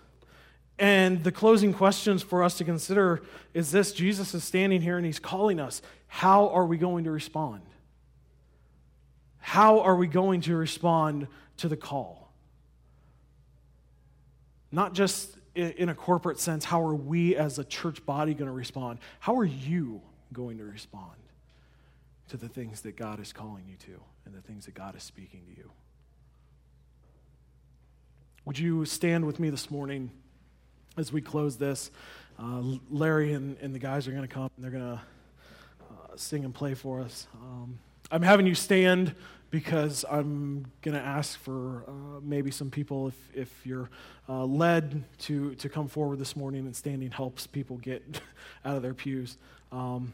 And 0.80 1.24
the 1.24 1.32
closing 1.32 1.74
questions 1.74 2.22
for 2.22 2.44
us 2.44 2.58
to 2.60 2.64
consider 2.64 3.24
is 3.54 3.72
this 3.72 3.92
Jesus 3.92 4.34
is 4.34 4.44
standing 4.44 4.82
here 4.82 4.98
and 4.98 5.06
he's 5.06 5.20
calling 5.20 5.60
us. 5.60 5.82
How 6.08 6.50
are 6.50 6.66
we 6.66 6.78
going 6.78 7.06
to 7.06 7.12
respond? 7.12 7.62
How 9.40 9.80
are 9.80 9.96
we 9.96 10.08
going 10.08 10.42
to 10.42 10.56
respond 10.56 11.28
to 11.58 11.68
the 11.68 11.78
call? 11.78 12.32
Not 14.72 14.94
just 14.94 15.36
in 15.56 15.90
a 15.90 15.96
corporate 15.96 16.40
sense, 16.40 16.66
how 16.66 16.82
are 16.82 16.94
we 16.94 17.36
as 17.36 17.58
a 17.58 17.64
church 17.64 18.06
body 18.06 18.34
going 18.34 18.48
to 18.48 18.54
respond? 18.54 19.00
How 19.20 19.38
are 19.38 19.46
you 19.46 20.02
going 20.32 20.60
to 20.60 20.66
respond 20.66 21.16
to 22.30 22.38
the 22.38 22.50
things 22.50 22.82
that 22.82 22.96
God 22.96 23.20
is 23.20 23.34
calling 23.34 23.64
you 23.68 23.76
to 23.88 24.00
and 24.26 24.36
the 24.36 24.42
things 24.42 24.66
that 24.66 24.76
God 24.76 24.96
is 24.96 25.02
speaking 25.02 25.42
to 25.50 25.58
you? 25.58 25.72
Would 28.46 28.60
you 28.60 28.86
stand 28.86 29.26
with 29.26 29.40
me 29.40 29.50
this 29.50 29.72
morning 29.72 30.12
as 30.98 31.14
we 31.14 31.22
close 31.22 31.58
this? 31.58 31.92
Uh, 32.40 32.62
Larry 32.90 33.34
and, 33.34 33.58
and, 33.62 33.74
the 33.74 33.80
guys 33.80 34.08
are 34.08 34.12
going 34.12 34.24
to 34.24 34.28
come 34.28 34.50
and 34.56 34.64
they're 34.64 34.72
going 34.72 34.98
to 34.98 35.02
uh, 35.82 36.16
sing 36.16 36.44
and 36.44 36.54
play 36.54 36.74
for 36.74 37.00
us. 37.02 37.28
Um, 37.42 37.80
I'm 38.12 38.22
having 38.22 38.46
you 38.46 38.56
stand 38.56 39.16
because 39.50 40.06
I'm 40.10 40.66
going 40.82 40.96
to 40.96 41.04
ask 41.04 41.40
for 41.40 41.84
uh, 41.88 42.20
maybe 42.22 42.52
some 42.52 42.70
people, 42.70 43.08
if, 43.08 43.16
if 43.34 43.66
you're 43.66 43.90
uh, 44.28 44.44
led 44.46 45.04
to, 45.20 45.56
to 45.56 45.70
come 45.70 45.88
forward 45.88 46.20
this 46.20 46.36
morning, 46.36 46.66
and 46.66 46.76
standing 46.76 47.12
helps 47.12 47.48
people 47.48 47.78
get 47.78 48.04
out 48.66 48.76
of 48.76 48.82
their 48.82 48.94
pews. 48.94 49.38
Um, 49.72 50.14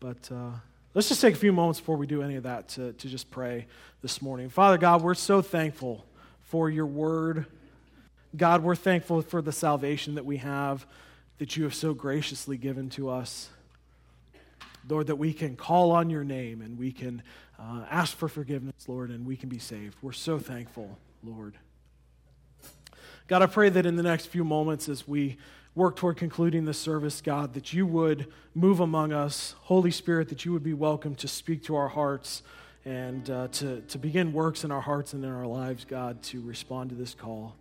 but 0.00 0.30
uh, 0.30 0.52
let's 0.94 1.08
just 1.08 1.20
take 1.20 1.34
a 1.34 1.38
few 1.38 1.52
moments 1.52 1.80
before 1.80 1.96
we 1.96 2.06
do 2.06 2.22
any 2.22 2.36
of 2.36 2.44
that 2.44 2.68
to, 2.70 2.92
to 2.92 3.08
just 3.08 3.30
pray 3.30 3.66
this 4.02 4.22
morning. 4.22 4.48
Father 4.48 4.78
God, 4.78 5.02
we're 5.02 5.14
so 5.14 5.42
thankful 5.42 6.04
for 6.42 6.70
your 6.70 6.86
word. 6.86 7.46
God, 8.36 8.62
we're 8.62 8.76
thankful 8.76 9.22
for 9.22 9.40
the 9.40 9.52
salvation 9.52 10.16
that 10.16 10.26
we 10.26 10.38
have, 10.38 10.86
that 11.38 11.56
you 11.56 11.64
have 11.64 11.74
so 11.74 11.94
graciously 11.94 12.56
given 12.56 12.90
to 12.90 13.08
us. 13.08 13.48
Lord, 14.88 15.06
that 15.06 15.16
we 15.16 15.32
can 15.32 15.56
call 15.56 15.90
on 15.90 16.10
your 16.10 16.22
name 16.22 16.60
and 16.60 16.78
we 16.78 16.92
can 16.92 17.22
uh, 17.58 17.84
ask 17.90 18.16
for 18.16 18.28
forgiveness, 18.28 18.88
Lord, 18.88 19.10
and 19.10 19.26
we 19.26 19.36
can 19.36 19.48
be 19.48 19.58
saved. 19.58 19.96
We're 20.02 20.12
so 20.12 20.38
thankful, 20.38 20.98
Lord. 21.24 21.54
God, 23.26 23.42
I 23.42 23.46
pray 23.46 23.68
that 23.70 23.86
in 23.86 23.96
the 23.96 24.02
next 24.02 24.26
few 24.26 24.44
moments 24.44 24.88
as 24.88 25.08
we 25.08 25.38
work 25.74 25.96
toward 25.96 26.16
concluding 26.16 26.64
this 26.64 26.78
service, 26.78 27.20
God, 27.20 27.54
that 27.54 27.72
you 27.72 27.86
would 27.86 28.32
move 28.54 28.80
among 28.80 29.12
us. 29.12 29.54
Holy 29.62 29.90
Spirit, 29.90 30.28
that 30.28 30.44
you 30.44 30.52
would 30.52 30.62
be 30.62 30.74
welcome 30.74 31.14
to 31.16 31.28
speak 31.28 31.64
to 31.64 31.74
our 31.74 31.88
hearts 31.88 32.42
and 32.84 33.28
uh, 33.28 33.48
to, 33.48 33.80
to 33.80 33.98
begin 33.98 34.32
works 34.32 34.62
in 34.62 34.70
our 34.70 34.80
hearts 34.80 35.12
and 35.12 35.24
in 35.24 35.30
our 35.30 35.46
lives, 35.46 35.84
God, 35.84 36.22
to 36.24 36.40
respond 36.42 36.90
to 36.90 36.96
this 36.96 37.14
call. 37.14 37.56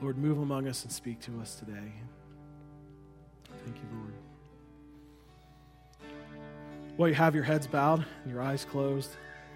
Lord, 0.00 0.16
move 0.16 0.38
among 0.38 0.68
us 0.68 0.84
and 0.84 0.92
speak 0.92 1.20
to 1.22 1.40
us 1.40 1.56
today. 1.56 1.92
Thank 3.64 3.76
you, 3.76 3.98
Lord. 3.98 4.12
While 6.96 7.08
you 7.08 7.16
have 7.16 7.34
your 7.34 7.44
heads 7.44 7.66
bowed 7.66 8.04
and 8.22 8.32
your 8.32 8.40
eyes 8.40 8.64
closed. 8.64 9.10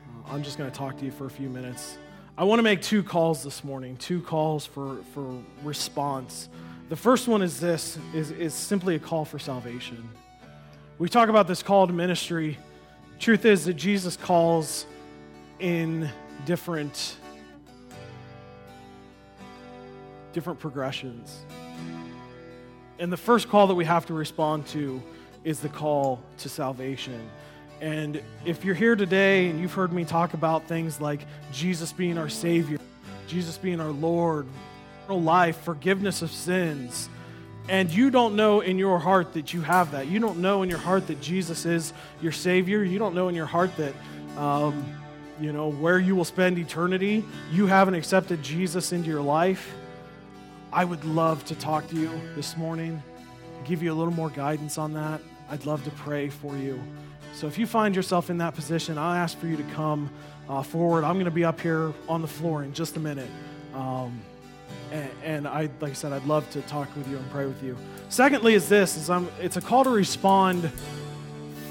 Uh, 0.09 0.32
I'm 0.32 0.43
just 0.43 0.59
going 0.59 0.70
to 0.70 0.76
talk 0.76 0.99
to 0.99 1.05
you 1.05 1.12
for 1.12 1.26
a 1.26 1.30
few 1.30 1.49
minutes. 1.49 1.97
I 2.36 2.45
want 2.45 2.59
to 2.59 2.62
make 2.64 2.82
two 2.82 3.05
calls 3.05 3.45
this 3.45 3.62
morning, 3.62 3.97
two 3.99 4.20
calls 4.20 4.66
for, 4.66 4.99
for 5.14 5.38
response. 5.62 6.49
The 6.88 6.97
first 6.97 7.28
one 7.28 7.40
is 7.40 7.61
this 7.61 7.99
is, 8.12 8.32
is 8.32 8.53
simply 8.53 8.97
a 8.97 8.99
call 8.99 9.24
for 9.24 9.38
salvation. 9.38 10.09
We 10.99 11.09
talk 11.09 11.28
about 11.28 11.47
this 11.47 11.62
call 11.62 11.86
to 11.86 11.93
ministry. 11.93 12.59
Truth 13.20 13.45
is 13.45 13.66
that 13.66 13.74
Jesus 13.74 14.16
calls 14.16 14.86
in 15.61 16.11
different 16.47 17.16
different 20.33 20.59
progressions. 20.59 21.45
And 22.99 23.12
the 23.12 23.16
first 23.16 23.49
call 23.49 23.66
that 23.66 23.74
we 23.74 23.85
have 23.85 24.07
to 24.07 24.14
respond 24.14 24.66
to 24.68 25.03
is 25.45 25.61
the 25.61 25.68
call 25.68 26.22
to 26.39 26.49
salvation. 26.49 27.20
And 27.80 28.22
if 28.45 28.64
you're 28.64 28.76
here 28.76 28.95
today 28.95 29.49
and 29.49 29.61
you've 29.61 29.74
heard 29.74 29.93
me 29.93 30.05
talk 30.05 30.35
about 30.35 30.68
things 30.68 31.01
like 31.01 31.26
Jesus 31.53 31.93
being 31.93 32.16
our 32.16 32.28
Savior, 32.28 32.78
Jesus 33.26 33.59
being 33.59 33.80
our 33.80 33.91
Lord, 33.91 34.47
life, 35.09 35.61
forgiveness 35.62 36.22
of 36.22 36.30
sins, 36.30 37.09
and 37.68 37.91
you 37.91 38.11
don't 38.11 38.35
know 38.35 38.61
in 38.61 38.78
your 38.78 38.99
heart 38.99 39.35
that 39.35 39.53
you 39.53 39.61
have 39.61 39.93
that, 39.93 40.07
you 40.07 40.18
don't 40.18 40.39
know 40.39 40.62
in 40.62 40.70
your 40.70 40.78
heart 40.78 41.07
that 41.09 41.20
Jesus 41.20 41.66
is 41.66 41.93
your 42.20 42.33
Savior, 42.33 42.83
you 42.83 42.99
don't 42.99 43.14
know 43.14 43.28
in 43.28 43.35
your 43.35 43.47
heart 43.47 43.76
that, 43.76 43.95
um, 44.37 44.85
you 45.41 45.53
know, 45.53 45.70
where 45.70 45.99
you 45.99 46.16
will 46.16 46.24
spend 46.24 46.59
eternity, 46.59 47.24
you 47.53 47.66
haven't 47.66 47.95
accepted 47.95 48.43
Jesus 48.43 48.93
into 48.93 49.09
your 49.09 49.22
life, 49.22 49.74
I 50.73 50.87
would 50.87 51.05
love 51.05 51.45
to 51.47 51.55
talk 51.55 51.87
to 51.89 51.97
you 51.97 52.11
this 52.35 52.57
morning, 52.57 53.03
give 53.64 53.83
you 53.83 53.93
a 53.93 53.95
little 53.95 54.14
more 54.14 54.31
guidance 54.31 54.79
on 54.79 54.95
that. 54.95 55.20
I'd 55.51 55.66
love 55.66 55.85
to 55.85 55.91
pray 55.91 56.31
for 56.31 56.57
you. 56.57 56.83
So 57.35 57.47
if 57.47 57.59
you 57.59 57.66
find 57.66 57.95
yourself 57.95 58.31
in 58.31 58.39
that 58.39 58.55
position, 58.55 58.97
I'll 58.97 59.14
ask 59.14 59.39
for 59.39 59.49
you 59.49 59.59
to 59.59 59.62
come 59.75 60.11
uh, 60.49 60.62
forward. 60.62 61.05
I'm 61.05 61.14
going 61.14 61.27
to 61.27 61.31
be 61.31 61.45
up 61.45 61.61
here 61.61 61.93
on 62.09 62.23
the 62.23 62.29
floor 62.29 62.62
in 62.62 62.73
just 62.73 62.97
a 62.97 63.01
minute. 63.01 63.29
Um, 63.75 64.23
and, 64.91 65.11
and, 65.23 65.49
I, 65.49 65.68
like 65.81 65.91
I 65.91 65.95
said, 65.95 66.12
I'd 66.12 66.25
love 66.25 66.51
to 66.53 66.62
talk 66.62 66.95
with 66.97 67.07
you 67.07 67.18
and 67.18 67.31
pray 67.31 67.45
with 67.45 67.62
you. 67.62 67.77
Secondly, 68.09 68.55
is 68.55 68.68
this: 68.68 68.97
is 68.97 69.11
I'm, 69.11 69.29
it's 69.41 69.59
a 69.59 69.61
call 69.61 69.85
to 69.85 69.91
respond 69.91 70.70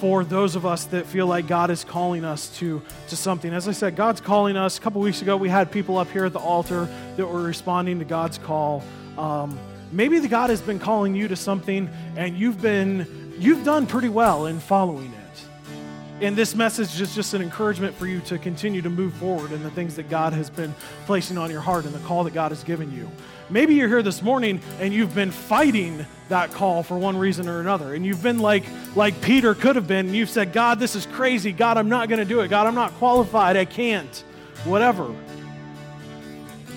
for 0.02 0.24
those 0.24 0.56
of 0.56 0.66
us 0.66 0.86
that 0.86 1.06
feel 1.06 1.28
like 1.28 1.45
God 1.45 1.70
is 1.70 1.84
calling 1.84 2.26
us 2.26 2.58
to, 2.58 2.82
to 3.10 3.16
something. 3.16 3.54
As 3.54 3.68
I 3.68 3.72
said, 3.72 3.95
God's 3.95 4.20
calling 4.20 4.58
us. 4.58 4.80
A 4.80 4.82
couple 4.82 4.99
weeks 4.99 5.22
ago, 5.22 5.38
we 5.38 5.47
had 5.47 5.72
people 5.72 5.99
up 5.99 6.10
here 6.10 6.26
at 6.26 6.34
the 6.34 6.39
altar 6.39 6.89
that 7.18 7.28
were 7.28 7.43
responding 7.43 7.99
to 7.99 8.06
God's 8.06 8.39
call. 8.39 8.82
Um, 9.16 9.60
maybe 9.91 10.18
the 10.18 10.28
God 10.28 10.49
has 10.49 10.60
been 10.60 10.80
calling 10.80 11.14
you 11.14 11.28
to 11.28 11.36
something, 11.36 11.88
and 12.16 12.36
you've 12.36 12.60
been 12.60 13.36
you've 13.38 13.64
done 13.64 13.86
pretty 13.86 14.10
well 14.10 14.47
in 14.47 14.60
following 14.60 15.14
it. 15.14 16.26
And 16.26 16.36
this 16.36 16.56
message 16.56 16.99
is 16.99 17.14
just 17.14 17.36
an 17.36 17.43
encouragement 17.43 17.95
for 17.95 18.08
you 18.08 18.22
to 18.22 18.39
continue 18.39 18.82
to 18.82 18.89
move 18.89 19.14
forward 19.14 19.52
in 19.52 19.62
the 19.62 19.70
things 19.70 19.97
that 19.97 20.10
God 20.10 20.34
has 20.34 20.49
been 20.49 20.74
placing 21.06 21.38
on 21.38 21.52
your 21.52 21.62
heart 21.62 21.86
and 21.86 21.93
the 21.93 21.99
call 22.08 22.24
that 22.24 22.34
God 22.34 22.49
has 22.49 22.64
given 22.64 22.91
you. 22.91 23.08
Maybe 23.52 23.76
you're 23.76 23.89
here 23.89 24.02
this 24.02 24.22
morning 24.22 24.62
and 24.80 24.93
you've 24.93 25.14
been 25.14 25.30
fighting 25.32 26.06
that 26.30 26.54
call 26.54 26.84
for 26.84 26.97
one 26.97 27.18
reason 27.18 27.49
or 27.49 27.60
another. 27.60 27.93
And 27.93 28.06
you've 28.06 28.24
been 28.24 28.39
like 28.39 28.64
like 28.95 29.20
Peter 29.22 29.54
could 29.54 29.76
have 29.76 29.88
been, 29.88 30.08
and 30.08 30.16
you've 30.16 30.30
said, 30.30 30.54
God, 30.54 30.80
this 30.80 30.95
is 30.95 31.06
crazy. 31.06 31.52
God, 31.52 31.78
I'm 31.78 31.89
not 31.89 32.08
going 32.08 32.20
to 32.20 32.26
do 32.26 32.39
it. 32.39 32.47
God, 32.47 32.66
I'm 32.66 32.76
not 32.76 32.93
qualified. 32.93 33.58
I 33.58 33.66
can't. 33.66 34.24
Whatever. 34.64 35.14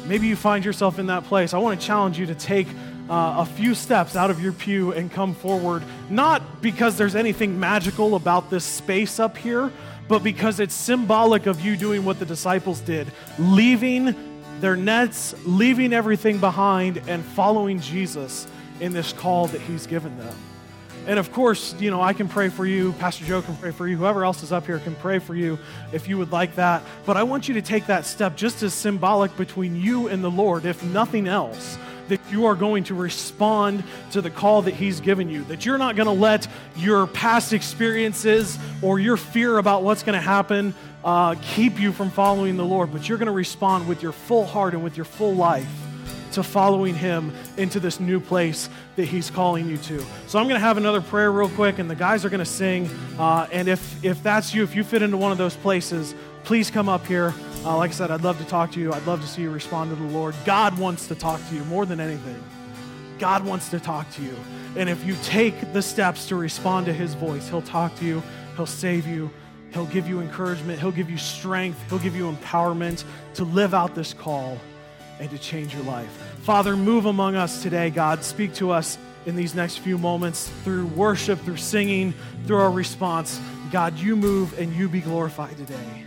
Maybe 0.07 0.27
you 0.27 0.35
find 0.35 0.65
yourself 0.65 0.99
in 0.99 1.07
that 1.07 1.25
place. 1.25 1.55
I 1.55 1.59
want 1.59 1.81
to 1.81 1.87
challenge 1.87 2.19
you 2.19 2.27
to 2.27 2.35
take 2.35 2.67
uh, 3.09 3.37
a 3.39 3.47
few 3.47 3.75
steps 3.75 4.17
out 4.17 4.31
of 4.31 4.43
your 4.43 4.53
pew 4.53 4.93
and 4.93 5.13
come 5.13 5.35
forward, 5.35 5.85
not 6.11 6.61
because 6.61 6.99
there's 6.99 7.15
anything 7.15 7.59
magical 7.61 8.17
about 8.17 8.51
this 8.51 8.65
space 8.65 9.21
up 9.21 9.37
here, 9.37 9.71
but 10.09 10.25
because 10.25 10.59
it's 10.59 10.75
symbolic 10.75 11.47
of 11.47 11.61
you 11.61 11.77
doing 11.77 12.05
what 12.05 12.19
the 12.19 12.27
disciples 12.27 12.81
did, 12.81 13.07
leaving 13.39 14.34
their 14.61 14.77
nets, 14.77 15.35
leaving 15.45 15.93
everything 15.93 16.39
behind, 16.39 17.03
and 17.09 17.25
following 17.25 17.81
Jesus 17.81 18.47
in 18.81 18.93
this 18.93 19.13
call 19.13 19.47
that 19.49 19.61
He's 19.61 19.87
given 19.87 20.17
them. 20.19 20.35
And 21.07 21.19
of 21.19 21.33
course, 21.33 21.75
you 21.79 21.91
know, 21.91 22.01
I 22.01 22.15
can 22.15 22.29
pray 22.29 22.49
for 22.49 22.65
you. 22.65 22.93
Pastor 22.95 23.25
Joe 23.27 23.43
can 23.43 23.57
pray 23.57 23.73
for 23.73 23.87
you. 23.87 23.97
Whoever 23.97 24.25
else 24.25 24.43
is 24.43 24.53
up 24.53 24.65
here 24.65 24.79
can 24.79 24.95
pray 24.95 25.19
for 25.19 25.35
you 25.35 25.59
if 25.93 26.09
you 26.09 26.17
would 26.17 26.33
like 26.33 26.57
that. 26.57 26.83
But 27.05 27.19
I 27.19 27.25
want 27.25 27.47
you 27.47 27.55
to 27.55 27.63
take 27.63 27.87
that 27.87 28.07
step 28.07 28.37
just 28.37 28.63
as 28.63 28.73
symbolic 28.73 29.37
between 29.37 29.77
you 29.77 30.09
and 30.09 30.25
the 30.25 30.31
Lord, 30.31 30.65
if 30.65 30.83
nothing 30.83 31.29
else 31.29 31.77
that 32.09 32.21
you 32.31 32.47
are 32.47 32.55
going 32.55 32.85
to 32.85 32.95
respond 32.95 33.83
to 34.13 34.21
the 34.21 34.31
call 34.31 34.63
that 34.63 34.75
He's 34.75 35.01
given 35.01 35.29
you, 35.29 35.45
that 35.45 35.67
you're 35.67 35.79
not 35.79 35.97
going 35.97 36.07
to 36.07 36.13
let 36.13 36.47
your 36.77 37.07
past 37.07 37.53
experiences 37.53 38.59
or 38.83 38.99
your 38.99 39.17
fear 39.17 39.59
about 39.59 39.83
what's 39.83 40.03
going 40.03 40.15
to 40.15 40.21
happen 40.21 40.75
uh, 41.05 41.35
keep 41.43 41.79
you 41.79 41.93
from 41.93 42.11
following 42.11 42.57
the 42.57 42.65
Lord, 42.65 42.91
but 42.91 43.09
you're 43.09 43.19
going 43.19 43.27
to 43.27 43.33
respond 43.33 43.87
with 43.87 44.03
your 44.03 44.13
full 44.13 44.47
heart 44.47 44.73
and 44.73 44.83
with 44.83 44.97
your 44.97 45.05
full 45.05 45.35
life 45.35 45.69
to 46.33 46.43
following 46.43 46.95
Him 46.95 47.33
into 47.57 47.79
this 47.79 48.01
new 48.01 48.19
place 48.19 48.69
that 48.97 49.05
He's 49.05 49.31
calling 49.31 49.69
you 49.69 49.77
to. 49.77 50.05
So 50.27 50.39
I'm 50.39 50.47
going 50.47 50.61
to 50.61 50.67
have 50.67 50.79
another 50.79 51.03
prayer 51.03 51.31
real 51.31 51.51
quick, 51.51 51.79
and 51.79 51.91
the 51.91 51.95
guys 51.95 52.25
are 52.25 52.31
going 52.31 52.41
to 52.41 52.45
sing. 52.45 52.89
Uh, 53.19 53.47
and 53.53 53.69
if, 53.69 54.03
if 54.05 54.23
that's 54.23 54.55
you, 54.55 54.65
if 54.65 54.75
you 54.75 54.83
fit 54.83 55.03
into 55.03 55.19
one 55.19 55.31
of 55.31 55.39
those 55.39 55.55
places, 55.55 56.15
please 56.45 56.71
come 56.71 56.89
up 56.89 57.07
here. 57.07 57.35
Uh, 57.65 57.77
like 57.77 57.91
I 57.91 57.95
said, 57.95 58.11
I'd 58.11 58.23
love 58.23 58.39
to 58.39 58.45
talk 58.45 58.73
to 58.73 58.81
you. 58.81 58.93
I'd 58.93 59.07
love 59.07 59.21
to 59.21 59.27
see 59.27 59.43
you 59.43 59.51
respond 59.51 59.91
to 59.91 59.97
the 59.97 60.09
Lord. 60.09 60.35
God 60.45 60.79
wants 60.79 61.07
to 61.09 61.15
talk 61.15 61.41
to 61.49 61.55
you 61.55 61.65
more 61.65 61.87
than 61.87 62.01
anything. 62.01 62.43
God 63.19 63.45
wants 63.45 63.69
to 63.71 63.79
talk 63.79 64.11
to 64.13 64.23
you. 64.23 64.35
And 64.77 64.89
if 64.89 65.05
you 65.05 65.17
take 65.23 65.73
the 65.73 65.83
steps 65.83 66.27
to 66.29 66.37
respond 66.37 66.87
to 66.87 66.93
His 66.93 67.15
voice, 67.15 67.49
He'll 67.49 67.63
talk 67.63 67.95
to 67.97 68.05
you, 68.05 68.23
He'll 68.57 68.67
save 68.67 69.07
you, 69.07 69.31
He'll 69.75 69.87
give 69.87 70.09
you 70.09 70.21
encouragement, 70.21 70.79
He'll 70.79 70.93
give 70.93 71.11
you 71.11 71.19
strength, 71.19 71.79
He'll 71.91 71.99
give 71.99 72.15
you 72.15 72.31
empowerment 72.31 73.05
to 73.35 73.45
live 73.45 73.75
out 73.75 73.95
this 73.95 74.15
call 74.15 74.59
and 75.19 75.29
to 75.31 75.39
change 75.39 75.75
your 75.75 75.83
life. 75.83 76.09
Father, 76.43 76.77
move 76.77 77.07
among 77.07 77.35
us 77.35 77.63
today, 77.63 77.91
God. 77.91 78.23
Speak 78.23 78.55
to 78.55 78.71
us 78.71 78.99
in 79.27 79.35
these 79.37 79.55
next 79.55 79.79
few 79.79 79.99
moments 79.99 80.49
through 80.63 80.87
worship, 80.87 81.41
through 81.41 81.57
singing, 81.57 82.15
through 82.47 82.59
our 82.59 82.71
response. 82.71 83.41
God, 83.73 83.99
you 83.99 84.15
move 84.15 84.57
and 84.59 84.73
you 84.73 84.89
be 84.89 85.01
glorified 85.01 85.57
today. 85.57 86.04